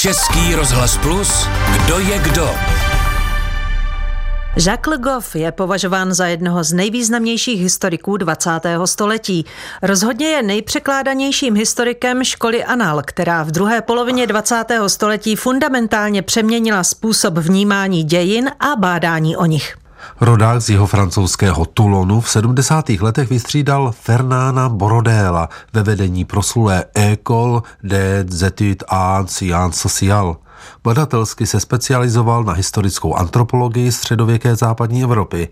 Český 0.00 0.54
rozhlas 0.54 0.96
Plus, 0.96 1.46
kdo 1.72 1.98
je 1.98 2.18
kdo? 2.18 2.50
Jacques 4.66 4.86
Le 4.86 4.98
Goff 4.98 5.36
je 5.36 5.52
považován 5.52 6.14
za 6.14 6.26
jednoho 6.26 6.64
z 6.64 6.72
nejvýznamnějších 6.72 7.60
historiků 7.60 8.16
20. 8.16 8.50
století. 8.84 9.44
Rozhodně 9.82 10.26
je 10.26 10.42
nejpřekládanějším 10.42 11.54
historikem 11.54 12.24
školy 12.24 12.64
Anal, 12.64 13.02
která 13.06 13.42
v 13.42 13.50
druhé 13.50 13.82
polovině 13.82 14.26
20. 14.26 14.64
století 14.86 15.36
fundamentálně 15.36 16.22
přeměnila 16.22 16.84
způsob 16.84 17.38
vnímání 17.38 18.04
dějin 18.04 18.50
a 18.60 18.76
bádání 18.76 19.36
o 19.36 19.44
nich. 19.44 19.76
Rodák 20.20 20.62
z 20.62 20.70
jeho 20.70 20.86
francouzského 20.86 21.66
Toulonu 21.66 22.20
v 22.20 22.30
70. 22.30 22.88
letech 22.88 23.30
vystřídal 23.30 23.92
Fernána 24.00 24.68
Borodéla 24.68 25.48
ve 25.72 25.82
vedení 25.82 26.24
proslulé 26.24 26.84
École 26.94 27.62
des 27.82 28.42
études 28.42 28.84
en 28.90 29.26
sciences 29.26 29.80
sociales. 29.80 30.36
Badatelsky 30.84 31.46
se 31.46 31.60
specializoval 31.60 32.44
na 32.44 32.52
historickou 32.52 33.14
antropologii 33.14 33.92
středověké 33.92 34.56
západní 34.56 35.02
Evropy. 35.02 35.48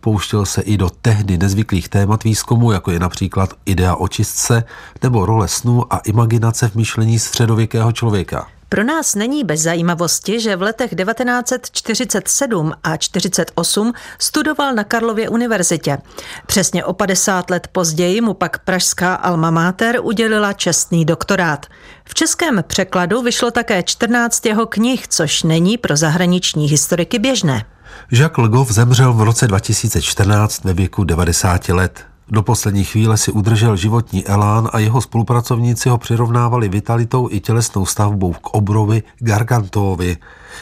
Pouštěl 0.00 0.46
se 0.46 0.62
i 0.62 0.76
do 0.76 0.90
tehdy 0.90 1.38
nezvyklých 1.38 1.88
témat 1.88 2.24
výzkumu, 2.24 2.72
jako 2.72 2.90
je 2.90 2.98
například 2.98 3.50
idea 3.66 3.94
očistce 3.94 4.64
nebo 5.02 5.26
role 5.26 5.48
snů 5.48 5.94
a 5.94 5.98
imaginace 5.98 6.68
v 6.68 6.74
myšlení 6.74 7.18
středověkého 7.18 7.92
člověka. 7.92 8.46
Pro 8.72 8.84
nás 8.84 9.14
není 9.14 9.44
bez 9.44 9.60
zajímavosti, 9.60 10.40
že 10.40 10.56
v 10.56 10.62
letech 10.62 10.90
1947 10.94 12.72
a 12.84 12.96
48 12.96 13.92
studoval 14.18 14.74
na 14.74 14.84
Karlově 14.84 15.28
univerzitě. 15.28 15.98
Přesně 16.46 16.84
o 16.84 16.92
50 16.92 17.50
let 17.50 17.68
později 17.72 18.20
mu 18.20 18.34
pak 18.34 18.58
pražská 18.58 19.14
alma 19.14 19.50
mater 19.50 19.98
udělila 20.02 20.52
čestný 20.52 21.04
doktorát. 21.04 21.66
V 22.04 22.14
českém 22.14 22.64
překladu 22.66 23.22
vyšlo 23.22 23.50
také 23.50 23.82
14 23.82 24.46
jeho 24.46 24.66
knih, 24.66 25.08
což 25.08 25.42
není 25.42 25.78
pro 25.78 25.96
zahraniční 25.96 26.68
historiky 26.68 27.18
běžné. 27.18 27.64
Jacques 28.12 28.42
Legov 28.42 28.70
zemřel 28.70 29.12
v 29.12 29.22
roce 29.22 29.48
2014 29.48 30.64
ve 30.64 30.74
věku 30.74 31.04
90 31.04 31.68
let. 31.68 32.11
Do 32.28 32.42
poslední 32.42 32.84
chvíle 32.84 33.16
si 33.16 33.32
udržel 33.32 33.76
životní 33.76 34.26
elán 34.26 34.68
a 34.72 34.78
jeho 34.78 35.00
spolupracovníci 35.00 35.88
ho 35.88 35.98
přirovnávali 35.98 36.68
vitalitou 36.68 37.28
i 37.30 37.40
tělesnou 37.40 37.86
stavbou 37.86 38.32
k 38.32 38.46
obrovi 38.50 39.02
Gargantovi 39.18 40.16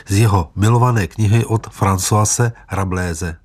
z 0.09 0.19
jeho 0.19 0.51
milované 0.57 1.07
knihy 1.07 1.45
od 1.45 1.67
Françoise 1.67 2.53
Rabléze. 2.73 3.37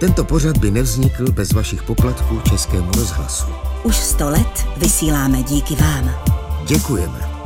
Tento 0.00 0.24
pořad 0.24 0.58
by 0.58 0.70
nevznikl 0.70 1.32
bez 1.32 1.52
vašich 1.52 1.82
poplatků 1.82 2.40
Českému 2.40 2.90
rozhlasu. 2.96 3.46
Už 3.82 3.96
sto 3.96 4.30
let 4.30 4.66
vysíláme 4.76 5.42
díky 5.42 5.74
vám. 5.74 6.10
Děkujeme. 6.66 7.37